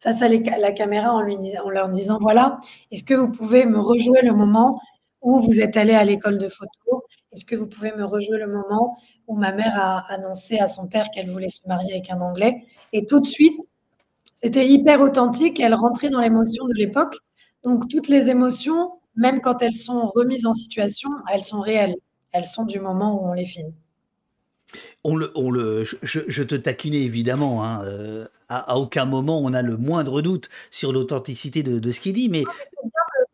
face 0.00 0.22
à 0.22 0.28
la 0.28 0.72
caméra 0.72 1.12
en, 1.12 1.22
leur 1.70 1.88
disant, 1.88 2.18
voilà, 2.20 2.60
est-ce 2.92 3.02
que 3.02 3.14
vous 3.14 3.30
pouvez 3.30 3.66
me 3.66 3.80
rejouer 3.80 4.22
le 4.22 4.32
moment 4.32 4.80
où 5.22 5.40
vous 5.40 5.60
êtes 5.60 5.76
allé 5.76 5.94
à 5.94 6.04
l'école 6.04 6.38
de 6.38 6.48
photo 6.48 7.04
Est-ce 7.32 7.44
que 7.44 7.56
vous 7.56 7.66
pouvez 7.66 7.92
me 7.92 8.04
rejouer 8.04 8.38
le 8.38 8.46
moment 8.46 8.96
où 9.26 9.36
ma 9.36 9.52
mère 9.52 9.76
a 9.76 10.12
annoncé 10.12 10.58
à 10.58 10.66
son 10.66 10.86
père 10.86 11.08
qu'elle 11.12 11.30
voulait 11.30 11.48
se 11.48 11.66
marier 11.66 11.92
avec 11.94 12.10
un 12.10 12.20
Anglais? 12.20 12.64
Et 12.92 13.06
tout 13.06 13.20
de 13.20 13.26
suite, 13.26 13.60
c'était 14.34 14.66
hyper 14.66 15.00
authentique. 15.00 15.60
Elle 15.60 15.74
rentrait 15.74 16.10
dans 16.10 16.20
l'émotion 16.20 16.66
de 16.66 16.74
l'époque. 16.74 17.16
Donc, 17.64 17.88
toutes 17.88 18.08
les 18.08 18.30
émotions, 18.30 18.92
même 19.16 19.40
quand 19.40 19.62
elles 19.62 19.74
sont 19.74 20.06
remises 20.06 20.46
en 20.46 20.52
situation, 20.52 21.10
elles 21.32 21.42
sont 21.42 21.60
réelles. 21.60 21.96
Elles 22.32 22.44
sont 22.44 22.64
du 22.64 22.78
moment 22.78 23.20
où 23.20 23.28
on 23.28 23.32
les 23.32 23.46
filme. 23.46 23.72
On 25.02 25.16
le, 25.16 25.32
on 25.34 25.50
le, 25.50 25.84
je, 26.02 26.42
te 26.42 26.54
taquinais 26.54 27.02
évidemment. 27.02 27.64
Hein, 27.64 27.82
euh, 27.84 28.26
à, 28.48 28.78
aucun 28.78 29.04
moment 29.04 29.40
on 29.40 29.52
a 29.54 29.62
le 29.62 29.76
moindre 29.76 30.22
doute 30.22 30.48
sur 30.70 30.92
l'authenticité 30.92 31.62
de, 31.62 31.90
ce 31.90 32.00
qu'il 32.00 32.14
dit, 32.14 32.28
mais 32.28 32.44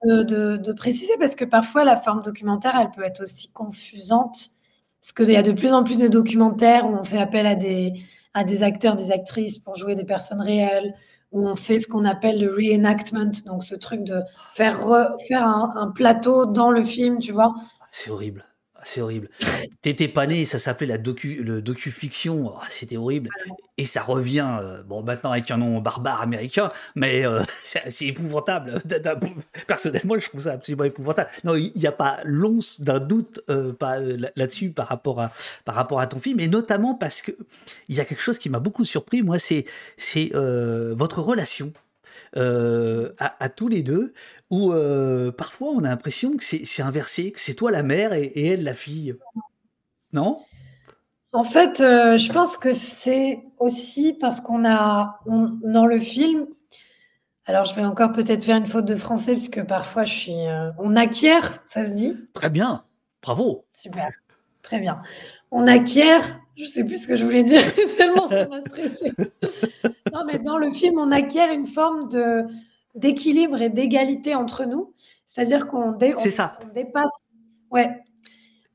de, 0.05 0.73
préciser 0.73 1.13
parce 1.19 1.35
que 1.35 1.45
parfois 1.45 1.85
la 1.85 1.97
forme 1.97 2.23
documentaire, 2.23 2.77
elle 2.81 2.91
peut 2.91 3.05
être 3.05 3.23
aussi 3.23 3.53
confusante 3.53 4.51
parce 5.01 5.13
qu'il 5.13 5.31
y 5.31 5.37
a 5.37 5.43
de 5.43 5.53
plus 5.53 5.73
en 5.73 5.85
plus 5.85 5.99
de 5.99 6.09
documentaires 6.09 6.87
où 6.89 6.95
on 6.95 7.05
fait 7.05 7.19
appel 7.19 7.47
à 7.47 7.55
des, 7.55 7.93
à 8.33 8.43
des 8.45 8.63
acteurs, 8.63 8.97
des 8.97 9.13
actrices 9.13 9.59
pour 9.59 9.77
jouer 9.77 9.95
des 9.95 10.05
personnes 10.05 10.41
réelles, 10.41 10.95
où 11.33 11.47
on 11.47 11.57
fait 11.57 11.79
ce 11.79 11.89
qu'on 11.89 12.05
appelle 12.05 12.41
le 12.41 12.51
reenactment, 12.51 13.33
donc 13.45 13.65
ce 13.65 13.75
truc 13.75 14.05
de 14.05 14.21
faire, 14.51 14.79
faire 15.29 15.47
un, 15.47 15.91
plateau 15.95 16.47
dans 16.47 16.71
le 16.71 16.85
film, 16.85 17.19
tu 17.19 17.33
vois. 17.33 17.55
C'est 17.91 18.11
horrible. 18.11 18.47
C'est 18.85 19.01
horrible. 19.01 19.29
T'étais 19.81 20.09
pas 20.09 20.27
né, 20.27 20.45
ça 20.45 20.59
s'appelait 20.59 20.87
la 20.87 20.99
docu, 20.99 21.43
le 21.43 21.63
docu-fiction. 21.63 22.53
Oh, 22.55 22.61
c'était 22.69 22.97
horrible. 22.97 23.31
Et 23.77 23.87
ça 23.87 24.03
revient, 24.03 24.59
euh, 24.61 24.83
bon, 24.85 25.03
maintenant 25.03 25.33
avec 25.33 25.51
un 25.51 25.57
nom 25.57 25.81
barbare 25.81 26.21
américain, 26.23 26.71
mais 26.95 27.27
euh, 27.27 27.43
c'est 27.65 28.07
épouvantable. 28.07 28.81
Personnellement, 29.67 30.19
je 30.19 30.29
trouve 30.29 30.43
ça 30.43 30.53
absolument 30.53 30.85
épouvantable. 30.85 31.31
Non, 31.43 31.57
il 31.57 31.73
n'y 31.75 31.87
a 31.87 31.93
pas 31.93 32.21
l'once 32.25 32.81
d'un 32.81 33.01
doute 33.01 33.41
euh, 33.51 33.73
là-dessus 34.37 34.71
par 34.71 34.89
rapport, 34.89 35.21
à, 35.21 35.33
par 35.65 35.75
rapport 35.75 36.01
à 36.01 36.07
ton 36.07 36.21
film, 36.21 36.41
et 36.41 36.49
notamment 36.49 36.95
parce 36.95 37.23
que 37.23 37.33
il 37.89 37.97
y 37.97 38.01
a 38.01 38.05
quelque 38.05 38.23
chose 38.23 38.39
qui 38.39 38.51
m'a 38.51 38.61
beaucoup 38.61 38.85
surpris, 38.85 39.23
moi, 39.23 39.39
c'est 39.39 39.65
votre 40.95 41.21
relation 41.21 41.73
euh, 42.37 43.13
à, 43.19 43.49
tous 43.49 43.69
les 43.69 43.83
deux, 43.83 44.13
où 44.55 44.73
euh, 44.73 45.33
parfois 45.33 45.71
on 45.71 45.81
a 45.81 45.89
l'impression 45.89 46.37
que 46.37 46.45
c'est 46.45 46.83
inversé, 46.83 47.33
que 47.33 47.41
c'est 47.41 47.55
toi 47.55 47.73
la 47.73 47.83
mère 47.83 48.13
et, 48.13 48.33
elle 48.37 48.63
la 48.63 48.75
fille. 48.75 49.17
Non? 50.13 50.39
En 51.33 51.43
fait, 51.43 51.81
euh, 51.81 52.17
je 52.17 52.33
pense 52.33 52.57
que 52.57 52.73
c'est 52.73 53.43
aussi 53.59 54.13
parce 54.13 54.41
qu'on 54.41 54.65
a, 54.65 55.19
dans 55.27 55.87
le 55.87 55.99
film, 55.99 56.47
alors 57.47 57.65
je 57.65 57.75
vais 57.75 57.85
encore 57.85 58.13
peut-être 58.13 58.45
faire 58.45 58.57
une 58.57 58.67
faute 58.67 58.85
de 58.85 58.95
français, 58.95 59.33
parce 59.33 59.49
que 59.49 59.61
parfois 59.61 60.05
je 60.05 60.13
suis... 60.13 60.37
on 60.79 60.95
acquiert, 60.95 61.63
ça 61.67 61.85
se 61.85 61.93
dit? 61.93 62.17
Très 62.33 62.51
bien, 62.51 62.85
bravo. 63.23 63.65
Super, 63.73 64.11
très 64.63 64.79
bien. 64.79 65.03
On 65.51 65.67
acquiert 65.67 66.41
je 66.57 66.65
sais 66.67 66.85
plus 66.85 67.03
ce 67.03 67.09
que 67.09 67.17
je 67.17 67.25
voulais 67.25 67.43
dire, 67.43 67.63
tellement 67.97 68.29
ça 68.29 68.47
m'a 68.47 68.61
stressé. 68.61 69.13
non, 70.13 70.25
mais 70.27 70.39
dans 70.39 70.59
le 70.59 70.71
film, 70.71 70.99
on 70.99 71.11
acquiert 71.11 71.53
une 71.53 71.67
forme 71.67 72.09
de 72.09 72.45
d'équilibre 72.95 73.61
et 73.61 73.71
d'égalité 73.71 74.35
entre 74.35 74.65
nous. 74.65 74.95
C'est-à-dire 75.27 75.67
qu'on 75.67 75.93
dépasse, 75.93 77.31
ouais, 77.71 78.03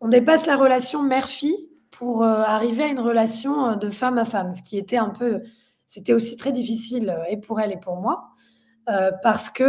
on 0.02 0.08
dépasse 0.08 0.46
la 0.46 0.56
relation 0.56 1.04
mère-fille 1.04 1.70
pour 1.92 2.24
euh, 2.24 2.44
arriver 2.44 2.84
à 2.84 2.88
une 2.88 3.00
relation 3.00 3.70
euh, 3.70 3.76
de 3.76 3.90
femme 3.90 4.18
à 4.18 4.26
femme, 4.26 4.54
ce 4.56 4.62
qui 4.62 4.78
était 4.78 4.98
un 4.98 5.10
peu, 5.10 5.42
c'était 5.86 6.14
aussi 6.14 6.38
très 6.38 6.52
difficile 6.52 7.10
euh, 7.10 7.24
et 7.30 7.38
pour 7.38 7.60
elle 7.60 7.72
et 7.72 7.80
pour 7.80 7.98
moi, 7.98 8.30
parce 9.22 9.52
que 9.52 9.64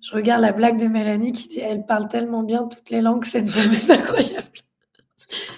je 0.00 0.14
regarde 0.16 0.42
la 0.42 0.50
blague 0.50 0.80
de 0.80 0.88
Mélanie 0.88 1.30
qui 1.30 1.46
dit, 1.46 1.60
elle 1.60 1.86
parle 1.86 2.08
tellement 2.08 2.42
bien 2.42 2.66
toutes 2.66 2.90
les 2.90 3.00
langues, 3.00 3.24
cette 3.24 3.48
femme 3.48 3.72
est 3.72 3.88
incroyable. 3.88 4.48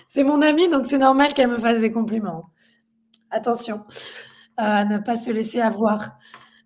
C'est 0.07 0.23
mon 0.23 0.43
amie, 0.43 0.69
donc 0.69 0.85
c'est 0.85 0.99
normal 0.99 1.33
qu'elle 1.33 1.49
me 1.49 1.57
fasse 1.57 1.81
des 1.81 1.91
compliments. 1.91 2.51
Attention 3.31 3.87
à 4.59 4.85
ne 4.85 4.99
pas 4.99 5.17
se 5.17 5.31
laisser 5.31 5.63
avoir. 5.63 6.19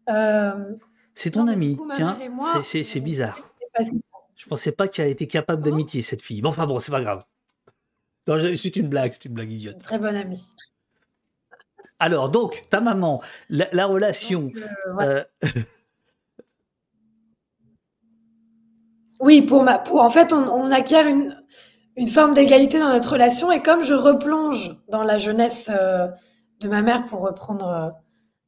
Euh, 0.09 0.75
c'est 1.15 1.33
ton 1.33 1.49
amie, 1.49 1.79
tiens, 1.97 2.19
c'est 2.63 3.01
bizarre. 3.01 3.39
Je 4.37 4.47
pensais 4.47 4.73
pas 4.73 4.89
qu'elle 4.89 5.09
été 5.09 5.27
capable 5.27 5.63
d'amitié, 5.63 6.01
cette 6.01 6.23
fille. 6.23 6.41
Bon, 6.41 6.51
enfin 6.51 6.67
bon, 6.67 6.79
c'est 6.79 6.93
pas 6.93 7.01
grave. 7.01 7.25
C'est 8.27 8.77
une 8.77 8.89
blague, 8.89 9.13
c'est 9.13 9.25
une 9.25 9.35
blague 9.35 9.51
idiote. 9.51 9.79
Très 9.79 9.99
bonne 9.99 10.17
amie. 10.17 10.45
Alors, 11.99 12.29
donc, 12.29 12.65
ta 12.71 12.81
maman, 12.81 13.21
la, 13.49 13.87
relation. 13.87 14.53
Euh, 15.01 15.25
oui, 19.21 19.43
pour 19.43 19.65
ma, 19.65 19.79
pour, 19.79 20.01
en 20.01 20.11
fait, 20.11 20.33
on 20.33 20.71
acquiert 20.71 21.07
une, 21.07 21.37
une 21.99 22.07
forme 22.07 22.33
d'égalité 22.33 22.79
dans 22.79 22.93
notre 22.93 23.13
relation. 23.13 23.51
Et 23.51 23.61
comme 23.61 23.83
je 23.83 23.93
replonge 23.93 24.77
dans 24.89 25.03
la 25.03 25.19
jeunesse 25.19 25.71
euh, 25.75 26.07
de 26.61 26.69
ma 26.69 26.81
mère, 26.81 27.05
pour 27.05 27.21
reprendre 27.21 27.69
euh, 27.69 27.91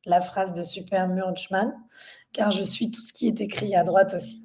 la 0.05 0.21
phrase 0.21 0.53
de 0.53 0.63
Super 0.63 1.09
Murchman, 1.09 1.73
car 2.33 2.51
je 2.51 2.63
suis 2.63 2.91
tout 2.91 3.01
ce 3.01 3.13
qui 3.13 3.29
est 3.29 3.41
écrit 3.41 3.75
à 3.75 3.85
droite 3.85 4.15
aussi, 4.15 4.41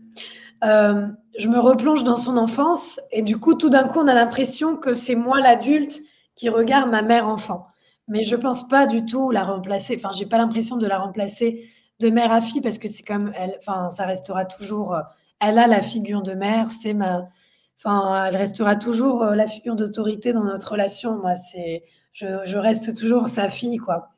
euh, 0.64 1.08
je 1.38 1.48
me 1.48 1.60
replonge 1.60 2.04
dans 2.04 2.18
son 2.18 2.38
enfance 2.38 3.00
et 3.12 3.22
du 3.22 3.38
coup, 3.38 3.56
tout 3.56 3.70
d'un 3.70 3.88
coup, 3.88 4.00
on 4.00 4.08
a 4.08 4.14
l'impression 4.14 4.78
que 4.78 4.94
c'est 4.94 5.16
moi 5.16 5.40
l'adulte 5.40 6.00
qui 6.36 6.50
regarde 6.50 6.90
ma 6.90 7.02
mère 7.02 7.28
enfant. 7.28 7.68
Mais 8.08 8.24
je 8.24 8.36
pense 8.36 8.68
pas 8.68 8.86
du 8.86 9.06
tout 9.06 9.32
la 9.32 9.44
remplacer. 9.44 9.96
Enfin, 9.98 10.12
j'ai 10.14 10.26
pas 10.26 10.38
l'impression 10.38 10.78
de 10.78 10.88
la 10.88 11.00
remplacer 11.00 11.70
de 12.00 12.10
mère 12.10 12.32
à 12.32 12.42
fille 12.42 12.62
parce 12.62 12.78
que 12.78 12.88
c'est 12.88 13.04
comme 13.04 13.32
elle. 13.36 13.56
Enfin, 13.60 13.90
ça 13.90 14.06
restera 14.06 14.46
toujours. 14.46 14.96
Elle 15.40 15.58
a 15.58 15.68
la 15.68 15.82
figure 15.82 16.22
de 16.22 16.34
mère. 16.34 16.70
C'est 16.70 16.94
ma 16.94 17.30
Enfin, 17.78 18.26
elle 18.26 18.38
restera 18.38 18.76
toujours 18.76 19.24
euh, 19.24 19.36
la 19.36 19.48
figure 19.48 19.76
d'autorité 19.76 20.34
dans 20.34 20.44
notre 20.44 20.72
relation. 20.72 21.18
Moi, 21.18 21.36
c'est, 21.36 21.84
je, 22.14 22.58
reste 22.58 22.96
toujours 22.96 23.28
sa 23.28 23.50
fille, 23.50 23.78
quoi. 23.78 24.10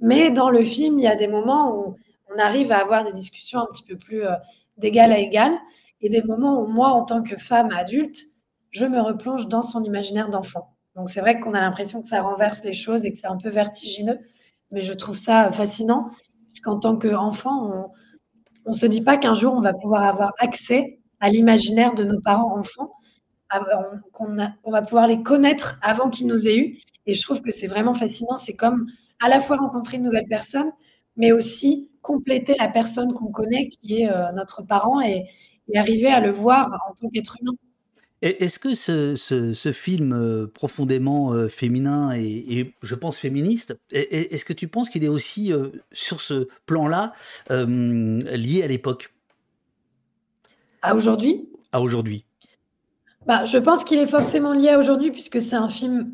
Mais 0.00 0.30
dans 0.30 0.50
le 0.50 0.64
film, 0.64 0.98
il 0.98 1.02
y 1.02 1.08
a 1.08 1.16
des 1.16 1.28
moments 1.28 1.74
où 1.74 1.96
on 2.34 2.38
arrive 2.38 2.72
à 2.72 2.78
avoir 2.78 3.04
des 3.04 3.12
discussions 3.12 3.60
un 3.60 3.66
petit 3.66 3.84
peu 3.84 3.96
plus 3.96 4.24
euh, 4.24 4.34
d'égal 4.76 5.12
à 5.12 5.18
égal, 5.18 5.52
et 6.00 6.08
des 6.08 6.22
moments 6.22 6.60
où 6.60 6.66
moi, 6.66 6.88
en 6.90 7.04
tant 7.04 7.22
que 7.22 7.36
femme 7.36 7.70
adulte, 7.72 8.18
je 8.70 8.84
me 8.84 9.00
replonge 9.00 9.48
dans 9.48 9.62
son 9.62 9.82
imaginaire 9.82 10.28
d'enfant. 10.28 10.76
Donc 10.94 11.08
c'est 11.08 11.20
vrai 11.20 11.40
qu'on 11.40 11.54
a 11.54 11.60
l'impression 11.60 12.02
que 12.02 12.08
ça 12.08 12.22
renverse 12.22 12.62
les 12.64 12.72
choses 12.72 13.04
et 13.04 13.12
que 13.12 13.18
c'est 13.18 13.26
un 13.26 13.36
peu 13.36 13.48
vertigineux, 13.48 14.18
mais 14.70 14.82
je 14.82 14.92
trouve 14.92 15.16
ça 15.16 15.50
fascinant, 15.52 16.10
puisqu'en 16.48 16.78
tant 16.78 16.96
qu'enfant, 16.96 17.90
on 18.66 18.70
ne 18.70 18.76
se 18.76 18.86
dit 18.86 19.02
pas 19.02 19.16
qu'un 19.16 19.34
jour 19.34 19.54
on 19.54 19.60
va 19.60 19.72
pouvoir 19.72 20.04
avoir 20.04 20.32
accès 20.38 20.98
à 21.20 21.28
l'imaginaire 21.30 21.94
de 21.94 22.04
nos 22.04 22.20
parents 22.20 22.58
enfants, 22.58 22.92
qu'on 24.12 24.70
va 24.70 24.82
pouvoir 24.82 25.06
les 25.06 25.22
connaître 25.22 25.78
avant 25.82 26.10
qu'ils 26.10 26.26
nous 26.26 26.48
aient 26.48 26.56
eu. 26.56 26.78
Et 27.06 27.14
je 27.14 27.22
trouve 27.22 27.40
que 27.40 27.50
c'est 27.50 27.68
vraiment 27.68 27.94
fascinant. 27.94 28.36
C'est 28.36 28.56
comme 28.56 28.86
à 29.20 29.28
la 29.28 29.40
fois 29.40 29.56
rencontrer 29.56 29.96
une 29.96 30.04
nouvelle 30.04 30.26
personne, 30.28 30.70
mais 31.16 31.32
aussi 31.32 31.90
compléter 32.02 32.54
la 32.58 32.68
personne 32.68 33.12
qu'on 33.12 33.30
connaît, 33.30 33.68
qui 33.68 34.02
est 34.02 34.10
euh, 34.10 34.30
notre 34.32 34.62
parent, 34.62 35.00
et, 35.00 35.24
arriver 35.74 36.06
à 36.06 36.20
le 36.20 36.30
voir 36.30 36.72
en 36.88 36.94
tant 36.94 37.08
qu'être 37.08 37.36
humain. 37.40 37.54
Est-ce 38.22 38.60
que 38.60 38.76
ce, 38.76 39.72
film 39.72 40.12
euh, 40.12 40.46
profondément 40.46 41.32
euh, 41.32 41.48
féminin 41.48 42.12
et, 42.14 42.72
je 42.82 42.94
pense 42.94 43.18
féministe, 43.18 43.76
est-ce 43.90 44.44
que 44.44 44.52
tu 44.52 44.68
penses 44.68 44.90
qu'il 44.90 45.02
est 45.02 45.08
aussi 45.08 45.52
sur 45.90 46.20
ce 46.20 46.48
plan-là 46.66 47.12
lié 47.50 48.62
à 48.62 48.68
l'époque? 48.68 49.12
À 50.82 50.94
aujourd'hui? 50.94 51.48
À 51.72 51.80
aujourd'hui. 51.80 52.24
Bah, 53.26 53.44
je 53.44 53.58
pense 53.58 53.82
qu'il 53.82 53.98
est 53.98 54.06
forcément 54.06 54.52
lié 54.52 54.68
à 54.68 54.78
aujourd'hui, 54.78 55.10
puisque 55.10 55.40
c'est 55.40 55.56
un 55.56 55.68
film 55.68 56.12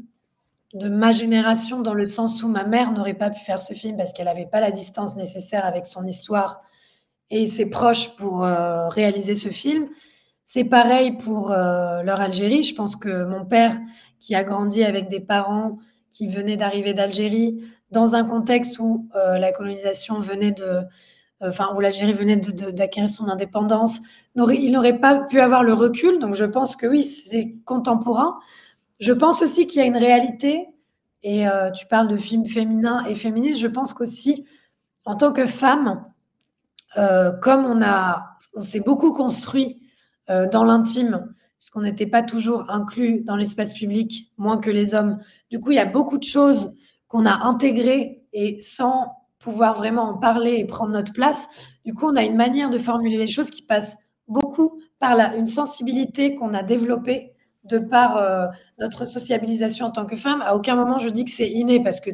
de 0.75 0.89
ma 0.89 1.13
génération, 1.13 1.81
dans 1.81 1.95
le 1.95 2.07
sens 2.07 2.43
où 2.43 2.49
ma 2.49 2.65
mère 2.65 2.93
n'aurait 2.93 3.15
pas 3.15 3.31
pu 3.31 3.41
faire 3.41 3.61
ce 3.61 3.75
film 3.75 3.97
parce 3.97 4.13
qu'elle 4.13 4.27
n'avait 4.27 4.47
pas 4.47 4.61
la 4.61 4.71
distance 4.71 5.17
nécessaire 5.17 5.67
avec 5.67 5.87
son 5.87 6.07
histoire 6.07 6.63
et 7.31 7.47
ses 7.47 7.69
proches 7.69 8.17
pour 8.17 8.45
euh, 8.45 8.89
réaliser 8.89 9.35
ce 9.35 9.49
film. 9.49 9.89
C'est 10.45 10.65
pareil 10.65 11.17
pour 11.19 11.53
euh, 11.53 12.03
leur 12.03 12.21
Algérie. 12.21 12.63
Je 12.63 12.75
pense 12.75 12.97
que 12.97 13.25
mon 13.25 13.45
père, 13.45 13.79
qui 14.19 14.35
a 14.35 14.45
grandi 14.45 14.85
avec 14.85 15.09
des 15.09 15.21
parents 15.21 15.79
qui 16.11 16.29
venaient 16.29 16.57
d'arriver 16.57 16.95
d'Algérie, 16.95 17.65
dans 17.91 18.15
un 18.15 18.25
contexte 18.25 18.79
où 18.79 19.09
euh, 19.17 19.39
la 19.39 19.53
colonisation 19.53 20.19
venait 20.21 20.53
de, 20.53 20.81
enfin 21.41 21.71
où 21.75 21.81
l'Algérie 21.81 22.13
venait 22.13 22.37
d'acquérir 22.37 23.09
son 23.09 23.29
indépendance, 23.29 24.01
il 24.37 24.73
n'aurait 24.73 24.99
pas 24.99 25.17
pu 25.17 25.41
avoir 25.41 25.63
le 25.63 25.75
recul. 25.75 26.19
Donc 26.19 26.35
je 26.35 26.45
pense 26.45 26.77
que 26.77 26.87
oui, 26.87 27.05
c'est 27.05 27.57
contemporain. 27.65 28.39
Je 29.03 29.13
pense 29.13 29.43
aussi 29.43 29.67
qu'il 29.67 29.81
y 29.81 29.83
a 29.83 29.87
une 29.87 29.97
réalité, 29.97 30.69
et 31.25 31.49
euh, 31.49 31.73
tu 31.73 31.87
parles 31.87 32.07
de 32.07 32.17
films 32.17 32.47
féminins 32.47 33.05
et 33.07 33.17
féministes, 33.17 33.61
je 33.61 33.67
pense 33.67 33.93
qu'aussi, 33.93 34.47
en 35.05 35.17
tant 35.17 35.33
que 35.33 35.49
femme, 35.49 36.05
euh, 36.97 37.33
comme 37.33 37.65
on, 37.65 37.81
on 38.55 38.61
s'est 38.61 38.79
beaucoup 38.79 39.13
construit 39.13 39.83
euh, 40.31 40.49
dans 40.49 40.63
l'intime, 40.63 41.35
puisqu'on 41.59 41.81
n'était 41.81 42.07
pas 42.07 42.23
toujours 42.23 42.71
inclus 42.71 43.23
dans 43.25 43.35
l'espace 43.35 43.73
public, 43.73 44.33
moins 44.39 44.59
que 44.59 44.71
les 44.71 44.95
hommes, 44.95 45.19
du 45.51 45.59
coup, 45.59 45.73
il 45.73 45.79
y 45.79 45.81
a 45.81 45.85
beaucoup 45.85 46.19
de 46.19 46.23
choses 46.23 46.73
qu'on 47.09 47.27
a 47.27 47.45
intégrées 47.45 48.23
et 48.33 48.61
sans 48.61 49.17
pouvoir 49.41 49.75
vraiment 49.75 50.11
en 50.11 50.19
parler 50.19 50.59
et 50.61 50.65
prendre 50.65 50.93
notre 50.93 51.13
place. 51.13 51.49
Du 51.85 51.93
coup, 51.93 52.07
on 52.07 52.15
a 52.15 52.23
une 52.23 52.37
manière 52.37 52.71
de 52.71 52.79
formuler 52.79 53.17
les 53.17 53.27
choses 53.27 53.51
qui 53.51 53.63
passe 53.63 53.97
beaucoup 54.29 54.81
par 55.01 55.17
la, 55.17 55.35
une 55.35 55.49
sensibilité 55.49 56.37
qu'on 56.37 56.55
a 56.55 56.63
développée 56.63 57.33
de 57.65 57.79
par 57.79 58.17
euh, 58.17 58.47
notre 58.79 59.05
sociabilisation 59.05 59.87
en 59.87 59.91
tant 59.91 60.07
que 60.07 60.17
femme. 60.17 60.43
À 60.43 60.55
aucun 60.55 60.75
moment 60.75 60.99
je 60.99 61.09
dis 61.09 61.25
que 61.25 61.31
c'est 61.31 61.51
inné 61.51 61.83
parce 61.83 62.01
que 62.01 62.11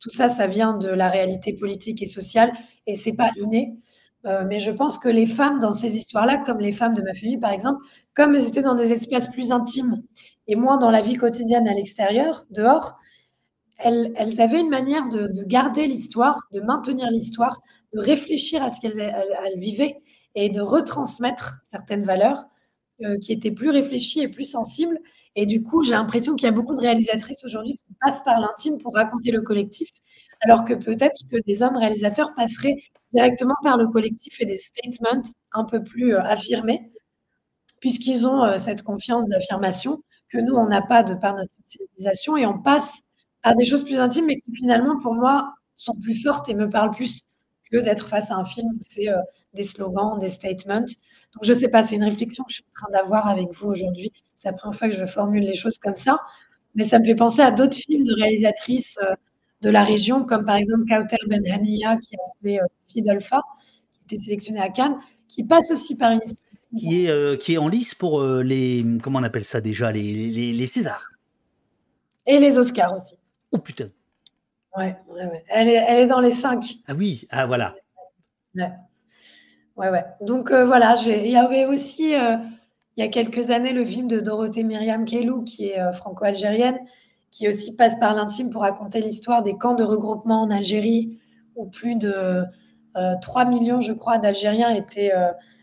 tout 0.00 0.10
ça, 0.10 0.28
ça 0.28 0.46
vient 0.46 0.76
de 0.76 0.88
la 0.88 1.08
réalité 1.08 1.52
politique 1.52 2.02
et 2.02 2.06
sociale 2.06 2.52
et 2.86 2.94
c'est 2.94 3.14
pas 3.14 3.30
inné. 3.36 3.74
Euh, 4.26 4.44
mais 4.46 4.58
je 4.58 4.70
pense 4.70 4.98
que 4.98 5.08
les 5.08 5.26
femmes 5.26 5.60
dans 5.60 5.72
ces 5.72 5.96
histoires-là, 5.96 6.38
comme 6.38 6.60
les 6.60 6.72
femmes 6.72 6.94
de 6.94 7.02
ma 7.02 7.14
famille 7.14 7.38
par 7.38 7.52
exemple, 7.52 7.84
comme 8.14 8.34
elles 8.34 8.46
étaient 8.46 8.62
dans 8.62 8.74
des 8.74 8.92
espaces 8.92 9.30
plus 9.30 9.52
intimes 9.52 10.02
et 10.46 10.56
moins 10.56 10.78
dans 10.78 10.90
la 10.90 11.02
vie 11.02 11.16
quotidienne 11.16 11.68
à 11.68 11.74
l'extérieur, 11.74 12.44
dehors, 12.50 12.96
elles, 13.78 14.40
avaient 14.40 14.60
une 14.60 14.70
manière 14.70 15.08
de, 15.08 15.30
garder 15.44 15.86
l'histoire, 15.86 16.40
de 16.52 16.60
maintenir 16.60 17.10
l'histoire, 17.10 17.60
de 17.92 18.00
réfléchir 18.00 18.62
à 18.62 18.70
ce 18.70 18.80
qu'elles 18.80 19.12
vivaient 19.56 20.00
et 20.34 20.48
de 20.48 20.60
retransmettre 20.60 21.60
certaines 21.70 22.02
valeurs 22.02 22.46
euh, 23.02 23.18
qui 23.18 23.32
étaient 23.32 23.50
plus 23.50 23.70
réfléchies 23.70 24.20
et 24.20 24.28
plus 24.28 24.44
sensibles. 24.44 24.98
Et 25.36 25.46
du 25.46 25.62
coup, 25.62 25.82
j'ai 25.82 25.92
l'impression 25.92 26.36
qu'il 26.36 26.46
y 26.46 26.48
a 26.48 26.52
beaucoup 26.52 26.76
de 26.76 26.80
réalisatrices 26.80 27.44
aujourd'hui 27.44 27.74
qui 27.74 27.86
passent 28.00 28.22
par 28.22 28.38
l'intime 28.40 28.78
pour 28.78 28.94
raconter 28.94 29.32
le 29.32 29.42
collectif, 29.42 29.88
alors 30.42 30.64
que 30.64 30.74
peut-être 30.74 31.18
que 31.30 31.36
des 31.44 31.62
hommes 31.62 31.76
réalisateurs 31.76 32.32
passeraient 32.34 32.76
directement 33.12 33.56
par 33.62 33.76
le 33.76 33.88
collectif 33.88 34.40
et 34.40 34.46
des 34.46 34.58
statements 34.58 35.22
un 35.52 35.64
peu 35.64 35.82
plus 35.82 36.14
euh, 36.14 36.22
affirmés, 36.22 36.92
puisqu'ils 37.80 38.26
ont 38.26 38.44
euh, 38.44 38.58
cette 38.58 38.82
confiance 38.82 39.28
d'affirmation 39.28 40.02
que 40.28 40.38
nous, 40.38 40.54
on 40.54 40.68
n'a 40.68 40.82
pas 40.82 41.02
de 41.02 41.14
par 41.14 41.34
notre 41.34 41.54
civilisation 41.64 42.36
et 42.36 42.46
on 42.46 42.60
passe 42.60 43.02
à 43.42 43.54
des 43.54 43.64
choses 43.64 43.84
plus 43.84 43.98
intimes, 43.98 44.26
mais 44.26 44.36
qui 44.36 44.54
finalement, 44.54 45.00
pour 45.00 45.14
moi, 45.14 45.54
sont 45.74 45.94
plus 45.94 46.20
fortes 46.22 46.48
et 46.48 46.54
me 46.54 46.70
parlent 46.70 46.92
plus 46.92 47.26
que 47.70 47.78
d'être 47.78 48.08
face 48.08 48.30
à 48.30 48.36
un 48.36 48.44
film 48.44 48.68
où 48.68 48.78
c'est 48.80 49.08
euh, 49.08 49.16
des 49.54 49.64
slogans, 49.64 50.18
des 50.18 50.28
statements. 50.28 50.80
Donc, 50.80 51.42
je 51.42 51.52
ne 51.52 51.58
sais 51.58 51.68
pas, 51.68 51.82
c'est 51.82 51.96
une 51.96 52.04
réflexion 52.04 52.44
que 52.44 52.50
je 52.50 52.56
suis 52.56 52.64
en 52.70 52.86
train 52.86 52.92
d'avoir 52.92 53.28
avec 53.28 53.48
vous 53.52 53.68
aujourd'hui. 53.68 54.12
C'est 54.36 54.48
la 54.48 54.54
première 54.54 54.78
fois 54.78 54.88
que 54.88 54.94
je 54.94 55.06
formule 55.06 55.44
les 55.44 55.54
choses 55.54 55.78
comme 55.78 55.94
ça. 55.94 56.18
Mais 56.74 56.84
ça 56.84 56.98
me 56.98 57.04
fait 57.04 57.14
penser 57.14 57.40
à 57.40 57.50
d'autres 57.50 57.76
films 57.76 58.04
de 58.04 58.14
réalisatrices 58.14 58.96
euh, 59.02 59.14
de 59.62 59.70
la 59.70 59.84
région, 59.84 60.24
comme 60.24 60.44
par 60.44 60.56
exemple 60.56 60.84
Kauter 60.88 61.16
Benhania, 61.26 61.96
qui 61.96 62.16
a 62.16 62.18
fait 62.42 62.60
euh, 62.60 62.66
Fidolfa, 62.88 63.40
qui 63.92 64.00
était 64.04 64.22
sélectionné 64.22 64.60
à 64.60 64.68
Cannes, 64.68 64.98
qui 65.28 65.44
passe 65.44 65.70
aussi 65.70 65.96
par 65.96 66.12
une 66.12 66.20
histoire. 66.22 66.40
Qui 66.76 67.06
est, 67.06 67.40
qui 67.40 67.54
est 67.54 67.58
en 67.58 67.68
lice 67.68 67.94
pour 67.94 68.20
les. 68.20 68.84
Comment 69.00 69.20
on 69.20 69.22
appelle 69.22 69.44
ça 69.44 69.60
déjà 69.60 69.92
Les, 69.92 70.28
les, 70.28 70.52
les 70.52 70.66
Césars. 70.66 71.08
Et 72.26 72.40
les 72.40 72.58
Oscars 72.58 72.92
aussi. 72.92 73.14
Oh 73.52 73.58
putain. 73.58 73.90
Ouais, 74.76 74.96
ouais, 75.08 75.26
ouais. 75.26 75.44
Elle, 75.48 75.68
est, 75.68 75.84
elle 75.88 76.00
est 76.00 76.06
dans 76.06 76.20
les 76.20 76.32
cinq. 76.32 76.74
Ah 76.88 76.94
oui, 76.96 77.26
ah 77.30 77.46
voilà. 77.46 77.74
Ouais, 78.54 78.70
ouais. 79.76 79.90
ouais. 79.90 80.04
Donc 80.20 80.50
euh, 80.50 80.64
voilà, 80.64 80.96
il 81.06 81.30
y 81.30 81.36
avait 81.36 81.66
aussi, 81.66 82.14
euh, 82.14 82.36
il 82.96 83.04
y 83.04 83.06
a 83.06 83.10
quelques 83.10 83.50
années, 83.50 83.72
le 83.72 83.84
film 83.84 84.08
de 84.08 84.18
Dorothée 84.18 84.64
Myriam 84.64 85.04
Kelou, 85.04 85.44
qui 85.44 85.68
est 85.68 85.80
euh, 85.80 85.92
franco-algérienne, 85.92 86.78
qui 87.30 87.48
aussi 87.48 87.76
passe 87.76 87.96
par 88.00 88.14
l'intime 88.14 88.50
pour 88.50 88.62
raconter 88.62 89.00
l'histoire 89.00 89.42
des 89.42 89.56
camps 89.56 89.74
de 89.74 89.84
regroupement 89.84 90.42
en 90.42 90.50
Algérie, 90.50 91.18
où 91.56 91.66
plus 91.66 91.96
de 91.96 92.44
3 93.22 93.44
millions, 93.44 93.80
je 93.80 93.92
crois, 93.92 94.18
d'Algériens 94.18 94.70
étaient 94.70 95.12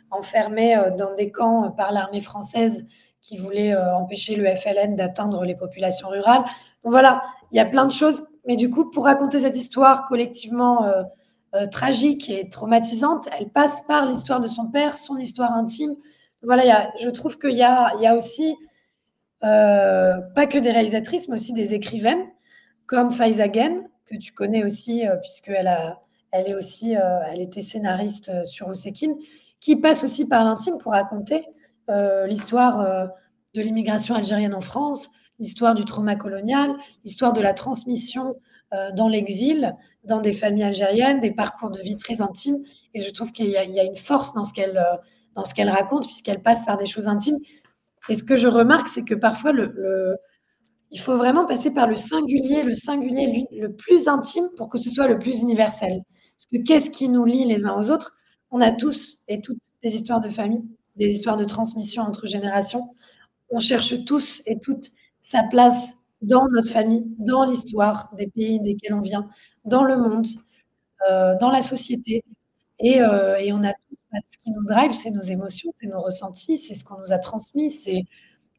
enfermés 0.10 0.78
dans 0.98 1.14
des 1.16 1.32
camps 1.32 1.72
par 1.72 1.94
l'armée 1.94 2.20
française 2.20 2.88
qui 3.22 3.38
voulait 3.38 3.74
empêcher 3.74 4.36
le 4.36 4.54
FLN 4.54 4.98
d'atteindre 4.98 5.46
les 5.46 5.56
populations 5.56 6.10
rurales. 6.10 6.44
Donc 6.84 6.92
voilà, 6.92 7.24
il 7.52 7.56
y 7.56 7.62
a 7.62 7.66
plein 7.66 7.86
de 7.86 7.92
choses. 7.94 8.28
Mais 8.48 8.56
du 8.56 8.70
coup, 8.70 8.90
pour 8.90 9.06
raconter 9.06 9.40
cette 9.40 9.56
histoire 9.56 10.06
collectivement 10.06 10.86
euh, 10.86 11.04
euh, 11.56 11.66
tragique 11.68 12.30
et 12.30 12.50
traumatisante, 12.50 13.28
elle 13.38 13.50
passe 13.50 13.84
par 13.88 14.06
l'histoire 14.06 14.40
de 14.40 14.48
son 14.48 14.68
père, 14.68 14.96
son 14.96 15.18
histoire 15.18 15.54
intime. 15.54 15.96
Voilà, 16.42 16.92
je 17.00 17.10
trouve 17.10 17.38
qu'il 17.38 17.56
y 17.56 17.64
a, 17.64 17.96
y 18.00 18.08
a 18.08 18.16
aussi 18.16 18.56
euh, 19.44 20.20
pas 20.34 20.48
que 20.48 20.58
des 20.58 20.72
réalisatrices, 20.72 21.28
mais 21.28 21.36
aussi 21.36 21.54
des 21.54 21.74
écrivaines 21.74 22.26
comme 22.88 23.12
Faiza 23.12 23.52
Gen, 23.52 23.88
que 24.06 24.18
tu 24.18 24.34
connais 24.34 24.66
aussi, 24.66 25.04
puisqu'elle 25.22 25.68
a, 25.68 26.02
elle 26.32 26.50
est 26.50 26.56
aussi, 26.56 26.94
elle 26.94 27.40
était 27.40 27.62
scénariste 27.62 28.44
sur 28.44 28.68
Osekin, 28.68 29.14
qui 29.62 29.78
passe 29.78 30.04
aussi 30.04 30.28
par 30.28 30.44
l'intime 30.44 30.78
pour 30.78 30.92
raconter 30.92 31.46
l'histoire 32.28 33.10
de 33.56 33.62
l'immigration 33.62 34.14
algérienne 34.16 34.54
en 34.54 34.60
France, 34.60 35.10
l'histoire 35.42 35.76
du 35.76 35.84
trauma 35.84 36.16
colonial, 36.16 36.74
l'histoire 37.04 37.34
de 37.34 37.42
la 37.42 37.54
transmission 37.54 38.36
euh, 38.74 38.92
dans 38.94 39.10
l'exil, 39.10 39.76
dans 40.06 40.22
des 40.22 40.32
familles 40.32 40.64
algériennes, 40.64 41.20
des 41.20 41.32
parcours 41.32 41.72
de 41.72 41.82
vie 41.82 41.98
très 41.98 42.22
intimes. 42.22 42.64
Et 42.94 43.02
je 43.02 43.12
trouve 43.12 43.34
qu'il 43.34 43.48
y, 43.48 43.58
a 43.58 43.84
une 43.84 43.98
force 43.98 44.34
dans 44.34 44.46
ce 44.46 44.54
qu'elle 44.54 44.78
euh, 44.78 45.44
qu'elle 45.54 45.70
raconte, 45.70 46.06
puisqu'elle 46.06 46.42
passe 46.42 46.66
par 46.66 46.78
des 46.78 46.86
choses 46.86 47.08
intimes. 47.08 47.38
Et 48.08 48.16
ce 48.16 48.24
que 48.24 48.38
je 48.38 48.48
remarque, 48.48 48.88
c'est 48.88 49.04
que 49.04 49.16
parfois, 49.16 49.52
le, 49.52 50.16
il 50.92 51.00
faut 51.00 51.18
vraiment 51.18 51.46
passer 51.46 51.74
par 51.74 51.88
le 51.88 51.96
singulier, 51.96 52.64
le 52.64 52.74
singulier 52.74 53.48
le 53.52 53.74
plus 53.74 54.08
intime 54.08 54.48
pour 54.56 54.70
que 54.70 54.78
ce 54.78 54.90
soit 54.90 55.08
le 55.08 55.20
plus 55.20 55.42
universel. 55.42 56.02
Parce 56.38 56.46
que 56.52 56.68
qu'est-ce 56.68 56.92
qui 56.92 57.10
nous 57.10 57.26
lie 57.26 57.46
les 57.46 57.66
uns 57.66 57.78
aux 57.78 57.92
autres? 57.92 58.16
On 58.52 58.62
a 58.62 58.72
tous 58.72 59.20
et 59.28 59.42
toutes 59.42 59.62
des 59.84 59.96
histoires 59.96 60.20
de 60.20 60.30
famille, 60.30 60.64
des 60.96 61.08
histoires 61.08 61.38
de 61.38 61.46
transmission 61.46 62.04
entre 62.04 62.28
générations. 62.28 62.96
On 63.50 63.60
cherche 63.60 64.06
tous 64.06 64.42
et 64.46 64.60
toutes 64.60 64.92
sa 65.22 65.44
place 65.44 65.96
dans 66.22 66.48
notre 66.50 66.70
famille, 66.70 67.04
dans 67.18 67.46
l'histoire 67.46 68.10
des 68.18 68.28
pays 68.28 68.60
desquels 68.60 68.94
on 68.94 69.02
vient, 69.02 69.28
dans 69.66 69.84
le 69.84 69.98
monde, 69.98 70.28
euh, 71.10 71.36
dans 71.40 71.50
la 71.50 71.62
société. 71.62 72.24
Et, 72.80 73.02
euh, 73.02 73.38
et 73.38 73.54
on 73.54 73.64
a 73.64 73.74
ce 74.28 74.38
qui 74.38 74.52
nous 74.52 74.64
drive, 74.66 74.92
c'est 74.92 75.12
nos 75.12 75.22
émotions, 75.22 75.74
c'est 75.80 75.88
nos 75.88 76.00
ressentis, 76.00 76.58
c'est 76.58 76.76
ce 76.76 76.84
qu'on 76.84 77.00
nous 77.00 77.14
a 77.14 77.20
transmis, 77.20 77.72
c'est 77.72 78.04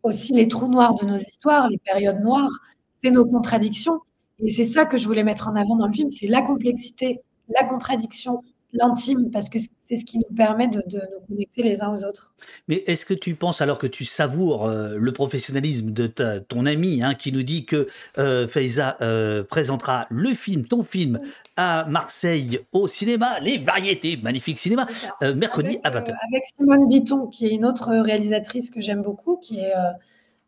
aussi 0.03 0.33
les 0.33 0.49
trous 0.49 0.69
noirs 0.69 0.95
de 0.95 1.05
nos 1.05 1.19
histoires, 1.19 1.69
les 1.69 1.79
périodes 1.79 2.21
noires, 2.21 2.61
c'est 3.03 3.11
nos 3.11 3.27
contradictions. 3.27 4.01
Et 4.41 4.51
c'est 4.51 4.65
ça 4.65 4.87
que 4.87 4.97
je 4.97 5.07
voulais 5.07 5.25
mettre 5.25 5.49
en 5.49 5.57
avant 5.57 5.77
dans 5.77 5.87
le 5.87 5.93
film, 5.93 6.11
c'est 6.11 6.27
la 6.27 6.43
complexité, 6.43 7.21
la 7.49 7.65
contradiction, 7.65 8.43
l'intime, 8.73 9.31
parce 9.31 9.49
que 9.49 9.59
c'est 9.81 9.97
ce 9.97 10.05
qui 10.05 10.19
nous 10.19 10.35
permet 10.35 10.69
de, 10.69 10.83
nous 10.87 11.27
connecter 11.29 11.63
les 11.63 11.83
uns 11.83 11.93
aux 11.93 12.05
autres. 12.05 12.35
Mais 12.69 12.83
est-ce 12.87 13.05
que 13.05 13.15
tu 13.15 13.35
penses, 13.35 13.61
alors 13.61 13.79
que 13.79 13.87
tu 13.87 14.05
savoures 14.05 14.67
euh, 14.67 14.97
le 14.97 15.13
professionnalisme 15.13 15.91
de 15.91 16.07
ton 16.07 16.67
ami, 16.67 17.03
hein, 17.03 17.15
qui 17.15 17.33
nous 17.33 17.43
dit 17.43 17.67
que 17.67 17.89
euh, 18.19 18.49
Faiza 18.49 18.97
euh, 19.01 19.45
présentera 19.45 20.07
le 20.11 20.33
film, 20.35 20.65
ton 20.65 20.83
film, 20.83 21.21
à 21.57 21.85
Marseille 21.89 22.61
au 22.73 22.89
cinéma, 22.89 23.39
les 23.41 23.59
variétés, 23.59 24.19
magnifique 24.23 24.59
cinéma, 24.59 24.87
mercredi 25.21 25.79
à 25.85 25.91
20h. 25.91 26.15
avec 26.29 26.45
Simone 26.57 26.89
Bitton, 26.89 27.27
qui 27.27 27.47
est 27.47 27.51
une 27.51 27.67
autre 27.67 27.95
réalisatrice 27.95 28.71
que 28.71 28.81
j'aime 28.81 29.03
beaucoup, 29.03 29.37
qui 29.37 29.61
est 29.61 29.75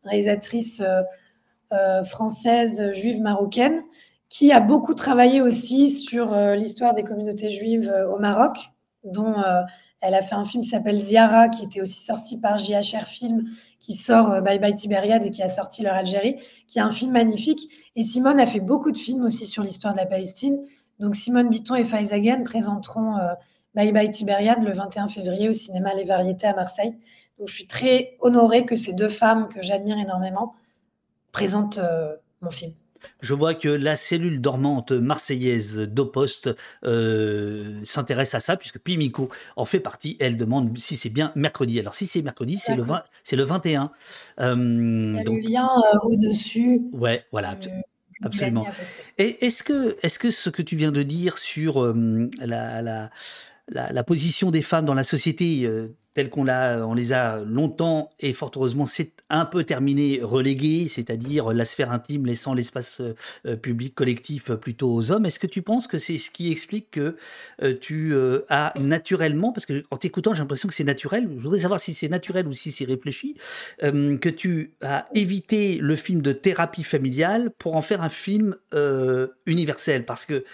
réalisatrice 0.05 0.83
française, 2.07 2.93
juive, 2.95 3.21
marocaine 3.21 3.83
qui 4.35 4.51
a 4.51 4.59
beaucoup 4.59 4.95
travaillé 4.95 5.41
aussi 5.41 5.91
sur 5.91 6.33
euh, 6.33 6.57
l'histoire 6.57 6.93
des 6.93 7.05
communautés 7.05 7.51
juives 7.51 7.89
euh, 7.89 8.13
au 8.13 8.19
Maroc, 8.19 8.59
dont 9.05 9.39
euh, 9.39 9.63
elle 10.01 10.13
a 10.13 10.23
fait 10.23 10.35
un 10.35 10.45
film 10.45 10.65
qui 10.65 10.71
s'appelle 10.71 10.99
Ziara, 10.99 11.49
qui 11.49 11.65
était 11.65 11.81
aussi 11.81 12.03
sorti 12.03 12.41
par 12.41 12.59
JHR 12.59 13.07
Film, 13.07 13.45
qui 13.79 13.95
sort 13.95 14.43
Bye 14.43 14.59
Bye 14.59 14.75
Tibériade 14.75 15.25
et 15.25 15.31
qui 15.31 15.41
a 15.41 15.49
sorti 15.49 15.85
leur 15.85 15.95
Algérie, 15.95 16.41
qui 16.67 16.81
est 16.81 16.83
un 16.83 16.91
film 16.91 17.13
magnifique. 17.13 17.71
Et 17.95 18.03
Simone 18.03 18.41
a 18.41 18.47
fait 18.47 18.59
beaucoup 18.59 18.91
de 18.91 18.99
films 18.99 19.25
aussi 19.25 19.47
sur 19.47 19.63
l'histoire 19.63 19.93
de 19.93 19.99
la 19.99 20.07
Palestine. 20.07 20.59
Donc 20.99 21.15
Simone 21.15 21.49
Bitton 21.49 21.77
et 21.77 21.85
Faizagan 21.85 22.43
présenteront 22.43 23.17
Bye 23.77 23.93
Bye 23.93 24.11
Tibériade 24.11 24.65
le 24.65 24.73
21 24.73 25.07
février 25.07 25.49
au 25.49 25.53
cinéma 25.53 25.95
Les 25.95 26.05
Variétés 26.05 26.49
à 26.49 26.55
Marseille. 26.55 26.97
Donc 27.39 27.47
je 27.47 27.55
suis 27.55 27.69
très 27.69 28.17
honorée 28.19 28.67
que 28.67 28.75
ces 28.75 28.95
deux 28.95 29.09
femmes 29.09 29.49
que 29.49 29.63
j'admire 29.63 29.97
énormément 29.97 30.55
présentent 31.31 31.81
mon 32.43 32.51
film. 32.51 32.73
Je 33.21 33.35
vois 33.35 33.55
que 33.55 33.69
la 33.69 33.97
cellule 33.97 34.41
dormante 34.41 34.93
marseillaise 34.93 35.79
d'Opost 35.79 36.55
euh, 36.85 37.81
s'intéresse 37.85 38.35
à 38.35 38.41
ça, 38.41 38.57
puisque 38.57 38.79
Pimico 38.79 39.29
en 39.57 39.65
fait 39.65 39.81
partie. 39.81 40.17
Elle 40.21 40.37
demande 40.37 40.77
si 40.79 40.97
c'est 40.97 41.11
bien 41.11 41.33
mercredi. 41.35 41.79
Alors, 41.81 41.95
si 41.95 42.07
c'est 42.07 42.23
mercredi, 42.23 42.57
c'est 42.57 42.77
le, 42.77 42.85
c'est 43.23 43.37
le 43.37 43.45
21. 43.45 43.91
Euh, 44.41 44.55
Il 44.57 45.15
y 45.15 45.19
a 45.19 45.23
le 45.23 45.39
lien 45.41 45.69
euh, 45.95 45.99
au-dessus. 46.03 46.83
Ouais, 46.93 47.25
voilà. 47.33 47.57
Absolument. 48.23 48.67
Et 49.19 49.45
est-ce 49.45 49.63
que, 49.63 49.97
est-ce 50.03 50.19
que 50.19 50.31
ce 50.31 50.49
que 50.51 50.63
tu 50.63 50.77
viens 50.77 50.93
de 50.93 51.03
dire 51.03 51.39
sur 51.39 51.85
la, 52.39 52.81
la, 52.81 53.11
la, 53.69 54.05
position 54.05 54.51
des 54.51 54.63
femmes 54.63 54.85
dans 54.85 54.95
la 54.95 55.05
société, 55.05 55.69
tels 56.15 56.31
qu'on 56.31 56.45
l'a, 56.45 56.87
on 56.87 56.95
les 56.95 57.13
a 57.13 57.41
longtemps 57.41 58.11
et 58.21 58.33
fort 58.33 58.53
heureusement 58.57 58.87
c'est 58.87 59.13
un 59.31 59.45
peu 59.45 59.65
terminé, 59.65 60.21
relégué, 60.23 60.87
c'est-à-dire 60.89 61.53
la 61.53 61.65
sphère 61.65 61.91
intime 61.91 62.27
laissant 62.27 62.55
l'espace 62.55 63.03
euh, 63.47 63.57
public 63.57 63.95
collectif 63.95 64.53
plutôt 64.53 64.93
aux 64.93 65.11
hommes. 65.11 65.27
Est-ce 65.27 65.39
que 65.39 65.47
tu 65.47 65.63
penses 65.63 65.87
que 65.87 65.99
c'est 65.99 66.19
ce 66.19 66.31
qui 66.31 66.53
explique 66.53 66.93
que 66.93 67.17
euh, 67.63 67.75
tu 67.79 68.15
euh, 68.15 68.45
as 68.49 68.73
naturellement, 68.79 69.53
parce 69.53 69.67
que 69.67 69.83
en 69.91 69.97
t'écoutant 69.97 70.35
j'ai 70.35 70.41
l'impression 70.41 70.69
que 70.69 70.75
c'est 70.75 70.85
naturel, 70.85 71.29
je 71.37 71.43
voudrais 71.43 71.61
savoir 71.61 71.81
si 71.81 71.95
c'est 71.95 72.09
naturel 72.09 72.47
ou 72.47 72.53
si 72.53 72.71
c'est 72.71 72.85
réfléchi, 72.85 73.37
que 73.81 74.29
tu 74.29 74.73
as 74.83 75.05
évité 75.15 75.79
le 75.79 75.97
film 75.97 76.23
de 76.23 76.33
thérapie 76.33 76.85
familiale 76.85 77.51
pour 77.59 77.77
en 77.77 77.83
faire 77.83 78.03
un 78.03 78.09
film 78.09 78.57
universel, 79.47 80.05
parce 80.05 80.27
que 80.27 80.45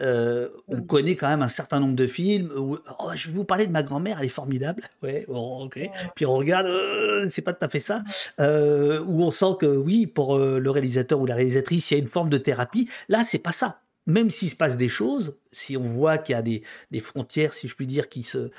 euh, 0.00 0.48
on 0.68 0.82
connaît 0.82 1.16
quand 1.16 1.28
même 1.28 1.42
un 1.42 1.48
certain 1.48 1.80
nombre 1.80 1.94
de 1.94 2.06
films 2.06 2.50
où 2.56 2.78
oh, 2.98 3.10
je 3.14 3.28
vais 3.28 3.34
vous 3.34 3.44
parler 3.44 3.66
de 3.66 3.72
ma 3.72 3.82
grand-mère, 3.82 4.18
elle 4.20 4.26
est 4.26 4.30
formidable. 4.30 4.84
Ouais, 5.02 5.26
bon, 5.28 5.64
ok. 5.64 5.78
Puis 6.14 6.26
on 6.26 6.34
regarde, 6.34 6.66
euh, 6.66 7.26
c'est 7.28 7.42
pas 7.42 7.52
tout 7.52 7.64
à 7.64 7.68
fait 7.68 7.80
ça. 7.80 8.02
Euh, 8.40 9.02
où 9.04 9.22
on 9.22 9.30
sent 9.30 9.56
que 9.60 9.66
oui, 9.66 10.06
pour 10.06 10.38
le 10.38 10.70
réalisateur 10.70 11.20
ou 11.20 11.26
la 11.26 11.34
réalisatrice, 11.34 11.90
il 11.90 11.94
y 11.94 12.00
a 12.00 12.00
une 12.00 12.08
forme 12.08 12.30
de 12.30 12.38
thérapie. 12.38 12.88
Là, 13.08 13.22
c'est 13.24 13.38
pas 13.38 13.52
ça. 13.52 13.80
Même 14.06 14.30
s'il 14.30 14.50
se 14.50 14.56
passe 14.56 14.76
des 14.76 14.88
choses, 14.88 15.36
si 15.52 15.76
on 15.76 15.84
voit 15.84 16.18
qu'il 16.18 16.32
y 16.32 16.36
a 16.36 16.42
des, 16.42 16.62
frontières, 17.00 17.52
si 17.52 17.68
je 17.68 17.74
puis 17.74 17.86
dire, 17.86 18.08
qui 18.08 18.24
se 18.24 18.50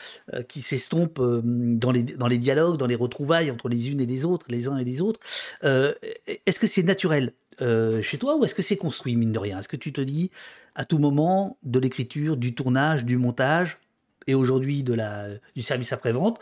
qui 0.47 0.61
s'estompent 0.61 1.21
dans 1.43 1.91
les 1.91 2.03
dans 2.03 2.27
les 2.27 2.37
dialogues, 2.37 2.77
dans 2.77 2.87
les 2.87 2.95
retrouvailles 2.95 3.51
entre 3.51 3.67
les 3.67 3.91
unes 3.91 3.99
et 3.99 4.05
les 4.05 4.23
autres, 4.23 4.45
les 4.49 4.67
uns 4.67 4.77
et 4.77 4.85
les 4.85 5.01
autres, 5.01 5.19
est-ce 5.63 6.59
que 6.59 6.67
c'est 6.67 6.83
naturel 6.83 7.33
chez 7.59 8.17
toi 8.17 8.37
ou 8.37 8.45
est-ce 8.45 8.55
que 8.55 8.61
c'est 8.61 8.77
construit 8.77 9.17
mine 9.17 9.33
de 9.33 9.39
rien? 9.39 9.59
Est-ce 9.59 9.67
que 9.67 9.75
tu 9.75 9.91
te 9.91 10.01
dis 10.01 10.31
à 10.75 10.85
tout 10.85 10.97
moment 10.97 11.57
de 11.63 11.79
l'écriture, 11.79 12.37
du 12.37 12.55
tournage, 12.55 13.05
du 13.05 13.17
montage 13.17 13.79
et 14.27 14.35
aujourd'hui 14.35 14.83
du 14.83 15.61
service 15.61 15.93
après-vente. 15.93 16.39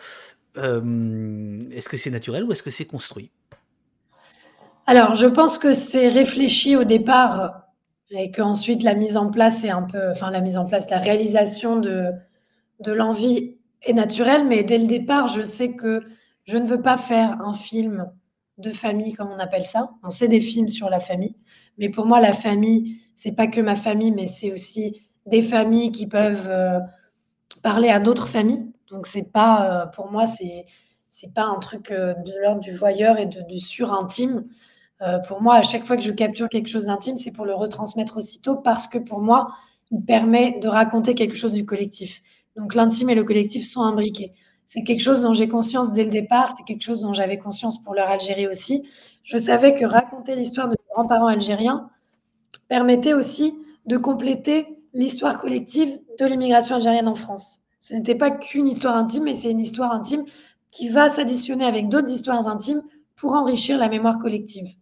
Euh, 0.58 1.60
est-ce 1.72 1.90
que 1.90 1.98
c'est 1.98 2.10
naturel 2.10 2.44
ou 2.44 2.52
est-ce 2.52 2.64
que 2.64 2.70
c'est 2.70 2.86
construit? 2.86 3.32
Alors, 4.88 5.16
je 5.16 5.28
pense 5.28 5.58
que 5.58 5.74
c'est 5.74 6.10
réfléchi 6.10 6.76
au 6.76 6.84
départ 6.84 7.68
et 8.12 8.32
qu'ensuite 8.32 8.84
la 8.84 8.94
mise 8.94 9.18
en 9.18 9.30
place 9.32 9.64
est 9.64 9.70
un 9.70 9.84
peu, 9.84 10.12
enfin 10.12 10.32
la 10.32 10.42
mise 10.42 10.58
en 10.58 10.66
place, 10.66 10.90
la 10.90 10.98
réalisation 10.98 11.78
de, 11.78 12.12
de 12.80 12.92
l'envie 12.92 13.58
est 13.84 13.94
naturelle, 13.94 14.46
mais 14.48 14.64
dès 14.64 14.78
le 14.78 14.88
départ, 14.88 15.28
je 15.28 15.42
sais 15.44 15.74
que 15.76 16.04
je 16.44 16.58
ne 16.58 16.66
veux 16.66 16.82
pas 16.82 16.98
faire 16.98 17.42
un 17.42 17.54
film 17.54 18.12
de 18.58 18.72
famille, 18.72 19.14
comme 19.14 19.30
on 19.30 19.40
appelle 19.40 19.64
ça. 19.64 19.92
On 20.04 20.10
sait 20.10 20.28
des 20.28 20.42
films 20.42 20.70
sur 20.70 20.90
la 20.90 21.00
famille, 21.00 21.36
mais 21.78 21.90
pour 21.90 22.06
moi, 22.06 22.20
la 22.20 22.34
famille, 22.34 22.98
c'est 23.16 23.32
pas 23.32 23.48
que 23.48 23.62
ma 23.62 23.76
famille, 23.76 24.12
mais 24.12 24.28
c'est 24.28 24.52
aussi 24.52 25.02
des 25.26 25.42
familles 25.42 25.92
qui 25.92 26.08
peuvent 26.08 26.48
euh, 26.50 26.80
parler 27.64 27.90
à 27.90 28.00
d'autres 28.00 28.28
familles. 28.28 28.66
Donc 28.90 29.08
c'est 29.08 29.24
pas, 29.32 29.84
euh, 29.84 29.86
pour 29.88 30.12
moi, 30.12 30.28
c'est 30.28 30.66
c'est 31.10 31.34
pas 31.34 31.44
un 31.44 31.60
truc 31.60 31.92
euh, 31.92 32.14
de 32.14 32.32
l'ordre 32.42 32.62
du 32.62 32.72
voyeur 32.72 33.18
et 33.20 33.26
de, 33.26 33.42
du 33.42 33.60
surintime. 33.60 34.46
Pour 35.28 35.42
moi, 35.42 35.56
à 35.56 35.64
chaque 35.64 35.86
fois 35.86 35.98
que 35.98 36.04
je 36.04 36.12
capture 36.12 36.48
quelque 36.50 36.70
chose 36.70 36.86
d'intime, 36.86 37.18
c'est 37.18 37.32
pour 37.32 37.46
le 37.46 37.54
retransmettre 37.54 38.18
aussitôt 38.18 38.56
parce 38.56 38.88
que 38.88 38.98
pour 38.98 39.20
moi, 39.20 39.50
il 39.92 40.04
permet 40.04 40.60
de 40.60 40.68
raconter 40.68 41.16
quelque 41.16 41.36
chose 41.36 41.54
du 41.54 41.66
collectif. 41.66 42.22
Donc 42.56 42.76
l'intime 42.76 43.10
et 43.10 43.16
le 43.16 43.24
collectif 43.24 43.66
sont 43.66 43.82
imbriqués. 43.82 44.34
C'est 44.66 44.84
quelque 44.84 45.02
chose 45.02 45.22
dont 45.22 45.34
j'ai 45.34 45.50
conscience 45.50 45.92
dès 45.92 46.04
le 46.04 46.10
départ, 46.10 46.52
c'est 46.52 46.64
quelque 46.64 46.84
chose 46.84 47.02
dont 47.02 47.14
j'avais 47.14 47.38
conscience 47.38 47.82
pour 47.84 47.94
leur 47.94 48.10
Algérie 48.10 48.48
aussi. 48.48 48.88
Je 49.24 49.38
savais 49.38 49.74
que 49.74 49.86
raconter 49.86 50.36
l'histoire 50.36 50.68
de 50.68 50.74
mes 50.74 50.94
grands-parents 50.94 51.28
algériens 51.28 51.90
permettait 52.70 53.14
aussi 53.14 53.54
de 53.86 53.98
compléter 53.98 54.68
l'histoire 54.94 55.42
collective 55.42 56.00
de 56.20 56.26
l'immigration 56.26 56.76
algérienne 56.76 57.08
en 57.08 57.16
France. 57.16 57.62
Ce 57.80 57.94
n'était 57.94 58.16
pas 58.16 58.32
qu'une 58.32 58.68
histoire 58.68 58.96
intime, 58.96 59.24
mais 59.24 59.34
c'est 59.34 59.52
une 59.52 59.60
histoire 59.60 59.92
intime 59.92 60.24
qui 60.70 60.88
va 60.88 61.10
s'additionner 61.10 61.66
avec 61.66 61.90
d'autres 61.90 62.10
histoires 62.10 62.48
intimes 62.48 62.82
pour 63.16 63.34
enrichir 63.34 63.78
la 63.78 63.90
mémoire 63.90 64.20
collective. 64.20 64.74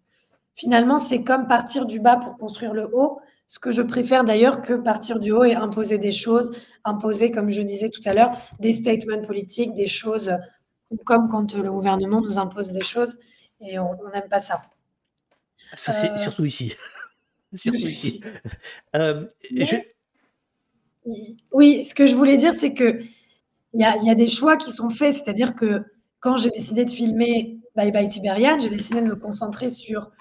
Finalement, 0.60 0.99
c'est 0.99 1.24
comme 1.24 1.47
partir 1.47 1.86
du 1.86 2.01
bas 2.01 2.18
pour 2.18 2.36
construire 2.36 2.74
le 2.74 2.93
haut, 2.93 3.22
ce 3.47 3.60
que 3.60 3.72
je 3.72 3.82
préfère 3.82 4.26
d'ailleurs 4.26 4.62
que 4.62 4.74
partir 4.74 5.22
du 5.22 5.32
haut 5.32 5.45
et 5.45 5.55
imposer 5.55 5.99
des 5.99 6.12
choses, 6.12 6.51
imposer, 6.84 7.32
comme 7.32 7.49
je 7.49 7.62
disais 7.62 7.89
tout 7.89 8.01
à 8.03 8.12
l'heure, 8.12 8.34
des 8.60 8.74
statements 8.74 9.22
politiques, 9.22 9.74
des 9.74 9.88
choses 9.88 10.34
comme 11.05 11.30
quand 11.30 11.53
le 11.53 11.72
gouvernement 11.72 12.20
nous 12.20 12.38
impose 12.38 12.72
des 12.72 12.82
choses 12.82 13.18
et 13.62 13.80
on 13.80 13.95
n'aime 14.14 14.28
pas 14.30 14.41
ça. 14.41 14.64
Ça, 15.76 15.93
c'est 15.93 16.12
euh, 16.12 16.18
surtout 16.18 16.43
ici. 16.43 16.76
surtout 17.53 17.78
ici. 17.78 18.22
Euh, 18.97 19.28
oui, 21.53 21.86
ce 21.86 21.95
que 21.95 22.05
je 22.05 22.16
voulais 22.16 22.36
dire, 22.36 22.53
c'est 22.53 22.74
que 22.74 22.99
il 23.74 23.80
y 23.80 23.86
a, 23.86 23.95
y 24.03 24.10
a, 24.10 24.16
des 24.16 24.28
choix 24.28 24.57
qui 24.57 24.74
sont 24.74 24.89
faits. 24.89 25.14
C'est-à-dire 25.14 25.55
que 25.55 25.86
quand 26.20 26.36
j'ai 26.36 26.49
décidé 26.49 26.84
de 26.84 26.91
filmer 26.91 27.60
Bye 27.78 27.91
Bye 27.91 28.10
Tibériade, 28.10 28.60
j'ai 28.60 28.70
décidé 28.70 28.99
de 28.99 29.05
me 29.05 29.16
concentrer 29.16 29.70
sur 29.70 30.12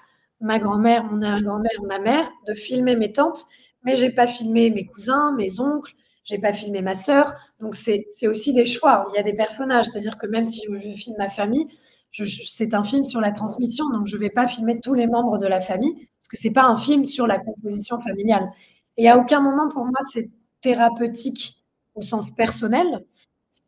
ma 0.41 0.59
grand-mère, 0.59 1.03
mon 1.05 1.19
grand-mère, 1.19 1.81
ma 1.87 1.99
mère, 1.99 2.29
de 2.47 2.53
filmer 2.53 2.95
mes 2.95 3.11
tantes, 3.11 3.45
mais 3.83 3.95
j'ai 3.95 4.11
pas 4.11 4.27
filmé 4.27 4.69
mes 4.69 4.85
cousins, 4.85 5.33
mes 5.35 5.59
oncles, 5.59 5.93
j'ai 6.23 6.37
pas 6.37 6.53
filmé 6.53 6.81
ma 6.81 6.95
sœur. 6.95 7.33
Donc 7.59 7.75
c'est 7.75 8.27
aussi 8.27 8.53
des 8.53 8.65
choix. 8.65 9.07
Il 9.11 9.15
y 9.15 9.19
a 9.19 9.23
des 9.23 9.33
personnages, 9.33 9.87
c'est-à-dire 9.87 10.17
que 10.17 10.27
même 10.27 10.45
si 10.45 10.61
je, 10.67 10.77
filme 10.95 11.17
ma 11.17 11.29
famille, 11.29 11.67
c'est 12.11 12.73
un 12.73 12.83
film 12.83 13.05
sur 13.05 13.21
la 13.21 13.31
transmission, 13.31 13.89
donc 13.89 14.07
je 14.07 14.17
vais 14.17 14.29
pas 14.29 14.47
filmer 14.47 14.79
tous 14.79 14.93
les 14.93 15.07
membres 15.07 15.37
de 15.37 15.47
la 15.47 15.61
famille 15.61 15.93
parce 15.93 16.27
que 16.29 16.37
c'est 16.37 16.51
pas 16.51 16.65
un 16.65 16.77
film 16.77 17.05
sur 17.05 17.27
la 17.27 17.37
composition 17.37 17.99
familiale. 17.99 18.49
Et 18.97 19.09
à 19.09 19.17
aucun 19.17 19.41
moment 19.41 19.69
pour 19.69 19.85
moi 19.85 19.99
c'est 20.11 20.29
thérapeutique 20.61 21.63
au 21.95 22.01
sens 22.01 22.31
personnel. 22.31 23.05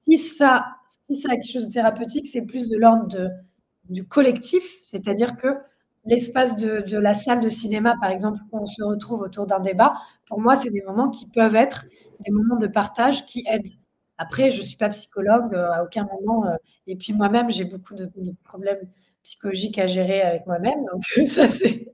Si 0.02 0.18
ça, 0.18 0.66
si 1.06 1.16
ça 1.16 1.30
a 1.32 1.36
quelque 1.36 1.52
chose 1.52 1.68
de 1.68 1.74
thérapeutique, 1.74 2.26
c'est 2.26 2.42
plus 2.42 2.68
de 2.68 2.78
l'ordre 2.78 3.30
du 3.90 4.08
collectif, 4.08 4.64
c'est-à-dire 4.84 5.38
que 5.38 5.50
l'espace 6.06 6.56
de, 6.56 6.98
la 6.98 7.14
salle 7.14 7.42
de 7.42 7.50
cinéma, 7.50 7.96
par 8.02 8.12
exemple, 8.12 8.40
où 8.52 8.60
on 8.60 8.66
se 8.66 8.84
retrouve 8.84 9.22
autour 9.22 9.46
d'un 9.46 9.60
débat, 9.60 9.94
pour 10.28 10.40
moi, 10.40 10.56
c'est 10.56 10.70
des 10.70 10.82
moments 10.82 11.10
qui 11.10 11.28
peuvent 11.28 11.56
être 11.56 11.86
des 12.26 12.32
moments 12.32 12.58
de 12.58 12.68
partage 12.68 13.26
qui 13.26 13.44
aident. 13.50 13.70
Après, 14.18 14.52
je 14.52 14.62
ne 14.62 14.66
suis 14.66 14.78
pas 14.78 14.90
psychologue 14.90 15.54
euh, 15.54 15.72
à 15.72 15.84
aucun 15.84 16.06
moment. 16.06 16.46
Euh, 16.46 16.56
et 16.88 16.96
puis 16.96 17.14
moi-même, 17.14 17.50
j'ai 17.50 17.66
beaucoup 17.66 17.96
de, 17.96 18.10
problèmes 18.44 18.88
psychologiques 19.24 19.80
à 19.80 19.88
gérer 19.88 20.22
avec 20.22 20.46
moi-même. 20.46 20.84
Donc 20.92 21.04
ça, 21.28 21.48
c'est... 21.48 21.92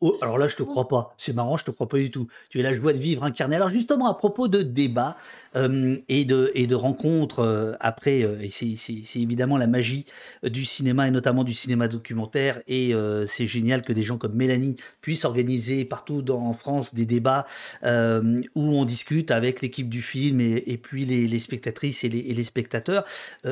Oh, 0.00 0.16
alors 0.20 0.36
là, 0.36 0.48
je 0.48 0.56
te 0.56 0.62
crois 0.64 0.88
pas. 0.88 1.14
C'est 1.16 1.32
marrant, 1.32 1.56
je 1.56 1.64
te 1.64 1.70
crois 1.70 1.88
pas 1.88 1.98
du 1.98 2.10
tout. 2.10 2.26
Tu 2.50 2.58
es 2.58 2.62
la 2.62 2.74
joie 2.74 2.92
de 2.92 2.98
vivre 2.98 3.22
incarnée. 3.22 3.56
Alors 3.56 3.68
justement, 3.68 4.08
à 4.08 4.14
propos 4.14 4.48
de 4.48 4.62
débat, 4.62 5.16
euh, 5.56 5.96
et, 6.08 6.24
de, 6.24 6.50
et 6.54 6.66
de 6.66 6.74
rencontres 6.74 7.40
euh, 7.40 7.72
après, 7.80 8.22
euh, 8.22 8.40
et 8.40 8.50
c'est 8.50 9.20
évidemment 9.20 9.58
la 9.58 9.66
magie 9.66 10.06
du 10.42 10.64
cinéma 10.64 11.08
et 11.08 11.10
notamment 11.10 11.44
du 11.44 11.52
cinéma 11.52 11.88
documentaire, 11.88 12.60
et 12.68 12.94
c'est 13.26 13.46
génial 13.46 13.82
que 13.82 13.92
des 13.92 14.02
gens 14.02 14.18
comme 14.18 14.34
Mélanie 14.34 14.76
puissent 15.00 15.24
organiser 15.24 15.84
partout 15.84 16.22
dans, 16.22 16.40
en 16.40 16.54
France 16.54 16.94
des 16.94 17.06
débats 17.06 17.46
où 17.82 18.60
on 18.60 18.84
discute 18.84 19.30
avec 19.30 19.60
l'équipe 19.60 19.88
du 19.88 20.02
film 20.02 20.40
et, 20.40 20.62
et 20.66 20.76
puis 20.76 21.04
les, 21.04 21.26
les, 21.26 21.40
spectatrices 21.40 22.04
et 22.04 22.08
les, 22.08 22.18
et 22.18 22.34
les 22.34 22.44
spectateurs. 22.44 23.04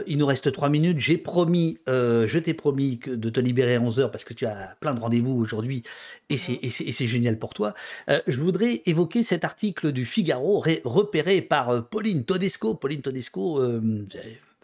il 0.07 0.19
nous 0.19 0.27
reste 0.27 0.53
trois 0.53 0.69
minutes. 0.69 0.99
J'ai 0.99 1.19
promis, 1.19 1.79
je 1.87 2.39
t'ai 2.39 2.55
promis 2.55 2.99
que, 2.99 3.11
de 3.11 3.31
te 3.31 3.41
libérer 3.41 3.77
à 3.77 3.81
11h 3.81 4.11
parce 4.11 4.25
que 4.25 4.35
tu 4.35 4.47
as 4.47 4.77
plein 4.81 4.95
de 4.95 5.01
rendez-vous 5.01 5.33
aujourd'hui 5.33 5.83
et 6.29 6.37
c'est 6.37 7.07
génial 7.07 7.39
pour 7.39 7.55
toi. 7.55 7.75
je 8.09 8.41
voudrais 8.41 8.83
évoquer 8.87 9.23
cet 9.23 9.45
article 9.45 9.93
du 9.93 10.05
Figaro 10.05 10.63
repéré 10.85 11.43
par 11.43 11.89
Pauline 11.91 12.24
Todesco. 12.24 12.74
Pauline 12.74 13.03
Todesco, 13.03 13.61
euh, 13.61 14.07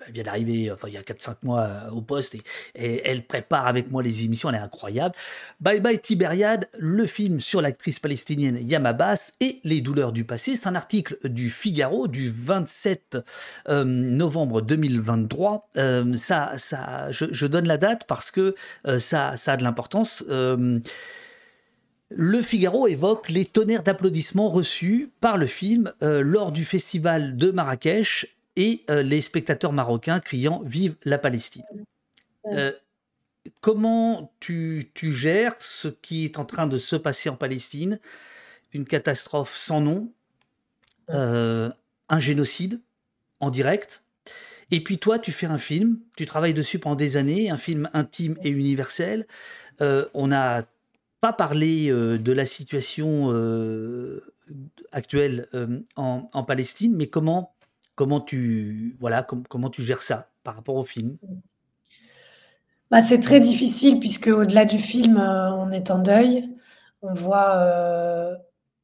elle 0.06 0.12
vient 0.12 0.22
d'arriver 0.22 0.70
enfin, 0.70 0.86
il 0.88 0.94
y 0.94 0.96
a 0.96 1.02
4-5 1.02 1.36
mois 1.42 1.62
euh, 1.62 1.90
au 1.90 2.00
poste 2.00 2.36
et, 2.74 3.02
elle 3.04 3.26
prépare 3.26 3.66
avec 3.66 3.90
moi 3.90 4.02
les 4.02 4.24
émissions, 4.24 4.48
elle 4.48 4.54
est 4.54 4.58
incroyable. 4.58 5.14
Bye 5.60 5.80
Bye 5.80 5.98
Tibériade, 5.98 6.68
le 6.78 7.04
film 7.06 7.40
sur 7.40 7.60
l'actrice 7.60 7.98
palestinienne 7.98 8.58
Yamabas 8.62 9.32
et 9.40 9.60
les 9.64 9.80
douleurs 9.80 10.12
du 10.12 10.24
passé. 10.24 10.54
C'est 10.54 10.68
un 10.68 10.76
article 10.76 11.18
du 11.24 11.50
Figaro 11.50 12.06
du 12.06 12.30
27 12.30 13.18
euh, 13.68 13.84
novembre 13.84 14.62
2023. 14.62 15.70
ça, 16.16 16.52
ça, 16.56 17.10
je, 17.10 17.46
donne 17.46 17.66
la 17.66 17.78
date 17.78 18.04
parce 18.06 18.30
que 18.30 18.54
ça, 18.98 19.36
ça 19.36 19.52
a 19.52 19.56
de 19.56 19.64
l'importance. 19.64 20.24
Le 22.10 22.40
Figaro 22.40 22.86
évoque 22.86 23.28
les 23.28 23.44
tonnerres 23.44 23.82
d'applaudissements 23.82 24.48
reçus 24.48 25.10
par 25.20 25.36
le 25.36 25.46
film 25.46 25.92
euh, 26.02 26.22
lors 26.22 26.52
du 26.52 26.64
festival 26.64 27.36
de 27.36 27.50
Marrakech 27.50 28.28
et 28.54 28.84
euh, 28.90 29.02
les 29.02 29.20
spectateurs 29.20 29.72
marocains 29.72 30.20
criant 30.20 30.62
Vive 30.64 30.94
la 31.04 31.18
Palestine. 31.18 31.64
Euh, 32.52 32.72
comment 33.60 34.32
tu, 34.38 34.92
gères 34.94 35.56
ce 35.58 35.88
qui 35.88 36.24
est 36.24 36.38
en 36.38 36.44
train 36.44 36.68
de 36.68 36.78
se 36.78 36.94
passer 36.94 37.28
en 37.28 37.36
Palestine? 37.36 37.98
Une 38.72 38.84
catastrophe 38.84 39.56
sans 39.56 39.80
nom, 39.80 40.12
un 41.08 42.18
génocide 42.18 42.80
en 43.40 43.50
direct 43.50 44.02
et 44.72 44.82
puis 44.82 44.98
toi, 44.98 45.20
tu 45.20 45.30
fais 45.30 45.46
un 45.46 45.58
film, 45.58 46.00
tu 46.16 46.26
travailles 46.26 46.52
dessus 46.52 46.80
pendant 46.80 46.96
des 46.96 47.16
années, 47.16 47.50
un 47.50 47.56
film 47.56 47.88
intime 47.92 48.36
et 48.42 48.50
universel. 48.50 49.26
on 49.80 50.32
a 50.32 50.64
parler 51.32 51.88
euh, 51.90 52.18
de 52.18 52.32
la 52.32 52.46
situation 52.46 53.30
euh, 53.32 54.22
actuelle 54.92 55.48
euh, 55.54 55.80
en, 55.96 56.44
Palestine, 56.44 56.94
mais 56.96 57.06
comment, 57.06 57.54
comment, 57.94 58.20
tu, 58.20 58.96
voilà, 59.00 59.22
comment 59.22 59.70
tu 59.70 59.82
gères 59.82 60.02
ça 60.02 60.28
par 60.44 60.56
rapport 60.56 60.76
au 60.76 60.84
film? 60.84 61.16
Bah, 62.90 63.02
C'est 63.02 63.20
très 63.20 63.40
difficile 63.40 63.98
puisque 63.98 64.28
au-delà 64.28 64.64
du 64.64 64.78
film, 64.78 65.18
on 65.18 65.70
est 65.70 65.90
en 65.90 65.98
deuil. 65.98 66.48
On 67.02 67.12
voit 67.12 68.36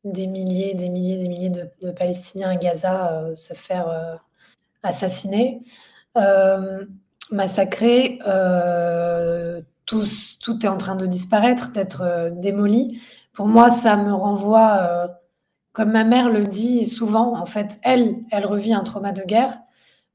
des 0.04 0.26
milliers, 0.26 0.74
des 0.74 0.88
milliers, 0.88 1.18
des 1.18 1.28
milliers 1.28 1.50
de, 1.50 1.90
Palestiniens 1.92 2.50
à 2.50 2.56
Gaza 2.56 3.26
se 3.34 3.54
faire 3.54 4.20
assassiner, 4.82 5.60
massacrer 7.30 8.18
tout, 9.86 10.04
est 10.64 10.68
en 10.68 10.76
train 10.76 10.96
de 10.96 11.06
disparaître, 11.06 11.72
d'être 11.72 12.02
euh, 12.02 12.30
démoli. 12.30 13.00
Pour 13.32 13.48
moi, 13.48 13.70
ça 13.70 13.96
me 13.96 14.12
renvoie, 14.12 14.78
euh, 14.80 15.08
comme 15.72 15.92
ma 15.92 16.04
mère 16.04 16.30
le 16.30 16.46
dit 16.46 16.88
souvent, 16.88 17.36
en 17.36 17.46
fait, 17.46 17.78
elle, 17.82 18.16
elle 18.30 18.46
revit 18.46 18.74
un 18.74 18.82
trauma 18.82 19.12
de 19.12 19.22
guerre. 19.22 19.58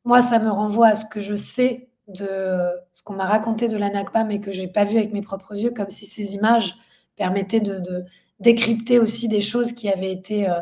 Moi, 0.05 0.22
ça 0.22 0.39
me 0.39 0.49
renvoie 0.49 0.88
à 0.88 0.95
ce 0.95 1.05
que 1.05 1.20
je 1.20 1.36
sais 1.36 1.89
de 2.07 2.70
ce 2.93 3.03
qu'on 3.03 3.13
m'a 3.13 3.26
raconté 3.26 3.68
de 3.68 3.78
la 3.78 3.89
Nakba, 3.89 4.24
mais 4.24 4.39
que 4.39 4.51
je 4.51 4.61
n'ai 4.61 4.68
pas 4.68 4.86
vu 4.86 4.97
avec 4.97 5.11
mes 5.11 5.22
propres 5.22 5.57
yeux, 5.57 5.72
comme 5.72 5.89
si 5.89 6.05
ces 6.05 6.36
images 6.36 6.76
permettaient 7.18 7.59
de, 7.59 8.05
décrypter 8.39 8.99
aussi 8.99 9.28
des 9.28 9.41
choses 9.41 9.72
qui 9.72 9.89
avaient 9.89 10.11
été 10.11 10.47
euh, 10.47 10.59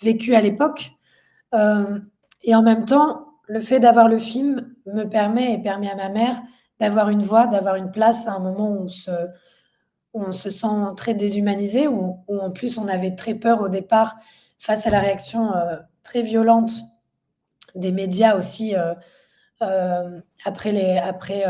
vécues 0.00 0.36
à 0.36 0.40
l'époque. 0.40 0.92
et 2.42 2.54
en 2.54 2.62
même 2.62 2.84
temps, 2.84 3.26
le 3.48 3.60
fait 3.60 3.80
d'avoir 3.80 4.08
le 4.08 4.18
film 4.18 4.74
me 4.86 5.04
permet 5.04 5.54
et 5.54 5.58
permet 5.58 5.90
à 5.90 5.96
ma 5.96 6.08
mère 6.08 6.40
d'avoir 6.80 7.08
une 7.08 7.22
voix, 7.22 7.46
d'avoir 7.46 7.76
une 7.76 7.90
place 7.90 8.26
à 8.26 8.32
un 8.32 8.38
moment 8.38 8.70
où 8.70 8.84
on 8.84 8.88
se, 8.88 9.10
on 10.16 10.32
se 10.32 10.50
sent 10.50 10.66
très 10.96 11.14
déshumanisé, 11.14 11.88
où, 11.88 12.24
en 12.28 12.50
plus 12.50 12.78
on 12.78 12.88
avait 12.88 13.14
très 13.14 13.34
peur 13.34 13.60
au 13.60 13.68
départ 13.68 14.16
face 14.58 14.86
à 14.86 14.90
la 14.90 15.00
réaction 15.00 15.54
euh, 15.54 15.76
très 16.02 16.22
violente 16.22 16.70
des 17.74 17.92
médias 17.92 18.36
aussi 18.36 18.74
euh, 18.74 18.94
euh, 19.62 20.18
après, 20.44 20.72
les, 20.72 20.96
après 20.96 21.44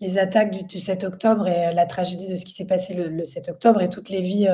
les 0.00 0.18
attaques 0.18 0.66
du, 0.66 0.78
7 0.78 1.04
octobre 1.04 1.46
et 1.48 1.72
la 1.72 1.86
tragédie 1.86 2.28
de 2.28 2.36
ce 2.36 2.44
qui 2.44 2.52
s'est 2.52 2.66
passé 2.66 2.94
le, 2.94 3.24
7 3.24 3.50
octobre 3.50 3.82
et 3.82 3.88
toutes 3.88 4.08
les 4.08 4.20
vies 4.20 4.48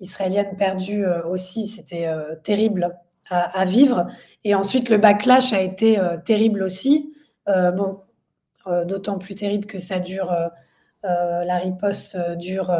israéliennes 0.00 0.56
perdues 0.56 1.06
aussi, 1.06 1.66
c'était 1.66 2.10
terrible 2.44 2.96
à, 3.30 3.58
à, 3.58 3.64
vivre. 3.64 4.06
Et 4.44 4.54
ensuite, 4.54 4.88
le 4.88 4.96
backlash 4.96 5.52
a 5.52 5.60
été 5.60 5.98
terrible 6.24 6.62
aussi. 6.62 7.12
bon, 7.46 8.00
d'autant 8.86 9.18
plus 9.18 9.34
terrible 9.34 9.66
que 9.66 9.78
ça 9.78 10.00
dure 10.00 10.32
euh, 10.32 11.44
la 11.44 11.56
riposte 11.56 12.18
dure 12.36 12.74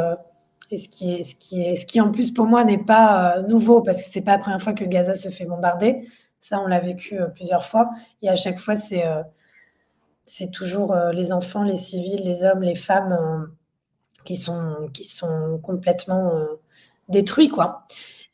et 0.71 0.77
ce 0.77 0.87
qui, 0.87 1.13
est, 1.13 1.23
ce, 1.23 1.35
qui 1.35 1.61
est, 1.63 1.75
ce 1.75 1.85
qui 1.85 1.99
en 1.99 2.11
plus 2.11 2.31
pour 2.31 2.45
moi 2.45 2.63
n'est 2.63 2.83
pas 2.83 3.41
nouveau 3.47 3.81
parce 3.81 4.03
que 4.03 4.09
c'est 4.09 4.21
pas 4.21 4.33
la 4.33 4.39
première 4.39 4.61
fois 4.61 4.73
que 4.73 4.85
Gaza 4.85 5.15
se 5.15 5.29
fait 5.29 5.45
bombarder. 5.45 6.07
Ça, 6.39 6.59
on 6.59 6.67
l'a 6.67 6.79
vécu 6.79 7.19
plusieurs 7.33 7.65
fois. 7.65 7.89
Et 8.21 8.29
à 8.29 8.35
chaque 8.35 8.59
fois, 8.59 8.75
c'est 8.75 10.51
toujours 10.51 10.95
les 11.13 11.33
enfants, 11.33 11.63
les 11.63 11.75
civils, 11.75 12.21
les 12.23 12.43
hommes, 12.43 12.61
les 12.61 12.75
femmes 12.75 13.49
qui, 14.25 14.35
sont, 14.35 14.87
qui 14.93 15.03
sont 15.03 15.59
complètement 15.63 16.31
détruits. 17.09 17.49
Quoi. 17.49 17.85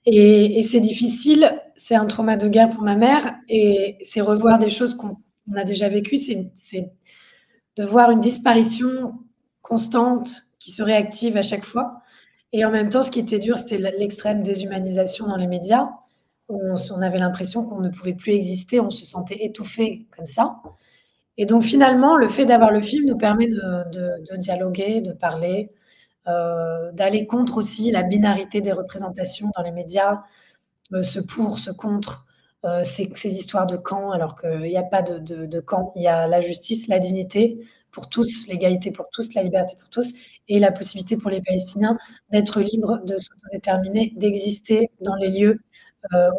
Et, 0.05 0.61
c'est 0.61 0.79
difficile, 0.79 1.59
c'est 1.75 1.95
un 1.95 2.05
trauma 2.05 2.37
de 2.37 2.47
guerre 2.47 2.69
pour 2.69 2.83
ma 2.83 2.95
mère, 2.95 3.35
et 3.49 3.97
c'est 4.03 4.21
revoir 4.21 4.59
des 4.59 4.69
choses 4.69 4.95
qu'on 4.95 5.17
a 5.55 5.63
déjà 5.63 5.89
vécues, 5.89 6.17
de 7.77 7.83
voir 7.83 8.11
une 8.11 8.21
disparition 8.21 9.13
constante 9.61 10.43
qui 10.59 10.71
se 10.71 10.83
réactive 10.83 11.37
à 11.37 11.41
chaque 11.41 11.65
fois. 11.65 12.01
Et 12.53 12.63
en 12.65 12.71
même 12.71 12.89
temps, 12.89 13.03
ce 13.03 13.11
qui 13.11 13.19
était 13.19 13.39
dur, 13.39 13.57
c'était 13.57 13.77
l'extrême 13.77 14.43
déshumanisation 14.43 15.27
dans 15.27 15.35
les 15.35 15.47
médias, 15.47 15.89
où 16.47 16.61
on, 16.91 17.01
avait 17.01 17.17
l'impression 17.19 17.65
qu'on 17.65 17.81
ne 17.81 17.89
pouvait 17.89 18.13
plus 18.13 18.33
exister, 18.33 18.79
on 18.79 18.89
se 18.89 19.05
sentait 19.05 19.43
étouffé 19.43 20.05
comme 20.15 20.25
ça. 20.27 20.61
Et 21.37 21.45
donc 21.45 21.63
finalement, 21.63 22.15
le 22.15 22.27
fait 22.29 22.45
d'avoir 22.45 22.71
le 22.71 22.81
film 22.81 23.05
nous 23.07 23.17
permet 23.17 23.47
de 23.47 24.37
dialoguer, 24.37 25.01
de 25.01 25.11
parler, 25.11 25.71
euh, 26.27 26.91
d'aller 26.91 27.27
contre 27.27 27.57
aussi 27.57 27.91
la 27.91 28.01
binarité 28.01 28.59
des 28.59 28.71
représentations 28.71 29.51
dans 29.55 29.61
les 29.61 29.71
médias, 29.71 30.23
euh, 30.93 31.03
ce 31.03 31.19
pour, 31.19 31.59
ce 31.59 31.69
contre, 31.69 32.24
euh, 32.65 32.83
ces, 32.83 33.09
histoires 33.27 33.67
de 33.67 33.77
camp, 33.77 34.11
alors 34.11 34.35
qu'il 34.39 34.61
n'y 34.61 34.77
a 34.77 34.83
pas 34.83 35.01
de, 35.01 35.19
de, 35.19 35.59
camp, 35.59 35.93
il 35.95 36.03
y 36.03 36.07
a 36.07 36.27
la 36.27 36.41
justice, 36.41 36.87
la 36.87 36.99
dignité 36.99 37.59
pour 37.91 38.09
tous, 38.09 38.47
l'égalité 38.47 38.91
pour 38.91 39.09
tous, 39.09 39.33
la 39.35 39.43
liberté 39.43 39.75
pour 39.79 39.89
tous, 39.89 40.13
et 40.47 40.59
la 40.59 40.71
possibilité 40.71 41.15
pour 41.17 41.29
les 41.29 41.41
Palestiniens 41.41 41.97
d'être 42.31 42.59
libres, 42.61 42.99
de 43.05 43.17
s'autodéterminer, 43.17 44.13
d'exister 44.17 44.89
dans 45.01 45.15
les 45.15 45.29
lieux 45.29 45.59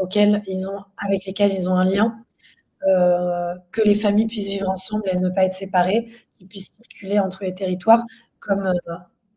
auxquels 0.01 0.43
ils 0.47 0.69
ont, 0.69 0.85
avec 0.97 1.25
lesquels 1.25 1.53
ils 1.53 1.69
ont 1.69 1.75
un 1.75 1.85
lien, 1.85 2.17
que 2.85 3.83
les 3.85 3.95
familles 3.95 4.27
puissent 4.27 4.49
vivre 4.49 4.69
ensemble 4.69 5.09
et 5.11 5.17
ne 5.17 5.29
pas 5.29 5.45
être 5.45 5.55
séparées, 5.55 6.09
qu'ils 6.35 6.47
puissent 6.47 6.71
circuler 6.71 7.19
entre 7.19 7.43
les 7.43 7.55
territoires 7.55 8.05
comme 8.39 8.73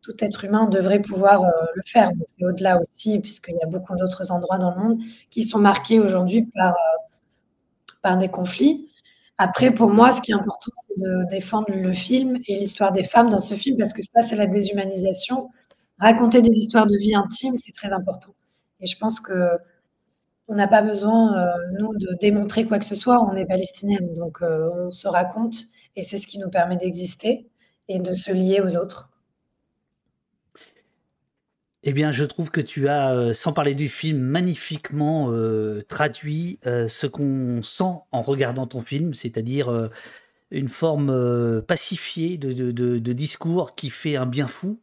tout 0.02 0.14
être 0.24 0.44
humain 0.44 0.66
devrait 0.66 1.00
pouvoir 1.00 1.42
euh, 1.44 1.50
le 1.74 1.82
faire. 1.84 2.10
C'est 2.26 2.44
au-delà 2.44 2.78
aussi, 2.80 3.18
puisqu'il 3.20 3.56
y 3.56 3.62
a 3.62 3.66
beaucoup 3.66 3.96
d'autres 3.96 4.30
endroits 4.30 4.58
dans 4.58 4.74
le 4.74 4.82
monde 4.82 5.02
qui 5.30 5.42
sont 5.42 5.58
marqués 5.58 6.00
aujourd'hui 6.00 6.42
par, 6.54 6.72
euh, 6.72 7.94
par 8.02 8.16
des 8.18 8.28
conflits. 8.28 8.88
Après, 9.38 9.70
pour 9.72 9.90
moi, 9.90 10.12
ce 10.12 10.20
qui 10.20 10.32
est 10.32 10.34
important, 10.34 10.72
c'est 10.86 11.00
de 11.00 11.24
défendre 11.30 11.66
le 11.70 11.92
film 11.92 12.38
et 12.46 12.58
l'histoire 12.58 12.92
des 12.92 13.04
femmes 13.04 13.30
dans 13.30 13.38
ce 13.38 13.54
film, 13.56 13.76
parce 13.78 13.92
que 13.92 14.02
face 14.14 14.32
à 14.32 14.36
la 14.36 14.46
déshumanisation, 14.46 15.50
raconter 15.98 16.42
des 16.42 16.54
histoires 16.56 16.86
de 16.86 16.96
vie 16.96 17.14
intime, 17.14 17.56
c'est 17.56 17.72
très 17.72 17.92
important. 17.92 18.34
Et 18.80 18.86
je 18.86 18.98
pense 18.98 19.20
que 19.20 19.50
on 20.48 20.56
n'a 20.56 20.66
pas 20.66 20.82
besoin, 20.82 21.38
euh, 21.38 21.52
nous, 21.78 21.94
de 21.96 22.16
démontrer 22.20 22.66
quoi 22.66 22.78
que 22.80 22.84
ce 22.84 22.96
soit. 22.96 23.22
On 23.22 23.36
est 23.36 23.46
palestinienne, 23.46 24.16
donc 24.16 24.40
on 24.42 24.90
se 24.90 25.06
raconte, 25.08 25.56
et 25.96 26.02
c'est 26.02 26.18
ce 26.18 26.26
qui 26.26 26.38
nous 26.38 26.50
permet 26.50 26.76
d'exister 26.76 27.48
et 27.88 28.00
de 28.00 28.12
se 28.12 28.32
lier 28.32 28.60
aux 28.60 28.76
autres. 28.76 29.09
Eh 31.82 31.94
bien, 31.94 32.12
je 32.12 32.24
trouve 32.24 32.50
que 32.50 32.60
tu 32.60 32.88
as, 32.88 33.12
euh, 33.14 33.32
sans 33.32 33.54
parler 33.54 33.74
du 33.74 33.88
film, 33.88 34.18
magnifiquement 34.18 35.28
euh, 35.30 35.82
traduit 35.88 36.58
euh, 36.66 36.88
ce 36.88 37.06
qu'on 37.06 37.62
sent 37.62 37.94
en 38.12 38.20
regardant 38.20 38.66
ton 38.66 38.82
film, 38.82 39.14
c'est-à-dire 39.14 39.90
une 40.50 40.68
forme 40.68 41.62
pacifiée 41.62 42.36
de, 42.36 43.12
discours 43.12 43.74
qui 43.74 43.90
fait 43.90 44.16
un 44.16 44.26
bien 44.26 44.48
fou 44.48 44.78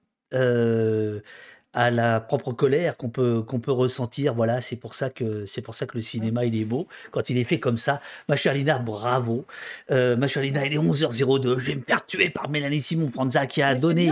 à 1.73 1.91
la 1.91 2.19
propre 2.19 2.53
colère 2.53 2.97
qu'on 2.97 3.09
peut, 3.09 3.43
qu'on 3.43 3.59
peut 3.59 3.71
ressentir. 3.71 4.33
Voilà, 4.33 4.61
c'est 4.61 4.77
pour 4.77 4.95
ça 4.95 5.11
que 5.11 5.45
c'est 5.45 5.61
pour 5.61 5.75
ça 5.75 5.85
que 5.85 5.95
le 5.95 6.01
cinéma 6.01 6.45
il 6.45 6.59
est 6.59 6.65
beau 6.65 6.87
quand 7.11 7.29
il 7.29 7.37
est 7.37 7.43
fait 7.43 7.59
comme 7.59 7.77
ça. 7.77 8.01
Ma 8.27 8.35
chère 8.35 8.55
Lina, 8.55 8.79
bravo. 8.79 9.45
ma 9.89 10.27
chère 10.27 10.41
Lina, 10.41 10.65
il 10.65 10.73
est 10.73 10.77
11h02. 10.77 11.59
Je 11.59 11.65
vais 11.67 11.75
me 11.75 11.81
faire 11.81 12.03
tuer 12.05 12.31
par 12.31 12.49
Mélanie 12.49 12.81
Simon 12.81 13.09
Franza 13.09 13.45
qui 13.45 13.61
a 13.61 13.75
donné. 13.75 14.11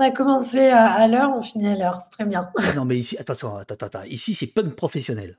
On 0.00 0.02
a 0.02 0.10
commencé 0.12 0.60
à, 0.60 1.06
l'heure, 1.08 1.30
on 1.36 1.42
finit 1.42 1.68
à 1.68 1.76
l'heure, 1.76 2.00
c'est 2.02 2.10
très 2.10 2.24
bien. 2.24 2.50
Non, 2.74 2.86
mais 2.86 2.96
ici, 2.96 3.18
attention, 3.18 3.58
attends, 3.58 3.74
attends, 3.84 4.02
ici 4.04 4.34
c'est 4.34 4.46
punk 4.46 4.74
professionnel. 4.74 5.36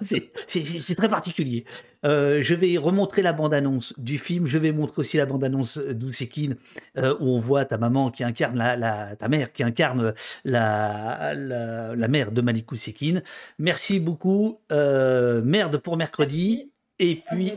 C'est 0.00 0.96
très 0.96 1.08
particulier. 1.08 1.64
Euh, 2.04 2.42
je 2.42 2.54
vais 2.54 2.76
remontrer 2.78 3.22
la 3.22 3.32
bande-annonce 3.32 3.94
du 3.96 4.18
film. 4.18 4.48
Je 4.48 4.58
vais 4.58 4.72
montrer 4.72 4.98
aussi 4.98 5.18
la 5.18 5.26
bande-annonce 5.26 5.78
d'Oussekine, 5.78 6.56
euh, 6.98 7.14
où 7.20 7.28
on 7.28 7.38
voit 7.38 7.64
ta 7.64 7.78
maman 7.78 8.10
qui 8.10 8.24
incarne 8.24 8.58
la, 8.58 9.14
ta 9.14 9.28
mère 9.28 9.52
qui 9.52 9.62
incarne 9.62 10.14
la, 10.44 11.32
la, 11.34 12.08
mère 12.08 12.32
de 12.32 12.40
Malik 12.40 12.72
Ousekine. 12.72 13.22
Merci 13.60 14.00
beaucoup. 14.00 14.58
Euh, 14.72 15.42
merde 15.44 15.76
pour 15.76 15.96
mercredi. 15.96 16.72
Et 16.98 17.22
puis, 17.30 17.52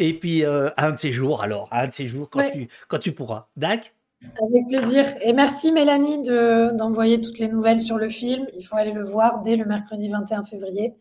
et 0.00 0.18
puis 0.18 0.44
à 0.44 0.72
un 0.76 0.90
de 0.90 0.98
ces 0.98 1.12
jours, 1.12 1.42
alors, 1.42 1.68
à 1.70 1.82
un 1.82 1.86
de 1.86 1.92
ces 1.92 2.08
jours, 2.08 2.28
quand, 2.28 2.50
tu, 2.50 2.68
quand 2.88 2.98
tu 2.98 3.12
pourras. 3.12 3.46
Dac? 3.56 3.94
Avec 4.22 4.66
plaisir. 4.68 5.14
Et 5.20 5.32
merci 5.32 5.72
Mélanie 5.72 6.22
d'envoyer 6.22 7.20
toutes 7.20 7.38
les 7.38 7.48
nouvelles 7.48 7.80
sur 7.80 7.98
le 7.98 8.08
film. 8.08 8.46
Il 8.56 8.64
faut 8.64 8.76
aller 8.76 8.92
le 8.92 9.04
voir 9.04 9.42
dès 9.42 9.56
le 9.56 9.64
mercredi 9.64 10.08
21 10.08 10.44
février, 10.44 10.94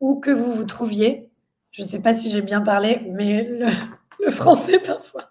où 0.00 0.20
que 0.20 0.30
vous 0.30 0.52
vous 0.52 0.64
trouviez. 0.64 1.30
Je 1.70 1.82
ne 1.82 1.86
sais 1.86 2.02
pas 2.02 2.14
si 2.14 2.30
j'ai 2.30 2.42
bien 2.42 2.60
parlé, 2.60 3.02
mais 3.10 3.42
le 4.24 4.30
français 4.30 4.78
parfois. 4.78 5.30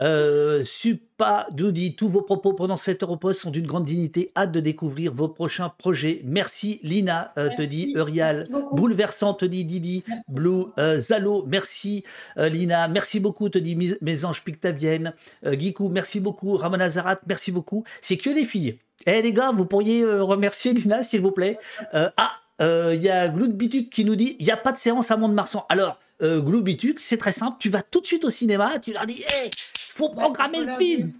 Euh, 0.00 0.64
Supa 0.64 1.46
Doudi, 1.52 1.94
tous 1.94 2.08
vos 2.08 2.22
propos 2.22 2.52
pendant 2.52 2.76
cette 2.76 3.02
Europost 3.02 3.40
sont 3.40 3.50
d'une 3.50 3.66
grande 3.66 3.84
dignité. 3.84 4.32
Hâte 4.36 4.52
de 4.52 4.60
découvrir 4.60 5.12
vos 5.12 5.28
prochains 5.28 5.68
projets. 5.68 6.20
Merci 6.24 6.80
Lina, 6.82 7.32
euh, 7.38 7.48
te 7.56 7.62
dit 7.62 7.92
Urial. 7.94 8.48
Bouleversant, 8.72 9.34
te 9.34 9.44
dit 9.44 9.64
Didi. 9.64 10.02
Blue, 10.30 10.66
euh, 10.78 10.98
Zalo, 10.98 11.44
merci 11.46 12.04
euh, 12.38 12.48
Lina. 12.48 12.88
Merci 12.88 13.20
beaucoup, 13.20 13.48
te 13.48 13.58
dit 13.58 13.76
Mes 14.00 14.24
Anges 14.24 14.42
Pictavienne. 14.42 15.12
Gikou, 15.44 15.88
merci 15.88 16.20
beaucoup. 16.20 16.56
Ramona 16.56 16.90
Zarat, 16.90 17.20
merci 17.28 17.52
beaucoup. 17.52 17.84
C'est 18.00 18.16
que 18.16 18.30
les 18.30 18.44
filles. 18.44 18.78
Eh 19.06 19.22
les 19.22 19.32
gars, 19.32 19.52
vous 19.52 19.66
pourriez 19.66 20.04
remercier 20.04 20.72
Lina, 20.72 21.02
s'il 21.02 21.20
vous 21.20 21.32
plaît. 21.32 21.58
ah, 21.92 22.32
il 22.60 23.02
y 23.02 23.08
a 23.08 23.28
Gloud 23.28 23.52
Bituk 23.52 23.90
qui 23.90 24.04
nous 24.04 24.16
dit 24.16 24.36
il 24.38 24.46
n'y 24.46 24.52
a 24.52 24.56
pas 24.56 24.72
de 24.72 24.78
séance 24.78 25.10
à 25.10 25.16
Mont-de-Marsan. 25.16 25.66
Alors, 25.68 25.98
euh, 26.22 26.74
c'est 26.98 27.18
très 27.18 27.32
simple. 27.32 27.56
Tu 27.58 27.68
vas 27.68 27.82
tout 27.82 28.00
de 28.00 28.06
suite 28.06 28.24
au 28.24 28.30
cinéma, 28.30 28.78
tu 28.78 28.92
leur 28.92 29.06
dis 29.06 29.24
il 29.24 29.50
faut 29.90 30.10
programmer 30.10 30.62
le 30.62 30.76
film. 30.78 31.12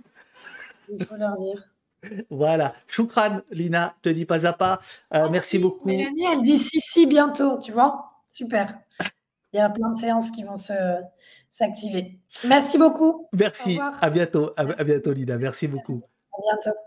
Il 0.89 1.05
faut 1.05 1.17
leur 1.17 1.37
dire. 1.39 1.69
Voilà. 2.31 2.75
Choukran, 2.87 3.41
Lina, 3.51 3.95
te 4.03 4.09
dis 4.09 4.27
pas 4.27 4.47
à 4.47 4.53
pas. 4.53 4.81
Euh, 5.15 5.29
merci 5.31 5.59
beaucoup. 5.59 5.87
Mélanie, 5.87 6.25
elle 6.33 6.43
dit 6.43 6.59
si, 6.59 6.79
si, 6.81 7.07
bientôt, 7.07 7.59
tu 7.59 7.73
vois. 7.73 8.23
Super. 8.29 8.79
Il 9.53 9.59
y 9.59 9.61
a 9.61 9.71
plein 9.71 9.91
de 9.91 9.99
séances 9.99 10.31
qui 10.31 10.43
vont 10.43 10.57
s'activer. 11.51 12.19
Merci 12.47 12.77
beaucoup. 12.77 13.29
Merci. 13.33 13.79
À 14.01 14.11
bientôt. 14.11 14.51
À, 14.57 14.63
à 14.63 14.85
bientôt, 14.85 15.13
Lina. 15.13 15.39
Merci 15.39 15.69
beaucoup. 15.69 16.03
À 16.33 16.41
bientôt. 16.43 16.79